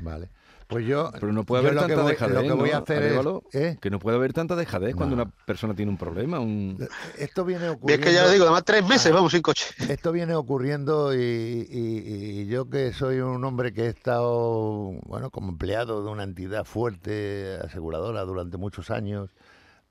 Vale. 0.00 0.28
Pues 0.68 0.86
yo. 0.86 1.10
Pero 1.18 1.32
no 1.32 1.44
puede 1.44 1.62
yo 1.62 1.68
haber 1.70 1.74
lo 1.80 1.86
que 1.86 1.88
tanta 1.94 2.02
voy- 2.02 2.12
dejadez, 2.12 2.34
Lo 2.34 2.42
que 2.42 2.52
voy 2.52 2.70
a 2.70 2.74
¿no, 2.74 2.82
hacer 2.82 2.98
Arévalo? 2.98 3.42
es. 3.52 3.60
¿eh? 3.60 3.78
Que 3.80 3.88
no 3.90 3.98
puede 3.98 4.18
haber 4.18 4.34
tanta 4.34 4.54
dejadez 4.54 4.94
cuando 4.94 5.14
una 5.14 5.30
persona 5.30 5.74
tiene 5.74 5.90
un 5.90 5.96
problema. 5.96 6.40
Un... 6.40 6.76
Esto 7.16 7.44
viene 7.46 7.64
Y 7.66 7.68
ocurriendo. 7.70 8.04
es 8.06 8.10
que 8.10 8.14
ya 8.14 8.26
le 8.26 8.32
digo, 8.32 8.44
además 8.44 8.64
tres 8.64 8.86
meses 8.86 9.10
Ah. 9.10 9.14
vamos 9.14 9.32
sin 9.32 9.40
coche. 9.40 9.64
Esto 9.88 10.12
viene 10.12 10.34
ocurriendo 10.34 11.14
y, 11.14 11.18
y- 11.18 12.40
y 12.42 12.46
yo 12.48 12.68
que 12.68 12.92
soy 12.92 13.20
un 13.20 13.42
hombre 13.44 13.72
que 13.72 13.84
he 13.86 13.88
estado, 13.88 14.92
bueno, 15.06 15.30
como 15.30 15.48
empleado 15.48 16.04
de 16.04 16.10
una 16.10 16.22
entidad 16.24 16.64
fuerte, 16.64 17.58
aseguradora 17.64 18.22
durante 18.24 18.58
muchos 18.58 18.90
años, 18.90 19.30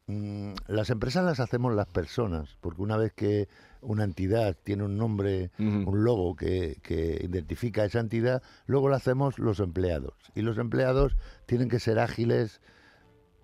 mm, 0.05 0.53
las 0.67 0.91
empresas 0.91 1.25
las 1.25 1.39
hacemos 1.39 1.73
las 1.73 1.87
personas, 1.87 2.55
porque 2.61 2.83
una 2.83 2.97
vez 2.97 3.13
que 3.13 3.47
una 3.81 4.03
entidad 4.03 4.55
tiene 4.63 4.83
un 4.83 4.97
nombre, 4.97 5.51
un 5.59 6.03
logo 6.03 6.35
que, 6.35 6.77
que 6.83 7.19
identifica 7.23 7.83
a 7.83 7.85
esa 7.85 7.99
entidad, 7.99 8.41
luego 8.65 8.89
lo 8.89 8.95
hacemos 8.95 9.39
los 9.39 9.59
empleados. 9.59 10.13
Y 10.35 10.41
los 10.41 10.57
empleados 10.57 11.15
tienen 11.45 11.69
que 11.69 11.79
ser 11.79 11.99
ágiles, 11.99 12.61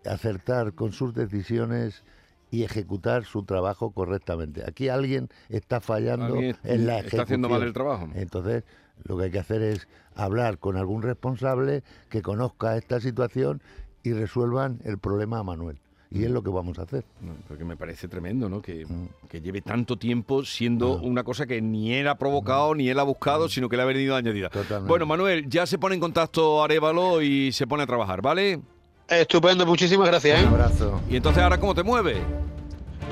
acertar 0.06 0.74
con 0.74 0.92
sus 0.92 1.14
decisiones 1.14 2.04
y 2.52 2.64
ejecutar 2.64 3.26
su 3.26 3.44
trabajo 3.44 3.92
correctamente. 3.92 4.64
Aquí 4.68 4.90
alguien 4.90 5.30
está 5.50 5.82
fallando 5.82 6.36
Alguien 6.36 6.56
en 6.64 6.86
la 6.86 7.00
está 7.00 7.24
haciendo 7.24 7.50
mal 7.50 7.64
el 7.64 7.70
ejecución. 7.70 7.74
trabajo. 7.74 8.10
Entonces, 8.14 8.64
lo 9.04 9.18
que 9.18 9.24
hay 9.26 9.32
que 9.32 9.40
hacer 9.40 9.62
es 9.64 9.88
hablar 10.14 10.60
con 10.60 10.78
algún 10.78 11.02
responsable 11.02 11.84
que 12.10 12.22
conozca 12.22 12.78
esta 12.78 13.00
situación 13.00 13.62
y 14.04 14.14
resuelvan 14.14 14.80
el 14.84 15.00
problema 15.00 15.40
a 15.40 15.44
Manuel. 15.44 15.80
Y 16.14 16.24
es 16.26 16.30
lo 16.30 16.44
que 16.44 16.52
vamos 16.52 16.78
a 16.78 16.84
hacer. 16.84 17.04
No, 17.22 17.34
porque 17.48 17.66
me 17.66 17.76
parece 17.76 18.08
tremendo, 18.08 18.48
¿no? 18.48 18.62
Que, 18.62 18.86
Mm. 18.86 19.28
que 19.28 19.42
lleve 19.42 19.62
tanto 19.62 19.98
tiempo 19.98 20.46
siendo 20.46 21.00
Ah. 21.00 21.02
una 21.04 21.24
cosa 21.24 21.48
que 21.48 21.60
ni 21.62 21.92
él 21.94 22.08
ha 22.08 22.16
provocado, 22.20 22.76
ni 22.76 22.88
él 22.88 23.00
ha 23.00 23.04
buscado, 23.04 23.50
sino 23.50 23.68
que 23.68 23.78
le 23.78 23.82
ha 23.84 23.86
venido 23.86 24.16
añadida. 24.16 24.50
Totalmente. 24.50 24.88
Bueno, 24.90 25.06
Manuel, 25.08 25.50
ya 25.50 25.66
se 25.66 25.78
pone 25.80 25.96
en 25.96 26.02
contacto 26.02 26.64
Arevalo 26.64 27.22
y 27.22 27.52
se 27.52 27.66
pone 27.66 27.84
a 27.84 27.88
trabajar, 27.88 28.22
¿vale? 28.22 28.60
Estupendo, 29.08 29.66
muchísimas 29.66 30.08
gracias. 30.08 30.40
Un 30.42 30.46
¿eh? 30.46 30.52
abrazo. 30.52 31.02
Y 31.10 31.16
entonces, 31.16 31.42
¿ahora 31.44 31.60
cómo 31.60 31.74
te 31.74 31.82
mueves? 31.84 32.20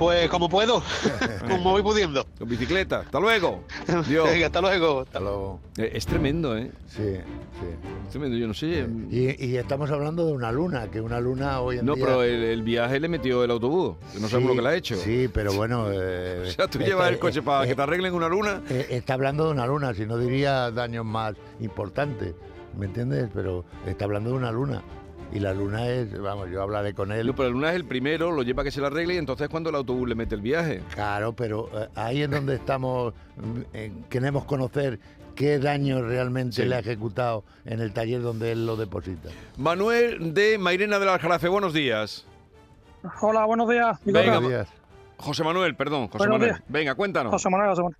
Pues 0.01 0.27
como 0.29 0.49
puedo, 0.49 0.81
como 1.47 1.73
voy 1.73 1.83
pudiendo. 1.83 2.25
Con 2.39 2.49
bicicleta. 2.49 3.01
Hasta 3.01 3.19
luego. 3.19 3.65
Dios. 4.07 4.27
Venga, 4.27 4.47
hasta 4.47 4.59
luego. 4.59 5.01
Hasta 5.01 5.19
luego. 5.19 5.59
Eh, 5.77 5.91
Es 5.93 6.07
tremendo, 6.07 6.57
¿eh? 6.57 6.71
Sí, 6.87 7.03
sí. 7.03 7.67
Es 8.05 8.09
tremendo, 8.09 8.35
yo 8.35 8.47
no 8.47 8.53
sé. 8.55 8.87
Y, 9.11 9.45
y 9.45 9.57
estamos 9.57 9.91
hablando 9.91 10.25
de 10.25 10.33
una 10.33 10.51
luna, 10.51 10.89
que 10.89 10.99
una 11.01 11.19
luna 11.19 11.61
hoy 11.61 11.77
en 11.77 11.85
No, 11.85 11.93
día... 11.93 12.03
pero 12.03 12.23
el, 12.23 12.33
el 12.43 12.63
viaje 12.63 12.99
le 12.99 13.09
metió 13.09 13.43
el 13.43 13.51
autobús. 13.51 13.97
que 14.11 14.19
No 14.19 14.27
sabemos 14.27 14.49
lo 14.49 14.55
que 14.55 14.61
le 14.63 14.69
ha 14.69 14.75
hecho. 14.75 14.95
Sí, 14.95 15.29
pero 15.31 15.53
bueno... 15.53 15.85
eh, 15.91 16.45
O 16.47 16.51
sea, 16.51 16.67
tú 16.67 16.79
está- 16.79 16.89
llevas 16.89 17.09
el 17.11 17.19
coche 17.19 17.43
para 17.43 17.65
eh, 17.65 17.67
que 17.67 17.75
te 17.75 17.81
arreglen 17.83 18.15
una 18.15 18.27
luna. 18.27 18.63
eh, 18.71 18.87
está 18.89 19.13
hablando 19.13 19.45
de 19.45 19.51
una 19.51 19.67
luna, 19.67 19.93
si 19.93 20.07
no 20.07 20.17
diría 20.17 20.71
daños 20.71 21.05
más 21.05 21.35
importantes, 21.59 22.33
¿me 22.75 22.87
entiendes? 22.87 23.29
Pero 23.35 23.65
está 23.85 24.05
hablando 24.05 24.31
de 24.31 24.35
una 24.37 24.51
luna. 24.51 24.81
Y 25.31 25.39
la 25.39 25.53
luna 25.53 25.87
es, 25.87 26.19
vamos, 26.19 26.49
yo 26.51 26.61
hablaré 26.61 26.93
con 26.93 27.11
él. 27.11 27.27
No, 27.27 27.35
pero 27.35 27.49
la 27.49 27.53
luna 27.55 27.69
es 27.69 27.75
el 27.75 27.85
primero, 27.85 28.31
lo 28.31 28.43
lleva 28.43 28.61
a 28.61 28.65
que 28.65 28.71
se 28.71 28.81
la 28.81 28.87
arregle 28.87 29.13
y 29.15 29.17
entonces 29.17 29.47
cuando 29.49 29.69
el 29.69 29.75
autobús 29.75 30.07
le 30.09 30.15
mete 30.15 30.35
el 30.35 30.41
viaje. 30.41 30.81
Claro, 30.93 31.33
pero 31.33 31.69
eh, 31.73 31.87
ahí 31.95 32.21
es 32.21 32.29
donde 32.29 32.55
estamos, 32.55 33.13
mm, 33.37 33.59
eh, 33.73 33.91
queremos 34.09 34.45
conocer 34.45 34.99
qué 35.35 35.59
daño 35.59 36.01
realmente 36.01 36.57
Sí. 36.57 36.65
le 36.65 36.75
ha 36.75 36.79
ejecutado 36.79 37.43
en 37.65 37.79
el 37.79 37.93
taller 37.93 38.21
donde 38.21 38.51
él 38.51 38.65
lo 38.65 38.75
deposita. 38.75 39.29
Manuel 39.57 40.33
de 40.33 40.57
Mairena 40.57 40.99
del 40.99 41.09
Aljarafe, 41.09 41.47
buenos 41.47 41.73
días. 41.73 42.25
Hola, 43.21 43.45
buenos 43.45 43.69
días. 43.69 43.97
Venga. 44.05 44.21
Buenos 44.33 44.49
días. 44.49 44.67
José 45.17 45.43
Manuel, 45.43 45.75
perdón, 45.75 46.07
José 46.07 46.17
Buenos 46.17 46.33
Manuel. 46.39 46.51
días. 46.55 46.63
Venga, 46.67 46.95
cuéntanos. 46.95 47.31
José 47.31 47.49
Manuel, 47.49 47.69
José 47.69 47.81
Manuel. 47.83 47.97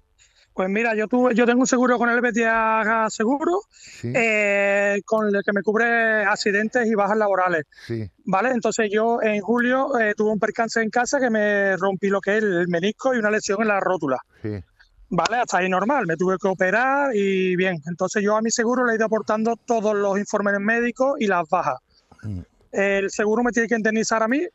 Pues 0.53 0.67
mira, 0.69 0.95
yo 0.95 1.07
tuve, 1.07 1.33
yo 1.33 1.45
tengo 1.45 1.61
un 1.61 1.67
seguro 1.67 1.97
con 1.97 2.09
el 2.09 2.19
Betia 2.19 3.07
Seguro, 3.09 3.61
Sí, 3.71 4.11
eh, 4.13 5.01
con 5.05 5.33
el 5.33 5.41
que 5.43 5.53
me 5.53 5.61
cubre 5.61 6.23
accidentes 6.25 6.87
y 6.87 6.93
bajas 6.93 7.17
laborales, 7.17 7.63
sí, 7.87 8.09
¿vale? 8.25 8.49
Entonces 8.49 8.89
yo 8.91 9.21
en 9.21 9.39
julio 9.41 9.97
eh, 9.97 10.13
tuve 10.15 10.31
un 10.31 10.39
percance 10.39 10.81
en 10.81 10.89
casa 10.89 11.19
que 11.19 11.29
me 11.29 11.77
rompí 11.77 12.09
lo 12.09 12.19
que 12.19 12.37
es 12.37 12.43
el 12.43 12.67
menisco 12.67 13.15
y 13.15 13.19
una 13.19 13.31
lesión 13.31 13.61
en 13.61 13.69
la 13.69 13.79
rótula, 13.79 14.17
sí. 14.41 14.61
¿vale? 15.09 15.37
Hasta 15.37 15.59
ahí 15.59 15.69
normal, 15.69 16.05
me 16.05 16.17
tuve 16.17 16.37
que 16.41 16.49
operar 16.49 17.15
y 17.15 17.55
bien. 17.55 17.77
Entonces 17.87 18.21
yo 18.21 18.35
a 18.35 18.41
mi 18.41 18.51
seguro 18.51 18.85
le 18.85 18.93
he 18.93 18.95
ido 18.97 19.05
aportando 19.05 19.55
todos 19.55 19.95
los 19.95 20.19
informes 20.19 20.59
médicos 20.59 21.15
y 21.19 21.27
las 21.27 21.47
bajas. 21.47 21.79
Mm. 22.23 22.39
El 22.73 23.09
seguro 23.09 23.41
me 23.43 23.51
tiene 23.51 23.69
que 23.69 23.75
indemnizar 23.75 24.21
a 24.21 24.27
mí 24.27 24.45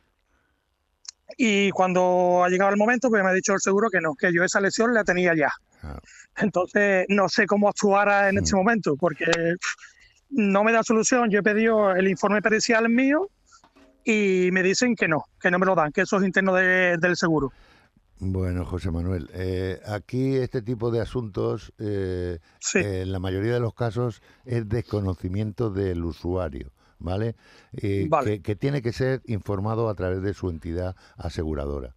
y 1.36 1.70
cuando 1.70 2.42
ha 2.44 2.48
llegado 2.48 2.70
el 2.70 2.76
momento, 2.76 3.08
pues 3.08 3.22
me 3.22 3.30
ha 3.30 3.32
dicho 3.32 3.52
el 3.52 3.60
seguro 3.60 3.90
que 3.90 4.00
no, 4.00 4.14
que 4.14 4.32
yo 4.32 4.44
esa 4.44 4.60
lesión 4.60 4.94
la 4.94 5.04
tenía 5.04 5.34
ya. 5.34 5.50
Entonces 6.36 7.06
no 7.08 7.28
sé 7.28 7.46
cómo 7.46 7.68
actuar 7.68 8.28
en 8.28 8.36
Mm. 8.36 8.38
este 8.38 8.56
momento 8.56 8.96
porque 8.96 9.24
no 10.30 10.64
me 10.64 10.72
da 10.72 10.82
solución. 10.82 11.30
Yo 11.30 11.38
he 11.40 11.42
pedido 11.42 11.92
el 11.94 12.08
informe 12.08 12.42
pericial 12.42 12.88
mío 12.88 13.28
y 14.04 14.50
me 14.52 14.62
dicen 14.62 14.94
que 14.96 15.08
no, 15.08 15.24
que 15.40 15.50
no 15.50 15.58
me 15.58 15.66
lo 15.66 15.74
dan, 15.74 15.92
que 15.92 16.02
eso 16.02 16.16
es 16.18 16.24
interno 16.24 16.54
de- 16.54 16.96
del 16.98 17.16
seguro. 17.16 17.52
Bueno, 18.18 18.64
José 18.64 18.90
Manuel, 18.90 19.28
eh, 19.34 19.78
aquí 19.86 20.36
este 20.36 20.62
tipo 20.62 20.90
de 20.90 21.00
asuntos, 21.02 21.72
eh, 21.78 22.38
Sí, 22.60 22.78
eh, 22.78 23.02
en 23.02 23.12
la 23.12 23.18
mayoría 23.18 23.52
de 23.54 23.60
los 23.60 23.74
casos, 23.74 24.22
es 24.46 24.66
desconocimiento 24.68 25.68
del 25.70 26.02
usuario, 26.02 26.70
¿vale? 26.98 27.34
Que, 27.76 28.08
que 28.42 28.56
tiene 28.56 28.80
que 28.80 28.92
ser 28.94 29.20
informado 29.26 29.90
a 29.90 29.94
través 29.94 30.22
de 30.22 30.32
su 30.32 30.48
entidad 30.48 30.96
aseguradora. 31.18 31.94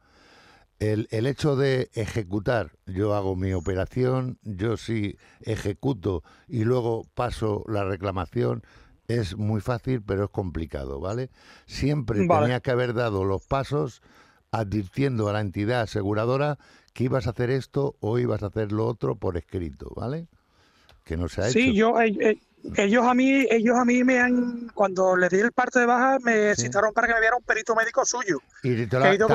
El, 0.79 1.07
el 1.11 1.27
hecho 1.27 1.55
de 1.57 1.89
ejecutar, 1.93 2.71
yo 2.85 3.13
hago 3.13 3.35
mi 3.35 3.51
operación, 3.53 4.37
yo 4.43 4.77
sí 4.77 5.17
ejecuto 5.41 6.23
y 6.47 6.63
luego 6.63 7.05
paso 7.15 7.65
la 7.67 7.83
reclamación, 7.83 8.63
es 9.09 9.35
muy 9.35 9.59
fácil, 9.59 10.01
pero 10.01 10.25
es 10.25 10.29
complicado, 10.29 10.99
¿vale? 11.01 11.29
Siempre 11.65 12.25
Vale. 12.25 12.43
tenía 12.45 12.59
que 12.61 12.71
haber 12.71 12.93
dado 12.93 13.25
los 13.25 13.43
pasos 13.45 14.01
advirtiendo 14.51 15.27
a 15.29 15.33
la 15.33 15.41
entidad 15.41 15.81
aseguradora 15.81 16.57
que 16.93 17.03
ibas 17.05 17.27
a 17.27 17.31
hacer 17.31 17.49
esto 17.49 17.95
o 17.99 18.17
ibas 18.19 18.41
a 18.43 18.47
hacer 18.47 18.71
lo 18.71 18.85
otro 18.87 19.15
por 19.15 19.35
escrito, 19.35 19.91
¿vale? 19.95 20.27
Que 21.03 21.17
no 21.17 21.27
se 21.27 21.41
ha 21.41 21.49
sí, 21.49 21.69
hecho. 21.71 21.73
yo 21.73 22.01
eh, 22.01 22.15
eh, 22.21 22.39
ellos 22.77 23.05
a 23.05 23.13
mí 23.13 23.45
ellos 23.49 23.75
a 23.77 23.83
mí 23.85 24.03
me 24.03 24.19
han 24.19 24.69
cuando 24.73 25.15
les 25.17 25.29
di 25.31 25.39
el 25.39 25.51
parte 25.51 25.79
de 25.79 25.85
baja 25.87 26.19
me 26.23 26.55
Sí. 26.55 26.63
citaron 26.63 26.93
para 26.93 27.07
que 27.07 27.13
me 27.15 27.19
viera 27.19 27.35
un 27.35 27.43
perito 27.43 27.75
médico 27.75 28.05
suyo. 28.05 28.39
¿Y 28.63 28.85
te, 28.85 28.89
Que 28.89 28.95
lo 28.97 29.05
he 29.05 29.07
ha- 29.09 29.15
ido 29.15 29.27
te 29.27 29.33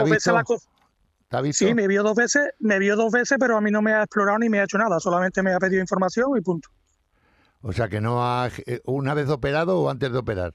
visto? 1.41 1.67
Sí, 1.67 1.75
me 1.75 1.87
vio 1.89 2.03
dos 2.03 2.15
veces, 2.17 2.43
me 2.59 2.79
vio 2.79 2.97
dos 2.97 3.13
veces, 3.13 3.37
pero 3.39 3.57
a 3.57 3.61
mí 3.61 3.71
no 3.71 3.83
me 3.83 3.93
ha 3.93 4.03
explorado 4.03 4.39
ni 4.39 4.49
me 4.49 4.61
ha 4.61 4.65
hecho 4.65 4.79
nada, 4.79 5.01
solamente 5.01 5.43
me 5.43 5.53
ha 5.53 5.59
pedido 5.59 5.81
información 5.81 6.31
y 6.37 6.41
punto. 6.41 6.69
O 7.63 7.73
sea, 7.73 7.89
que 7.89 8.01
no 8.01 8.23
ha... 8.25 8.49
eh, 8.67 8.81
¿Una 8.85 9.15
vez 9.15 9.29
operado 9.29 9.81
o 9.81 9.89
antes 9.91 10.13
de 10.13 10.19
operar? 10.19 10.53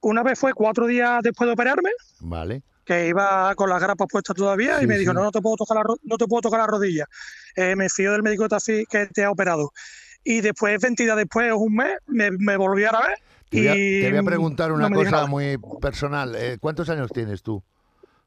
Una 0.00 0.22
vez 0.22 0.38
fue 0.38 0.52
cuatro 0.52 0.86
días 0.86 1.20
después 1.22 1.48
de 1.48 1.54
operarme, 1.54 1.90
Vale. 2.20 2.62
que 2.84 3.08
iba 3.08 3.54
con 3.54 3.70
las 3.70 3.80
grapas 3.80 4.06
puestas 4.10 4.36
todavía 4.36 4.78
Sí, 4.78 4.84
y 4.84 4.86
me 4.86 4.98
dijo, 4.98 5.12
sí. 5.12 5.16
no, 5.16 5.22
no 5.24 5.32
te 5.32 5.40
puedo 5.40 5.56
tocar 5.56 5.78
la, 5.78 5.82
no 6.02 6.16
te 6.18 6.26
puedo 6.26 6.42
tocar 6.42 6.60
la 6.60 6.66
rodilla. 6.66 7.06
Eh, 7.56 7.74
me 7.74 7.88
fío 7.88 8.12
del 8.12 8.22
médico 8.22 8.46
que 8.46 9.06
te, 9.06 9.24
ha 9.24 9.30
operado. 9.30 9.72
Y 10.22 10.42
después, 10.42 10.80
20 10.80 11.02
días 11.02 11.16
después, 11.16 11.50
o 11.52 11.56
un 11.56 11.74
mes, 11.76 11.96
me, 12.06 12.30
me 12.30 12.56
volví 12.56 12.84
a 12.84 12.92
ver 12.92 13.18
Te 13.48 13.58
voy 13.58 13.68
a, 13.68 13.74
y 13.76 14.00
te 14.02 14.10
voy 14.10 14.18
a 14.18 14.22
preguntar 14.22 14.70
una 14.72 14.90
cosa 14.90 15.26
muy 15.26 15.56
personal. 15.80 16.34
Eh, 16.36 16.58
¿Cuántos 16.60 16.88
años 16.90 17.10
tienes 17.12 17.42
tú, 17.42 17.62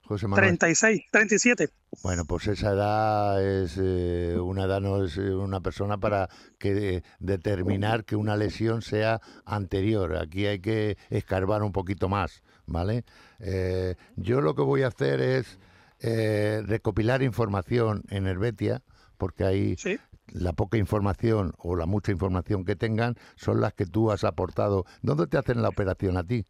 José 0.10 0.28
Manuel? 0.28 0.58
36, 0.58 1.02
37. 1.12 1.69
Bueno, 2.02 2.26
pues 2.26 2.48
esa 2.48 2.72
edad 2.72 3.43
es 3.43 3.78
eh, 3.80 4.39
una 4.41 4.63
edad, 4.63 4.82
no 4.82 5.04
es 5.04 5.15
eh, 5.17 5.36
una 5.36 5.62
persona 5.62 6.00
para 6.00 6.30
que 6.58 6.95
eh, 6.95 7.04
determinar 7.19 8.06
que 8.06 8.15
una 8.15 8.36
lesión 8.36 8.82
sea 8.82 9.22
anterior. 9.45 10.17
Aquí 10.17 10.48
hay 10.48 10.62
que 10.62 10.98
escarbar 11.12 11.62
un 11.62 11.72
poquito 11.72 12.10
más, 12.10 12.41
¿vale? 12.65 13.06
Eh, 13.39 13.98
yo 14.15 14.41
lo 14.41 14.56
que 14.56 14.63
voy 14.63 14.82
a 14.82 14.88
hacer 14.88 15.22
es 15.22 15.60
eh, 16.00 16.63
recopilar 16.65 17.22
información 17.22 18.02
en 18.10 18.26
Herbetia, 18.26 18.82
porque 19.19 19.43
ahí 19.43 19.76
Sí, 19.78 20.00
la 20.26 20.54
poca 20.54 20.80
información 20.80 21.54
o 21.60 21.76
la 21.76 21.86
mucha 21.86 22.12
información 22.12 22.65
que 22.65 22.76
tengan 22.76 23.13
son 23.36 23.62
las 23.62 23.74
que 23.76 23.86
tú 23.86 24.12
has 24.12 24.24
aportado. 24.24 24.86
¿Dónde 25.04 25.28
te 25.28 25.38
hacen 25.38 25.62
la 25.62 25.69
operación 25.69 26.17
a 26.17 26.24
ti? 26.24 26.45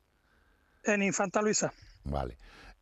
en 0.86 1.04
Infanta 1.04 1.42
Luisa. 1.42 1.74
Vale. 2.06 2.38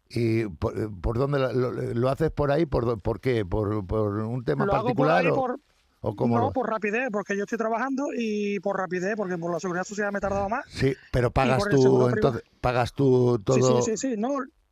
¿Y 0.10 0.46
por, 0.48 0.78
eh, 0.78 0.88
por 1.02 1.18
dónde 1.18 1.40
la- 1.40 1.52
lo, 1.54 1.72
lo 1.72 2.10
haces 2.10 2.32
por 2.32 2.52
ahí? 2.52 2.66
¿Por, 2.66 3.02
por 3.02 3.20
qué? 3.20 3.46
¿Por, 3.46 3.86
por 3.86 4.14
un 4.20 4.44
tema 4.44 4.66
Lo 4.66 4.74
hago 4.74 4.94
por 4.96 5.08
particular 5.08 5.22
ahí 5.22 5.28
o, 5.28 5.36
por, 5.36 5.60
o 6.02 6.16
cómo 6.16 6.38
no, 6.38 6.46
lo- 6.46 6.52
por 6.52 6.70
rapidez, 6.70 7.10
porque 7.12 7.36
yo 7.36 7.44
estoy 7.44 7.58
trabajando 7.58 8.08
y 8.16 8.60
por 8.60 8.78
rapidez, 8.78 9.16
porque 9.18 9.38
por 9.38 9.52
la 9.52 9.60
seguridad 9.60 9.84
social 9.84 10.12
me 10.12 10.20
he 10.20 10.22
tardado 10.22 10.48
más. 10.50 10.66
Sí, 10.70 10.96
pero 11.12 11.32
pagas 11.32 11.64
tú, 11.70 12.08
entonces, 12.08 12.44
pagas 12.62 12.94
tú 12.94 13.40
todo. 13.44 13.82
Sí, 13.82 13.82
sí, 13.86 13.98
sí, 13.98 14.10
sí. 14.12 14.16
No, 14.18 14.30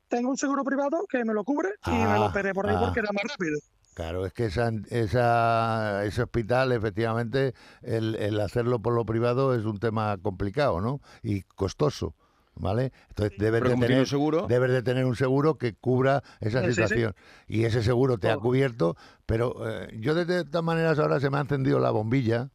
tengo 0.08 0.30
un 0.30 0.38
seguro 0.38 0.64
privado 0.64 1.06
que 1.10 1.26
me 1.26 1.34
lo 1.34 1.44
cubre 1.44 1.70
y 1.88 1.92
me 1.92 2.06
Ah, 2.06 2.18
lo 2.20 2.26
operé 2.28 2.54
por 2.54 2.68
ahí 2.68 2.76
ah. 2.76 2.80
porque 2.86 3.00
era 3.02 3.12
más 3.12 3.24
rápido. 3.30 3.60
Claro, 3.96 4.26
es 4.26 4.34
que 4.34 4.46
esa, 4.46 4.72
esa, 4.90 6.04
ese 6.06 6.22
hospital, 6.24 6.74
efectivamente, 6.74 7.54
el, 7.82 8.16
el 8.16 8.40
hacerlo 8.42 8.80
por 8.80 8.94
lo 8.94 9.06
privado 9.06 9.56
es 9.56 9.64
un 9.64 9.80
tema 9.80 10.18
complicado, 10.22 10.82
¿no? 10.82 11.00
Y 11.24 11.44
costoso, 11.44 12.14
¿vale? 12.56 12.92
Entonces 13.10 13.38
debes 13.38 13.64
de 13.64 13.76
tener 13.76 14.00
un 14.00 14.06
seguro, 14.08 14.48
debes 14.48 14.72
de 14.72 14.82
tener 14.84 15.06
un 15.06 15.16
seguro 15.16 15.58
que 15.58 15.74
cubra 15.74 16.24
esa 16.40 16.62
Sí, 16.62 16.66
sí, 16.68 16.72
sí. 16.74 16.74
situación. 16.74 17.16
Y 17.48 17.66
ese 17.66 17.84
seguro 17.84 18.18
te 18.18 18.30
ha 18.30 18.34
Todo. 18.34 18.42
cubierto, 18.44 18.98
pero 19.26 19.56
eh, 19.70 19.90
yo 20.00 20.16
de 20.16 20.46
todas 20.46 20.64
maneras 20.64 21.00
ahora 21.00 21.20
se 21.20 21.30
me 21.30 21.38
ha 21.38 21.42
encendido 21.42 21.80
la 21.80 21.92
bombilla 21.92 22.50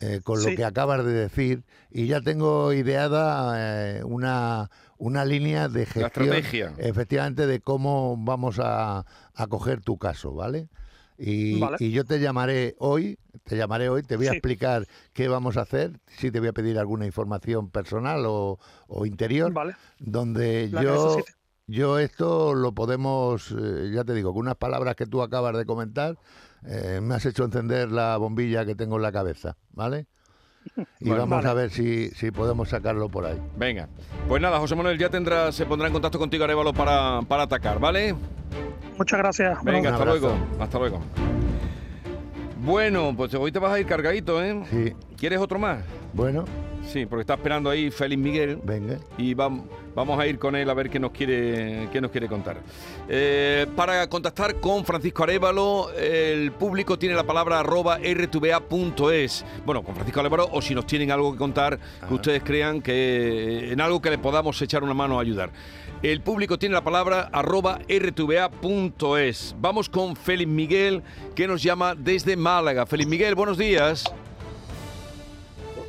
eh, 0.00 0.20
con 0.22 0.42
lo 0.42 0.54
que 0.54 0.64
acabas 0.64 1.04
de 1.06 1.12
decir 1.12 1.64
y 1.90 2.06
ya 2.06 2.20
tengo 2.20 2.72
ideada 2.74 3.54
eh, 3.96 4.04
una, 4.04 4.70
una 4.98 5.24
línea 5.24 5.68
de 5.68 5.80
la 5.80 5.86
gestión 5.86 6.26
estrategia. 6.34 6.74
efectivamente 6.76 7.46
de 7.46 7.60
cómo 7.60 8.14
vamos 8.18 8.58
a, 8.58 9.06
a 9.34 9.46
coger 9.46 9.80
tu 9.80 9.96
caso, 9.96 10.32
¿vale? 10.34 10.68
Y, 11.18 11.58
Vale. 11.60 11.76
y 11.80 11.90
yo 11.92 12.04
te 12.04 12.20
llamaré 12.20 12.74
hoy, 12.78 13.18
te 13.44 13.56
llamaré 13.56 13.88
hoy, 13.88 14.02
te 14.02 14.16
voy 14.16 14.26
a 14.26 14.30
Sí. 14.32 14.36
explicar 14.36 14.86
qué 15.14 15.28
vamos 15.28 15.56
a 15.56 15.62
hacer, 15.62 15.92
si 16.18 16.30
te 16.30 16.40
voy 16.40 16.48
a 16.48 16.52
pedir 16.52 16.78
alguna 16.78 17.06
información 17.06 17.70
personal 17.70 18.24
o, 18.26 18.58
o 18.88 19.06
interior, 19.06 19.52
Vale, 19.52 19.74
donde 19.98 20.68
la 20.70 20.82
yo, 20.82 21.16
yo 21.66 21.98
esto 21.98 22.54
lo 22.54 22.72
podemos, 22.72 23.50
eh, 23.58 23.90
ya 23.94 24.04
te 24.04 24.12
digo, 24.14 24.32
con 24.34 24.42
unas 24.42 24.56
palabras 24.56 24.94
que 24.94 25.06
tú 25.06 25.22
acabas 25.22 25.56
de 25.56 25.64
comentar, 25.64 26.18
eh, 26.66 27.00
me 27.02 27.14
has 27.14 27.24
hecho 27.24 27.44
encender 27.44 27.90
la 27.90 28.16
bombilla 28.18 28.66
que 28.66 28.74
tengo 28.74 28.96
en 28.96 29.02
la 29.02 29.12
cabeza, 29.12 29.56
¿vale? 29.72 30.06
Y 31.00 31.08
Bueno. 31.08 31.22
vamos 31.26 31.36
Vale. 31.44 31.48
a 31.48 31.54
ver 31.54 31.70
si, 31.70 32.08
si 32.10 32.30
podemos 32.30 32.68
sacarlo 32.70 33.08
por 33.08 33.26
ahí. 33.26 33.38
Venga. 33.56 33.88
Pues 34.28 34.40
nada, 34.42 34.58
José 34.58 34.74
Manuel 34.76 34.98
ya 34.98 35.10
tendrá, 35.10 35.52
se 35.52 35.64
pondrá 35.66 35.86
en 35.88 35.92
contacto 35.92 36.18
contigo 36.18 36.44
Arevalo 36.44 36.72
para, 36.72 37.20
para 37.28 37.44
atacar, 37.44 37.78
¿vale? 37.78 38.14
Muchas 38.98 39.18
gracias. 39.18 39.62
Venga, 39.64 39.90
hasta 39.92 40.04
luego. 40.04 40.34
Hasta 40.58 40.78
luego. 40.78 41.00
Bueno, 42.62 43.14
pues 43.16 43.32
hoy 43.34 43.52
te 43.52 43.58
vas 43.58 43.72
a 43.72 43.78
ir 43.80 43.86
cargadito, 43.86 44.42
¿eh? 44.42 44.62
Sí, 44.70 44.92
¿Quieres 45.16 45.38
otro 45.38 45.58
más? 45.58 45.78
bueno, 46.12 46.44
Sí, 46.86 47.04
porque 47.04 47.22
está 47.22 47.34
esperando 47.34 47.68
ahí 47.68 47.90
Félix 47.90 48.22
Miguel 48.22 48.60
venga. 48.62 48.98
y 49.18 49.34
vam- 49.34 49.64
vamos 49.96 50.20
a 50.20 50.26
ir 50.28 50.38
con 50.38 50.54
él 50.54 50.70
a 50.70 50.74
ver 50.74 50.88
qué 50.88 51.00
nos 51.00 51.10
quiere, 51.10 51.88
qué 51.92 52.00
nos 52.00 52.12
quiere 52.12 52.28
contar. 52.28 52.58
Eh, 53.08 53.66
para 53.74 54.08
contactar 54.08 54.54
con 54.60 54.84
Francisco 54.84 55.24
Arevalo, 55.24 55.90
el 55.98 56.52
público 56.52 56.96
tiene 56.96 57.16
la 57.16 57.24
palabra 57.24 57.58
arroba 57.58 57.98
rtva.es. 57.98 59.44
Bueno, 59.66 59.82
con 59.82 59.96
Francisco 59.96 60.20
Arevalo, 60.20 60.48
o 60.52 60.62
si 60.62 60.76
nos 60.76 60.86
tienen 60.86 61.10
algo 61.10 61.32
que 61.32 61.38
contar, 61.38 61.76
que 62.06 62.14
ustedes 62.14 62.42
crean 62.44 62.80
que 62.80 63.72
en 63.72 63.80
algo 63.80 64.00
que 64.00 64.10
le 64.10 64.18
podamos 64.18 64.62
echar 64.62 64.84
una 64.84 64.94
mano 64.94 65.18
a 65.18 65.22
ayudar. 65.22 65.50
El 66.02 66.20
público 66.20 66.58
tiene 66.58 66.74
la 66.74 66.84
palabra 66.84 67.30
arroba 67.32 67.78
rtva.es. 67.88 69.56
Vamos 69.58 69.88
con 69.88 70.14
Félix 70.14 70.50
Miguel, 70.50 71.02
que 71.34 71.48
nos 71.48 71.62
llama 71.62 71.94
desde 71.94 72.36
Málaga. 72.36 72.84
Félix 72.84 73.08
Miguel, 73.08 73.34
buenos 73.34 73.56
días. 73.56 74.04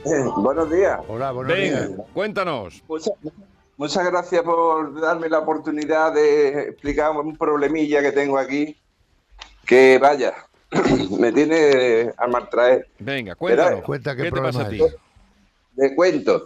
Eh, 0.05 0.23
buenos 0.37 0.71
días. 0.71 0.99
Hola, 1.09 1.31
buenos 1.31 1.53
Venga, 1.53 1.87
días. 1.87 1.99
cuéntanos. 2.13 2.81
Muchas, 2.87 3.13
muchas 3.75 4.05
gracias 4.05 4.41
por 4.43 4.99
darme 5.01 5.27
la 5.27 5.39
oportunidad 5.39 6.13
de 6.13 6.69
explicar 6.69 7.11
un 7.11 7.35
problemilla 7.35 8.01
que 8.01 8.13
tengo 8.13 8.37
aquí. 8.37 8.77
Que 9.65 9.99
vaya, 10.01 10.33
me 11.19 11.33
tiene 11.33 12.13
a 12.17 12.27
maltraer. 12.27 12.87
Venga, 12.99 13.35
cuéntanos. 13.35 13.83
Cuenta 13.83 14.15
qué 14.15 14.23
¿Qué 14.23 14.31
te 14.31 14.41
pasa 14.41 14.61
a 14.61 14.69
ti? 14.69 14.79
De 15.73 15.93
cuento. 15.93 16.45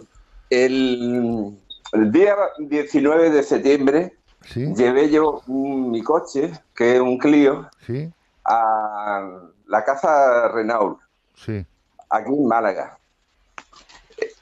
el, 0.50 1.56
el 1.92 2.10
día 2.12 2.36
19 2.58 3.30
de 3.30 3.42
septiembre 3.42 4.16
Sí, 4.44 4.74
llevé 4.74 5.08
yo 5.08 5.40
un- 5.46 5.90
mi 5.90 6.02
coche, 6.02 6.50
que 6.74 6.96
es 6.96 7.00
un 7.00 7.16
Clio, 7.16 7.70
sí, 7.86 8.12
a 8.44 9.30
la 9.66 9.84
casa 9.84 10.48
Renault, 10.48 10.98
sí. 11.36 11.64
aquí 12.10 12.28
en 12.32 12.48
Málaga. 12.48 12.98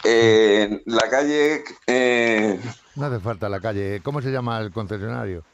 Eh, 0.05 0.63
en 0.71 0.83
la 0.87 1.09
calle 1.11 1.63
eh, 1.87 2.59
No 2.97 3.07
hace 3.07 3.21
falta 3.21 3.49
la 3.49 3.61
calle. 3.61 4.01
¿Cómo 4.03 4.23
se 4.23 4.31
llama 4.31 4.59
el 4.61 4.73
concesionario? 4.73 5.45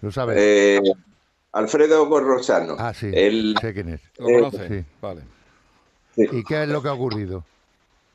¿Lo 0.00 0.10
sabes? 0.10 0.36
eh, 0.40 0.80
Alfredo 1.52 2.08
Corrosano. 2.08 2.76
ah, 2.78 2.94
sí. 2.94 3.10
el- 3.12 3.56
Sé 3.60 3.74
quién 3.74 3.90
es. 3.90 4.00
¿Lo 4.18 4.28
Eh, 4.28 4.34
conoce? 4.34 4.68
sí. 4.68 4.84
Vale. 5.02 5.22
¿Y 6.16 6.42
qué 6.44 6.62
es 6.62 6.68
lo 6.68 6.82
que 6.82 6.88
ha 6.88 6.92
ocurrido? 6.94 7.44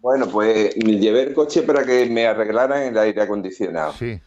Bueno, 0.05 0.27
pues 0.27 0.77
me 0.85 0.99
llevé 0.99 1.23
el 1.23 1.33
coche 1.33 1.63
para 1.63 1.83
que 1.83 2.05
me 2.05 2.27
arreglaran 2.27 2.83
el 2.83 2.95
aire 2.95 3.23
acondicionado. 3.23 3.91
Sí, 3.93 4.21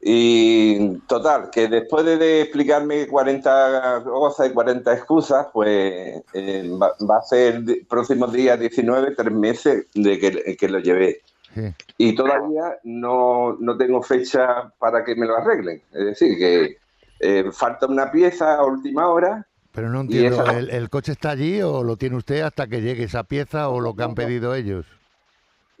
Y 0.00 0.96
total, 1.08 1.50
que 1.50 1.66
después 1.66 2.04
de, 2.04 2.42
explicarme 2.42 3.08
40 3.08 4.04
cosas 4.04 4.48
y 4.48 4.52
40 4.52 4.94
excusas, 4.94 5.48
pues 5.52 6.22
eh, 6.32 6.70
va, 6.80 6.92
va 7.04 7.16
a 7.16 7.22
ser 7.22 7.56
el 7.56 7.84
próximo 7.88 8.28
día 8.28 8.56
19, 8.56 9.16
tres 9.16 9.32
meses 9.32 9.86
de 9.92 10.20
que, 10.20 10.56
que 10.56 10.68
lo 10.68 10.78
llevé. 10.78 11.20
sí. 11.52 11.74
Y 11.98 12.14
todavía 12.14 12.78
no, 12.84 13.56
no 13.58 13.76
tengo 13.76 14.00
fecha 14.04 14.72
para 14.78 15.02
que 15.04 15.16
me 15.16 15.26
lo 15.26 15.36
arreglen. 15.36 15.82
Es 15.90 16.04
decir, 16.04 16.38
que 16.38 16.76
eh, 17.18 17.50
falta 17.50 17.88
una 17.88 18.12
pieza 18.12 18.54
a 18.54 18.64
última 18.64 19.08
hora. 19.08 19.44
Pero 19.72 19.88
no 19.88 20.00
entiendo, 20.00 20.44
¿el, 20.50 20.70
el 20.70 20.90
coche 20.90 21.12
está 21.12 21.30
allí 21.30 21.62
o 21.62 21.84
lo 21.84 21.96
tiene 21.96 22.16
usted 22.16 22.40
hasta 22.40 22.66
que 22.66 22.80
llegue 22.80 23.04
esa 23.04 23.22
pieza 23.24 23.68
o 23.68 23.80
lo 23.80 23.94
que 23.94 24.02
han 24.02 24.14
pedido 24.14 24.54
ellos? 24.54 24.84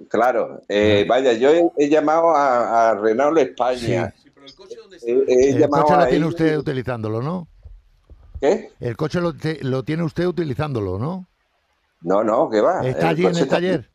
Claro, 0.08 0.62
eh, 0.68 1.04
vaya, 1.08 1.32
yo 1.34 1.50
he, 1.50 1.70
he 1.76 1.88
llamado 1.88 2.30
a, 2.34 2.90
a 2.90 2.94
Renault 2.94 3.36
España. 3.38 4.14
He, 5.02 5.12
he 5.26 5.50
El 5.50 5.68
coche 5.68 5.90
lo 5.96 6.02
a 6.02 6.08
tiene 6.08 6.26
usted 6.26 6.56
utilizándolo, 6.56 7.20
¿no? 7.20 7.48
¿Qué? 8.40 8.70
El 8.80 8.96
coche 8.96 9.20
lo, 9.20 9.34
te- 9.36 9.62
lo 9.62 9.82
tiene 9.82 10.02
usted 10.04 10.26
utilizándolo, 10.26 10.98
¿no? 10.98 11.26
No, 12.00 12.24
no, 12.24 12.48
que 12.48 12.60
va. 12.62 12.80
¿Está 12.86 13.10
allí 13.10 13.26
en 13.26 13.36
el 13.36 13.42
está- 13.42 13.56
taller? 13.56 13.90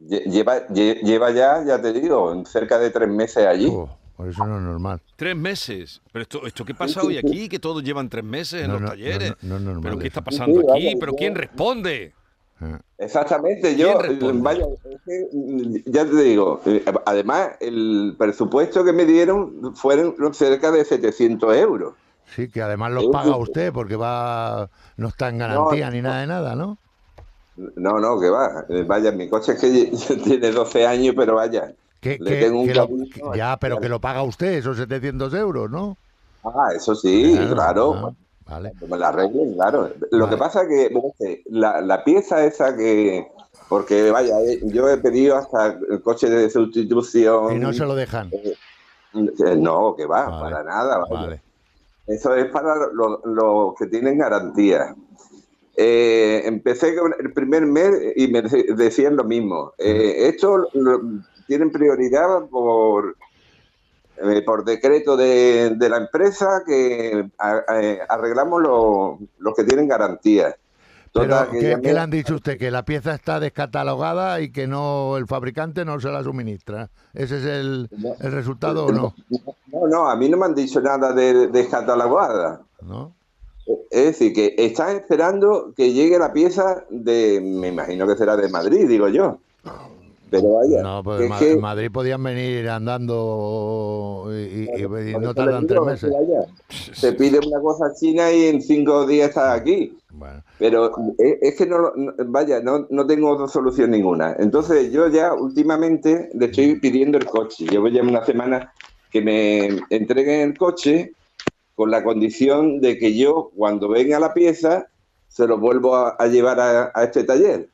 Lle- 0.00 0.24
Lleva, 0.24 0.66
lle- 0.68 1.00
lleva 1.02 1.30
ya, 1.30 1.64
ya 1.64 1.80
te 1.80 1.92
digo, 1.92 2.44
cerca 2.44 2.78
de 2.78 2.90
tres 2.90 3.08
meses 3.08 3.46
allí. 3.46 3.68
Oh, 3.70 3.88
por 4.20 4.28
eso 4.28 4.46
no 4.46 4.56
es 4.58 4.62
normal. 4.62 5.00
Tres 5.16 5.34
meses. 5.34 6.02
Pero 6.12 6.22
esto, 6.22 6.46
esto 6.46 6.62
¿qué 6.66 6.74
pasa 6.74 7.02
hoy 7.02 7.16
aquí? 7.16 7.48
Que 7.48 7.58
todos 7.58 7.82
llevan 7.82 8.10
tres 8.10 8.22
meses 8.22 8.62
en 8.64 8.68
No, 8.68 8.74
los 8.74 8.82
no, 8.82 8.86
no, 8.88 8.92
talleres. 8.92 9.34
no, 9.40 9.48
no 9.48 9.56
es 9.56 9.62
normal 9.62 9.82
¿Pero 9.82 9.98
qué 9.98 10.08
está 10.08 10.20
pasando 10.20 10.60
Sí, 10.60 10.66
sí, 10.66 10.88
aquí? 10.88 10.96
¿Pero 11.00 11.12
quién 11.14 11.34
responde? 11.34 12.12
Ah, 12.60 12.78
Exactamente, 12.98 13.74
yo, 13.76 13.98
vaya, 14.34 14.66
ya 15.86 16.04
te 16.04 16.16
digo, 16.22 16.60
eh, 16.66 16.84
además 17.06 17.52
el 17.60 18.14
presupuesto 18.18 18.84
que 18.84 18.92
me 18.92 19.06
dieron 19.06 19.74
fueron 19.74 20.14
cerca 20.34 20.70
de 20.70 20.84
700 20.84 21.56
euros. 21.56 21.94
Sí, 22.36 22.48
que 22.50 22.60
además 22.60 22.92
los 22.92 23.04
Eh, 23.04 23.08
paga 23.10 23.36
usted 23.36 23.72
porque 23.72 23.96
va 23.96 24.68
no 24.98 25.08
está 25.08 25.30
en 25.30 25.38
garantía 25.38 25.90
ni 25.90 26.02
nada 26.02 26.20
de 26.20 26.26
nada, 26.26 26.54
¿no? 26.54 26.76
No, 27.76 27.98
no, 27.98 28.20
que 28.20 28.28
va, 28.28 28.64
eh, 28.68 28.84
vaya, 28.86 29.10
mi 29.12 29.28
coche 29.30 29.52
es 29.52 29.60
que 29.60 30.18
tiene 30.24 30.50
12 30.50 30.86
años, 30.86 31.14
pero 31.16 31.36
vaya, 31.36 31.72
Que, 32.00 32.16
Le 32.18 32.30
que- 32.30 32.40
tengo 32.46 32.60
un 32.60 32.66
que 32.66 32.74
lo- 32.74 32.86
cariño 32.86 33.04
que- 33.12 33.38
ya, 33.38 33.56
pero 33.58 33.78
que 33.78 33.88
lo 33.88 34.00
paga 34.00 34.22
usted, 34.22 34.54
esos 34.54 34.76
700 34.76 35.34
euros, 35.34 35.70
¿no? 35.70 35.96
ah, 36.44 36.68
eso 36.74 36.94
sí, 36.94 37.38
claro, 37.52 37.94
ah, 37.94 38.12
vale. 38.46 38.72
me 38.88 38.96
la 38.96 39.08
arreglen, 39.08 39.54
claro. 39.54 39.90
Lo 40.10 40.24
Vale. 40.24 40.30
que 40.30 40.38
pasa 40.38 40.66
que, 40.66 40.88
bueno, 40.90 41.12
que 41.18 41.42
la, 41.50 41.80
la 41.82 42.02
pieza 42.02 42.42
esa 42.44 42.74
que, 42.74 43.26
porque 43.68 44.10
vaya, 44.10 44.40
eh, 44.40 44.60
yo 44.64 44.88
he 44.88 44.96
pedido 44.96 45.36
hasta 45.36 45.78
el 45.90 46.00
coche 46.02 46.30
de 46.30 46.48
sustitución. 46.48 47.54
Y 47.56 47.58
no 47.58 47.72
se 47.74 47.84
lo 47.84 47.94
dejan. 47.94 48.30
Eh, 48.32 48.56
No, 49.58 49.94
que 49.96 50.06
va, 50.06 50.26
Vale, 50.28 50.42
para 50.54 50.64
nada. 50.64 50.98
vaya. 50.98 51.14
Vale. 51.14 51.42
Eso 52.06 52.34
es 52.34 52.46
para 52.50 52.74
los 52.92 53.20
los 53.24 53.74
que 53.78 53.86
tienen 53.88 54.18
garantía. 54.18 54.94
Eh, 55.76 56.42
empecé 56.44 56.94
con 56.96 57.14
el 57.18 57.32
primer 57.32 57.66
mes 57.66 57.90
y 58.16 58.28
me 58.28 58.42
de- 58.42 58.72
decían 58.74 59.16
lo 59.16 59.24
mismo. 59.24 59.72
Eh, 59.78 60.28
esto 60.28 60.66
lo- 60.74 61.00
tienen 61.50 61.72
prioridad 61.72 62.46
por, 62.48 63.16
eh, 64.18 64.42
por 64.46 64.64
decreto 64.64 65.16
de, 65.16 65.70
de 65.76 65.88
la 65.88 65.96
empresa 65.96 66.62
que 66.64 67.28
a- 67.38 67.64
a- 67.66 68.04
arreglamos 68.08 68.62
los 68.62 69.18
los 69.38 69.54
que 69.56 69.64
tienen 69.64 69.88
garantía. 69.88 70.54
Pero, 71.12 71.26
Total, 71.26 71.50
que 71.50 71.80
¿qué, 71.82 71.92
le 71.92 71.98
han 71.98 72.08
dicho 72.10 72.36
usted? 72.36 72.56
Que 72.56 72.70
la 72.70 72.84
pieza 72.84 73.12
está 73.14 73.40
descatalogada 73.40 74.40
y 74.40 74.52
que 74.52 74.68
no 74.68 75.16
el 75.16 75.26
fabricante 75.26 75.84
no 75.84 75.98
se 75.98 76.08
la 76.08 76.22
suministra. 76.22 76.88
¿Ese 77.14 77.38
es 77.38 77.44
el, 77.46 77.90
el 78.20 78.30
resultado 78.30 78.86
o 78.86 78.92
no? 78.92 79.12
No, 79.72 79.88
no, 79.88 80.08
a 80.08 80.14
mí 80.14 80.28
no 80.28 80.36
me 80.36 80.46
han 80.46 80.54
dicho 80.54 80.80
nada 80.80 81.12
de 81.12 81.48
descatalogada. 81.48 82.60
¿No? 82.82 83.12
Es 83.90 84.04
decir, 84.04 84.32
que 84.32 84.54
están 84.56 84.94
esperando 84.94 85.72
que 85.76 85.92
llegue 85.92 86.16
la 86.16 86.32
pieza 86.32 86.84
de, 86.90 87.40
me 87.42 87.66
imagino 87.68 88.06
que 88.06 88.16
será 88.16 88.36
de 88.36 88.48
Madrid, 88.48 88.86
digo 88.86 89.08
yo. 89.08 89.38
Pero 90.30 90.54
vaya, 90.54 90.82
No, 90.82 91.02
pues 91.02 91.20
en 91.22 91.32
que- 91.38 91.56
Madrid 91.56 91.90
podían 91.92 92.22
venir 92.22 92.68
andando 92.68 94.26
y, 94.30 94.68
y- 94.70 95.10
y 95.10 95.14
no 95.18 95.34
tardan 95.34 95.66
tres 95.66 95.80
meses. 95.82 96.12
Se 96.92 97.12
pide 97.12 97.38
una 97.46 97.60
cosa 97.60 97.92
china 97.94 98.30
y 98.32 98.46
en 98.46 98.62
cinco 98.62 99.06
días 99.06 99.30
está 99.30 99.52
aquí. 99.54 99.96
Bueno, 100.12 100.42
Pero 100.58 100.92
es, 101.18 101.38
es 101.40 101.54
que 101.56 101.66
no, 101.66 101.92
vaya, 102.26 102.60
no, 102.60 102.86
no 102.90 103.06
tengo 103.06 103.30
otra 103.30 103.48
solución 103.48 103.90
ninguna. 103.90 104.36
Entonces 104.38 104.92
yo 104.92 105.08
ya 105.08 105.32
últimamente 105.34 106.30
le 106.34 106.46
estoy 106.46 106.76
pidiendo 106.78 107.18
el 107.18 107.26
coche. 107.26 107.64
Llevo 107.66 107.88
ya 107.88 108.02
una 108.02 108.24
semana 108.24 108.72
que 109.10 109.22
me 109.22 109.66
entreguen 109.90 110.50
el 110.50 110.58
coche 110.58 111.12
con 111.74 111.90
la 111.90 112.04
condición 112.04 112.80
de 112.80 112.98
que 112.98 113.16
yo 113.16 113.50
cuando 113.56 113.88
venga 113.88 114.20
la 114.20 114.34
pieza 114.34 114.86
se 115.28 115.46
lo 115.46 115.58
vuelvo 115.58 115.94
a, 115.96 116.10
a 116.10 116.26
llevar 116.26 116.60
a, 116.60 116.90
a 116.94 117.04
este 117.04 117.24
taller. 117.24 117.68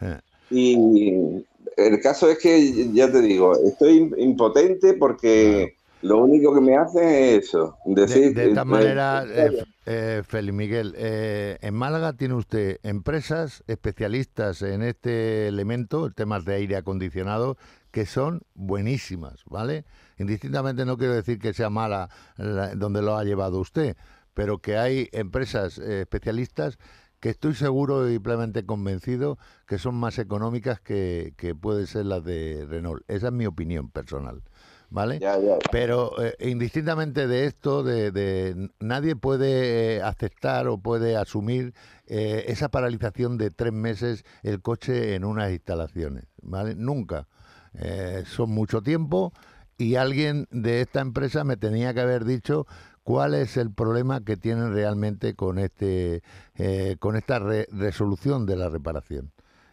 eh, 0.00 0.18
Y 0.50 1.44
el 1.76 2.00
caso 2.00 2.28
es 2.30 2.38
que, 2.38 2.92
ya 2.92 3.10
te 3.10 3.20
digo, 3.20 3.52
estoy 3.64 4.12
impotente 4.18 4.94
porque 4.94 5.76
lo 6.02 6.18
único 6.18 6.54
que 6.54 6.60
me 6.60 6.76
hacen 6.76 7.08
es 7.08 7.44
eso. 7.46 7.76
De, 7.86 8.02
Decir, 8.02 8.34
de 8.34 8.48
esta 8.48 8.64
manera, 8.64 9.24
eh, 9.26 9.64
eh, 9.86 10.22
Félix 10.26 10.54
Miguel, 10.54 10.94
eh, 10.96 11.58
en 11.60 11.74
Málaga 11.74 12.12
tiene 12.12 12.34
usted 12.34 12.78
empresas 12.82 13.64
especialistas 13.66 14.62
en 14.62 14.82
este 14.82 15.48
elemento, 15.48 16.10
temas 16.10 16.44
de 16.44 16.54
aire 16.54 16.76
acondicionado, 16.76 17.56
que 17.90 18.06
son 18.06 18.42
buenísimas, 18.54 19.44
¿vale? 19.46 19.84
Indistintamente 20.18 20.84
no 20.84 20.98
quiero 20.98 21.14
decir 21.14 21.38
que 21.38 21.54
sea 21.54 21.70
mala 21.70 22.08
la- 22.36 22.74
donde 22.74 23.02
lo 23.02 23.16
ha 23.16 23.24
llevado 23.24 23.58
usted, 23.60 23.96
pero 24.34 24.58
que 24.58 24.76
hay 24.76 25.08
empresas 25.12 25.78
eh, 25.78 26.02
especialistas 26.02 26.78
que 27.24 27.30
estoy 27.30 27.54
seguro 27.54 28.10
y 28.10 28.18
plenamente 28.18 28.66
convencido 28.66 29.38
que 29.66 29.78
son 29.78 29.94
más 29.94 30.18
económicas 30.18 30.78
que, 30.78 31.32
que 31.38 31.54
pueden 31.54 31.86
ser 31.86 32.04
las 32.04 32.22
de 32.22 32.66
Renault. 32.68 33.02
Esa 33.08 33.28
es 33.28 33.32
mi 33.32 33.46
opinión 33.46 33.88
personal, 33.88 34.42
¿vale? 34.90 35.20
ya, 35.20 35.38
ya. 35.38 35.56
Pero 35.72 36.22
eh, 36.22 36.34
indistintamente 36.40 37.26
de 37.26 37.46
esto, 37.46 37.82
de, 37.82 38.10
de- 38.10 38.68
nadie 38.78 39.16
puede 39.16 39.96
eh, 39.96 40.02
aceptar 40.02 40.68
o 40.68 40.76
puede 40.76 41.16
asumir 41.16 41.72
eh, 42.06 42.44
esa 42.48 42.68
paralización 42.68 43.38
de 43.38 43.50
tres 43.50 43.72
meses 43.72 44.22
el 44.42 44.60
coche 44.60 45.14
en 45.14 45.24
unas 45.24 45.50
instalaciones, 45.50 46.24
¿vale? 46.42 46.74
Nunca. 46.74 47.26
Eh, 47.72 48.24
son 48.26 48.50
mucho 48.50 48.82
tiempo 48.82 49.32
y 49.78 49.94
alguien 49.94 50.46
de 50.50 50.82
esta 50.82 51.00
empresa 51.00 51.42
me 51.42 51.56
tenía 51.56 51.94
que 51.94 52.00
haber 52.02 52.26
dicho 52.26 52.66
cuál 53.04 53.34
es 53.34 53.56
el 53.56 53.70
problema 53.70 54.24
que 54.24 54.36
tienen 54.36 54.72
realmente 54.74 55.34
con 55.34 55.58
este 55.58 56.22
eh, 56.56 56.96
con 56.98 57.14
esta 57.16 57.38
re- 57.38 57.68
resolución 57.70 58.46
de 58.46 58.56
la 58.56 58.68
reparación. 58.68 59.30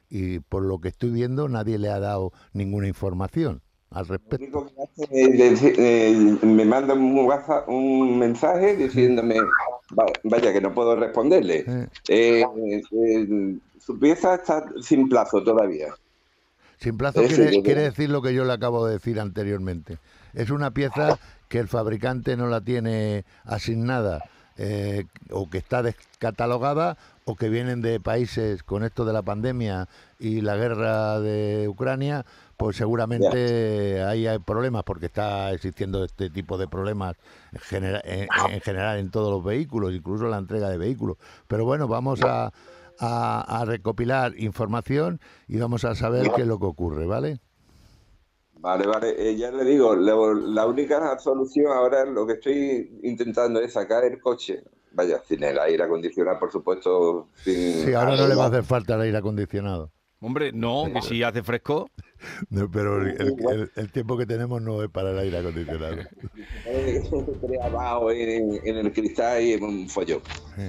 Y 0.09 0.39
por 0.39 0.63
lo 0.63 0.79
que 0.79 0.89
estoy 0.89 1.09
viendo, 1.09 1.47
nadie 1.49 1.77
le 1.79 1.89
ha 1.89 1.99
dado 1.99 2.33
ninguna 2.53 2.87
información 2.87 3.61
al 3.89 4.07
Lo 4.07 4.13
respecto. 4.13 4.59
único 4.59 4.67
que 4.67 4.81
hace 4.83 5.03
es 5.11 5.61
deci- 5.61 5.75
eh, 5.77 6.45
me 6.45 6.65
manda 6.65 6.93
un, 6.93 7.17
WhatsApp- 7.25 7.67
un 7.69 8.19
mensaje 8.19 8.75
diciéndome, 8.75 9.35
va- 9.97 10.05
vaya 10.25 10.51
que 10.53 10.61
no 10.61 10.73
puedo 10.73 10.95
responderle. 10.97 11.65
Eh. 12.09 12.43
Su 13.79 13.97
pieza 13.99 14.35
está 14.35 14.65
sin 14.81 15.09
plazo 15.09 15.41
todavía. 15.43 15.87
Sin 16.77 16.97
plazo 16.97 17.21
quiere, 17.23 17.61
quiere 17.61 17.81
decir 17.83 18.09
lo 18.09 18.21
que 18.21 18.33
yo 18.33 18.43
le 18.43 18.53
acabo 18.53 18.85
de 18.85 18.93
decir 18.93 19.19
anteriormente. 19.19 19.97
Es 20.33 20.49
una 20.49 20.71
pieza 20.71 21.17
que 21.51 21.59
el 21.59 21.67
fabricante 21.67 22.37
no 22.37 22.47
la 22.47 22.61
tiene 22.61 23.25
asignada 23.43 24.23
eh, 24.57 25.03
o 25.31 25.49
que 25.49 25.57
está 25.57 25.83
descatalogada 25.83 26.97
o 27.25 27.35
que 27.35 27.49
vienen 27.49 27.81
de 27.81 27.99
países 27.99 28.63
con 28.63 28.83
esto 28.85 29.03
de 29.03 29.11
la 29.11 29.21
pandemia 29.21 29.89
y 30.17 30.39
la 30.39 30.55
guerra 30.55 31.19
de 31.19 31.67
Ucrania, 31.67 32.25
pues 32.55 32.77
seguramente 32.77 34.01
ahí 34.03 34.27
hay 34.27 34.39
problemas 34.39 34.83
porque 34.83 35.07
está 35.07 35.51
existiendo 35.51 36.05
este 36.05 36.29
tipo 36.29 36.57
de 36.57 36.67
problemas 36.69 37.15
en, 37.51 37.59
genera- 37.59 38.01
en- 38.05 38.29
en 38.49 38.61
general 38.61 38.99
en 38.99 39.11
todos 39.11 39.29
los 39.29 39.43
vehículos, 39.43 39.93
incluso 39.93 40.27
la 40.27 40.37
entrega 40.37 40.69
de 40.69 40.77
vehículos. 40.77 41.17
Pero 41.49 41.65
bueno, 41.65 41.87
vamos 41.89 42.21
a, 42.23 42.51
a- 42.99 43.59
a 43.61 43.65
recopilar 43.65 44.33
información 44.39 45.19
y 45.49 45.57
vamos 45.57 45.83
a 45.83 45.95
saber 45.95 46.31
qué 46.33 46.43
es 46.43 46.47
lo 46.47 46.59
que 46.59 46.65
ocurre, 46.65 47.05
¿vale? 47.07 47.39
Vale, 48.61 48.85
vale. 48.85 49.15
Eh, 49.17 49.35
ya 49.35 49.49
le 49.51 49.65
digo, 49.65 49.95
lo- 49.95 50.33
la 50.35 50.67
única 50.67 51.17
solución 51.17 51.67
ahora 51.71 52.05
lo 52.05 52.27
que 52.27 52.33
estoy 52.33 52.99
intentando 53.03 53.59
es 53.59 53.73
sacar 53.73 54.03
el 54.05 54.21
coche. 54.21 54.63
Vaya, 54.93 55.21
sin 55.27 55.43
el 55.43 55.57
aire 55.57 55.83
acondicionado, 55.83 56.37
por 56.37 56.51
supuesto. 56.51 57.29
Sin 57.43 57.55
Sí, 57.85 57.93
ahora 57.93 58.15
no 58.15 58.27
le 58.27 58.35
va 58.35 58.45
a 58.45 58.47
hacer 58.47 58.63
falta 58.63 58.95
el 58.95 59.01
aire 59.01 59.17
acondicionado. 59.17 59.91
Hombre, 60.19 60.51
no, 60.53 60.83
que 60.93 61.01
si 61.01 61.23
hace 61.23 61.41
fresco. 61.43 61.89
No, 62.51 62.69
pero 62.69 63.01
el, 63.01 63.19
el- 63.19 63.35
el- 63.49 63.71
el 63.75 63.91
tiempo 63.91 64.15
que 64.15 64.27
tenemos 64.27 64.61
no 64.61 64.83
es 64.83 64.91
para 64.91 65.09
el 65.09 65.17
aire 65.17 65.39
acondicionado. 65.39 65.95
Abajo 67.63 68.11
en, 68.11 68.59
en 68.63 68.77
el 68.77 68.93
cristal 68.93 69.41
y 69.41 69.53
en 69.53 69.63
un 69.63 69.89
follón. 69.89 70.21
Sí. 70.55 70.61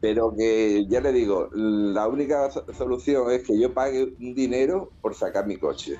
Pero 0.00 0.32
que 0.38 0.86
ya 0.88 1.00
le 1.00 1.10
digo, 1.10 1.48
la 1.52 2.06
única 2.06 2.48
so- 2.52 2.64
solución 2.72 3.28
es 3.32 3.42
que 3.42 3.58
yo 3.58 3.74
pague 3.74 4.04
un 4.20 4.34
dinero 4.36 4.92
por 5.00 5.16
sacar 5.16 5.48
mi 5.48 5.56
coche. 5.56 5.96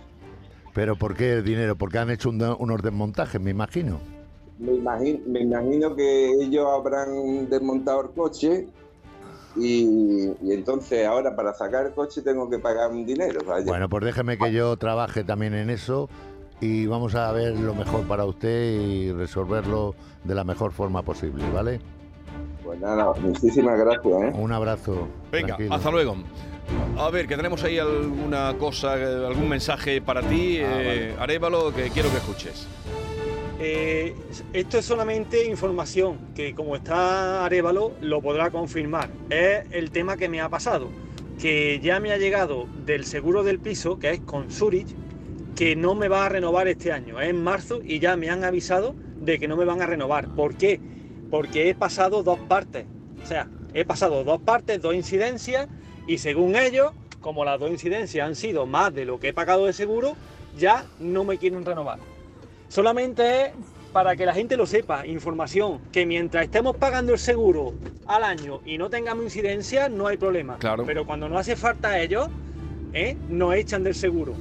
Pero 0.75 0.97
¿por 0.97 1.15
qué 1.17 1.35
el 1.35 1.45
dinero? 1.45 1.77
Porque 1.77 1.99
han 1.99 2.11
hecho 2.11 2.29
un- 2.31 2.57
unos 2.59 2.83
desmontajes, 2.83 3.41
me 3.41 3.51
imagino. 3.51 4.01
Me 4.59 4.75
imagino, 4.75 5.19
me 5.27 5.41
imagino 5.41 5.97
que 5.97 6.33
ellos 6.43 6.67
habrán 6.69 7.49
desmontado 7.49 8.03
el 8.03 8.11
coche 8.11 8.69
y, 9.57 10.31
y 10.43 10.53
entonces 10.53 11.07
ahora 11.07 11.35
para 11.35 11.53
sacar 11.55 11.87
el 11.87 11.93
coche 11.93 12.23
tengo 12.23 12.49
que 12.49 12.59
pagar 12.59 12.91
un 12.91 13.05
dinero. 13.05 13.41
vaya. 13.47 13.65
Bueno, 13.67 13.89
pues 13.89 14.05
déjeme 14.05 14.39
que 14.39 14.53
yo 14.53 14.77
trabaje 14.77 15.25
también 15.25 15.55
en 15.55 15.71
eso 15.71 16.09
y 16.61 16.87
vamos 16.87 17.15
a 17.15 17.33
ver 17.33 17.59
lo 17.59 17.75
mejor 17.75 18.07
para 18.07 18.25
usted 18.27 18.81
y 18.81 19.13
resolverlo 19.13 19.95
de 20.25 20.35
la 20.35 20.45
mejor 20.45 20.73
forma 20.73 21.03
posible, 21.03 21.43
¿vale? 21.53 21.81
Pues 22.71 22.83
nada, 22.83 23.13
muchísimas 23.21 23.77
gracias. 23.77 24.23
¿eh? 24.23 24.33
Un 24.33 24.53
abrazo. 24.53 25.09
Venga, 25.33 25.49
tranquilo. 25.57 25.75
hasta 25.75 25.91
luego. 25.91 26.17
A 26.97 27.11
ver, 27.11 27.27
que 27.27 27.37
tenemos 27.37 27.65
ahí 27.65 27.81
alguna 27.81 28.55
cosa, 28.61 28.93
algún 28.93 29.49
mensaje 29.49 30.01
para 30.01 30.21
ti, 30.23 30.61
Ah, 30.63 30.79
eh, 30.81 31.17
Arévalo, 31.19 31.75
que 31.75 31.91
quiero 31.91 32.09
que 32.13 32.19
escuches. 32.19 32.69
Eh, 33.59 34.15
esto 34.53 34.79
es 34.79 34.85
solamente 34.85 35.47
información 35.47 36.29
que 36.33 36.55
como 36.55 36.77
está 36.77 37.45
Arevalo 37.45 37.91
lo 38.03 38.23
podrá 38.23 38.53
confirmar. 38.53 39.11
Es 39.31 39.65
el 39.73 39.91
tema 39.91 40.17
que 40.17 40.29
me 40.29 40.41
ha 40.41 40.49
pasado, 40.49 40.91
que 41.41 41.81
ya 41.81 41.99
me 41.99 42.13
ha 42.13 42.19
llegado 42.19 42.69
del 42.87 43.05
seguro 43.05 43.43
del 43.43 43.59
piso, 43.59 43.99
que 43.99 44.11
es 44.11 44.21
con 44.21 44.49
Zurich, 44.49 44.95
que 45.57 45.75
no 45.75 45.97
me 45.97 46.07
va 46.07 46.25
a 46.27 46.29
renovar 46.29 46.69
este 46.69 46.93
año. 46.93 47.21
Es 47.21 47.31
en 47.31 47.43
marzo 47.43 47.81
y 47.83 47.99
ya 47.99 48.15
me 48.17 48.31
han 48.31 48.45
avisado 48.45 48.95
de 49.21 49.41
que 49.41 49.49
no 49.49 49.57
me 49.57 49.65
van 49.65 49.83
a 49.83 49.87
renovar. 49.87 50.29
¿Por 50.37 50.55
qué? 50.55 51.00
Porque 51.31 51.71
he 51.71 51.75
pasado 51.75 52.23
dos 52.23 52.39
partes. 52.41 52.87
O 53.23 53.27
sea, 53.27 53.49
he 53.75 53.85
pasado 53.85 54.25
dos 54.25 54.41
partes, 54.41 54.83
dos 54.83 54.95
incidencias 54.95 55.69
y 56.07 56.19
según 56.19 56.57
ellos, 56.57 56.93
como 57.21 57.45
las 57.45 57.61
dos 57.61 57.71
incidencias 57.71 58.27
han 58.27 58.35
sido 58.35 58.67
más 58.67 58.93
de 58.95 59.05
lo 59.05 59.21
que 59.21 59.29
he 59.29 59.33
pagado 59.33 59.67
de 59.67 59.73
seguro, 59.73 60.17
ya 60.57 60.87
no 60.99 61.25
me 61.25 61.39
quieren 61.39 61.65
renovar. 61.65 61.99
Solamente 62.69 63.47
es 63.47 63.53
para 63.93 64.17
que 64.17 64.25
la 64.25 64.35
gente 64.35 64.57
lo 64.57 64.67
sepa, 64.67 65.07
información, 65.07 65.81
que 65.93 66.07
mientras 66.07 66.45
estemos 66.45 66.77
pagando 66.77 67.13
el 67.13 67.19
seguro 67.19 67.75
al 68.07 68.25
año 68.25 68.61
y 68.65 68.79
no 68.79 68.89
tengamos 68.91 69.25
incidencia, 69.25 69.89
no 69.89 70.07
hay 70.07 70.17
problema. 70.17 70.59
Claro. 70.59 70.85
Pero 70.87 71.07
cuando 71.07 71.29
no 71.29 71.39
hace 71.39 71.57
falta 71.57 71.91
a 71.91 72.01
ellos, 72.01 72.29
¿eh? 72.93 73.17
nos 73.29 73.55
echan 73.55 73.83
del 73.83 73.95
seguro. 73.95 74.35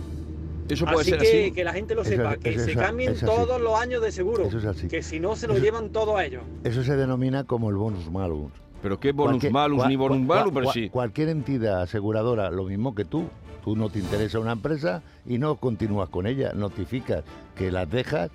Eso 0.69 0.85
puede 0.85 1.01
así 1.01 1.09
ser 1.11 1.19
que, 1.19 1.27
así. 1.43 1.51
que 1.51 1.63
la 1.63 1.73
gente 1.73 1.95
lo 1.95 2.01
Eso 2.01 2.11
sepa, 2.11 2.33
es- 2.33 2.39
que 2.39 2.49
eso 2.51 2.65
se 2.65 2.71
es- 2.71 2.77
cambien 2.77 3.15
todos 3.19 3.59
los 3.61 3.79
años 3.79 4.01
de 4.01 4.11
seguro. 4.11 4.45
Eso 4.45 4.57
es 4.59 4.65
así. 4.65 4.87
Que 4.87 5.01
si 5.01 5.19
no, 5.19 5.35
se 5.35 5.47
lo 5.47 5.57
llevan 5.57 5.89
todo 5.89 6.17
a 6.17 6.25
ellos. 6.25 6.43
Eso 6.63 6.83
se 6.83 6.95
denomina 6.95 7.43
como 7.43 7.69
el 7.69 7.75
bonus 7.75 8.09
malus. 8.11 8.51
Pero 8.81 8.99
qué 8.99 9.11
bonus 9.11 9.33
Cualquier- 9.41 9.51
malus 9.51 9.87
ni 9.87 9.95
bonus 9.95 10.19
malus, 10.25 10.53
pero 10.53 10.71
sí. 10.71 10.89
Cualquier 10.89 11.29
entidad 11.29 11.81
aseguradora, 11.81 12.49
lo 12.49 12.63
mismo 12.63 12.95
que 12.95 13.03
tú, 13.03 13.25
tú 13.63 13.75
no 13.75 13.89
te 13.89 13.99
interesa 13.99 14.39
una 14.39 14.53
empresa 14.53 15.01
y 15.25 15.37
no 15.37 15.55
continúas 15.57 16.07
con 16.09 16.25
ella, 16.27 16.53
notificas 16.53 17.23
que 17.55 17.71
las 17.71 17.89
dejas 17.91 18.29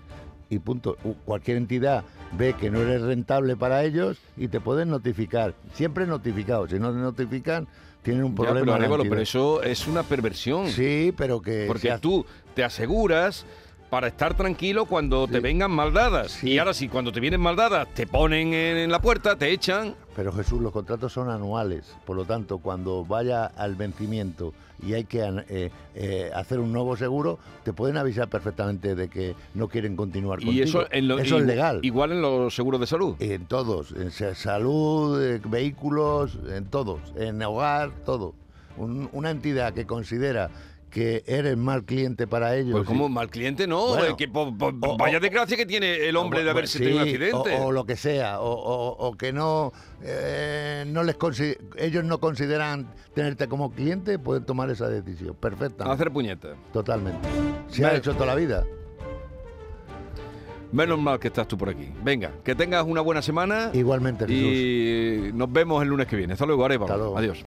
y 0.50 0.58
punto. 0.58 0.96
Cualquier 1.24 1.56
entidad 1.56 2.04
ve 2.36 2.54
que 2.54 2.70
no 2.70 2.80
eres 2.80 3.02
rentable 3.02 3.56
para 3.56 3.84
ellos 3.84 4.18
y 4.36 4.48
te 4.48 4.60
pueden 4.60 4.90
notificar. 4.90 5.54
Siempre 5.72 6.06
notificado. 6.06 6.68
Si 6.68 6.78
no 6.78 6.92
te 6.92 6.98
notifican, 6.98 7.66
tienen 8.02 8.24
un 8.24 8.32
Ya, 8.36 8.44
problema. 8.52 8.78
pero 9.08 9.20
eso 9.20 9.62
es 9.62 9.86
una 9.86 10.02
perversión. 10.02 10.68
Sí, 10.68 11.12
pero 11.16 11.40
que... 11.40 11.64
Porque 11.66 11.96
tú 12.00 12.26
te 12.54 12.62
aseguras 12.64 13.46
para 13.94 14.08
estar 14.08 14.34
tranquilo 14.34 14.86
cuando 14.86 15.28
te 15.28 15.38
vengan 15.38 15.70
maldadas. 15.70 16.32
Sí. 16.32 16.50
Y 16.50 16.58
ahora 16.58 16.74
sí, 16.74 16.88
cuando 16.88 17.12
te 17.12 17.20
vienen 17.20 17.40
maldadas, 17.40 17.86
te 17.94 18.08
ponen 18.08 18.52
en, 18.52 18.90
la 18.90 19.00
puerta, 19.00 19.36
te 19.36 19.52
echan. 19.52 19.94
Pero 20.16 20.32
Jesús, 20.32 20.60
los 20.60 20.72
contratos 20.72 21.12
son 21.12 21.30
anuales, 21.30 21.94
por 22.04 22.16
lo 22.16 22.24
tanto, 22.24 22.58
cuando 22.58 23.04
vaya 23.04 23.44
al 23.46 23.76
vencimiento 23.76 24.52
y 24.84 24.94
hay 24.94 25.04
que 25.04 25.20
eh, 25.48 25.70
eh, 25.94 26.30
hacer 26.34 26.58
un 26.58 26.72
nuevo 26.72 26.96
seguro, 26.96 27.38
te 27.62 27.72
pueden 27.72 27.96
avisar 27.96 28.26
perfectamente 28.28 28.96
de 28.96 29.06
que 29.08 29.36
no 29.54 29.68
quieren 29.68 29.94
continuar 29.94 30.40
Y 30.42 30.46
contigo. 30.46 30.64
eso, 30.64 30.86
en 30.90 31.06
lo- 31.06 31.20
Eso 31.20 31.38
es 31.38 31.46
legal. 31.46 31.78
Igual 31.82 32.10
en 32.10 32.20
los 32.20 32.52
seguros 32.52 32.80
de 32.80 32.88
salud. 32.88 33.14
En 33.20 33.46
todos, 33.46 33.92
en 33.92 34.10
sa- 34.10 34.34
salud, 34.34 35.22
eh, 35.22 35.40
vehículos, 35.48 36.36
en 36.50 36.64
todos, 36.66 36.98
en 37.14 37.40
hogar, 37.44 37.92
todo. 38.04 38.34
Un- 38.76 39.08
una 39.12 39.30
entidad 39.30 39.72
que 39.72 39.86
considera 39.86 40.50
que 40.94 41.24
eres 41.26 41.56
mal 41.56 41.84
cliente 41.84 42.28
para 42.28 42.54
ellos. 42.56 42.70
Pues 42.70 42.86
como 42.86 43.08
mal 43.08 43.28
cliente, 43.28 43.66
no. 43.66 43.88
Bueno, 43.88 44.04
eh, 44.04 44.14
que 44.16 44.28
po- 44.28 44.56
po- 44.56 44.72
o- 44.80 44.96
vaya 44.96 45.18
desgracia 45.18 45.56
que 45.56 45.66
tiene 45.66 46.06
el 46.08 46.16
hombre 46.16 46.44
de 46.44 46.50
haberse 46.50 46.78
sí, 46.78 46.84
tenido 46.84 47.02
un 47.02 47.08
accidente. 47.08 47.56
O, 47.56 47.66
o 47.66 47.72
lo 47.72 47.84
que 47.84 47.96
sea, 47.96 48.36
o, 48.40 49.16
que 49.16 49.32
no, 49.32 49.72
eh, 50.02 50.84
no 50.86 51.02
les 51.02 51.16
ellos 51.78 52.04
no 52.04 52.20
consideran 52.20 52.94
tenerte 53.12 53.48
como 53.48 53.72
cliente, 53.72 54.20
pueden 54.20 54.44
tomar 54.44 54.70
esa 54.70 54.88
decisión. 54.88 55.34
Perfectamente. 55.34 55.92
Hacer 55.92 56.12
puñetas. 56.12 56.52
Totalmente. 56.72 57.28
Se 57.70 57.84
ha 57.84 57.96
hecho 57.96 58.12
toda 58.14 58.26
la 58.26 58.36
vida. 58.36 58.64
Menos 60.70 60.98
mal 60.98 61.18
que 61.18 61.26
estás 61.28 61.48
tú 61.48 61.58
por 61.58 61.70
aquí. 61.70 61.88
Venga, 62.04 62.30
que 62.44 62.54
tengas 62.54 62.84
una 62.84 63.00
buena 63.00 63.20
semana. 63.20 63.70
Igualmente, 63.72 64.26
Jesús. 64.28 64.42
Y 64.44 65.30
nos 65.34 65.50
vemos 65.52 65.82
el 65.82 65.88
lunes 65.88 66.06
que 66.06 66.14
viene. 66.16 66.34
Hasta 66.34 66.46
luego. 66.46 66.64
Hasta 66.64 66.96
luego. 66.96 67.18
Adiós. 67.18 67.38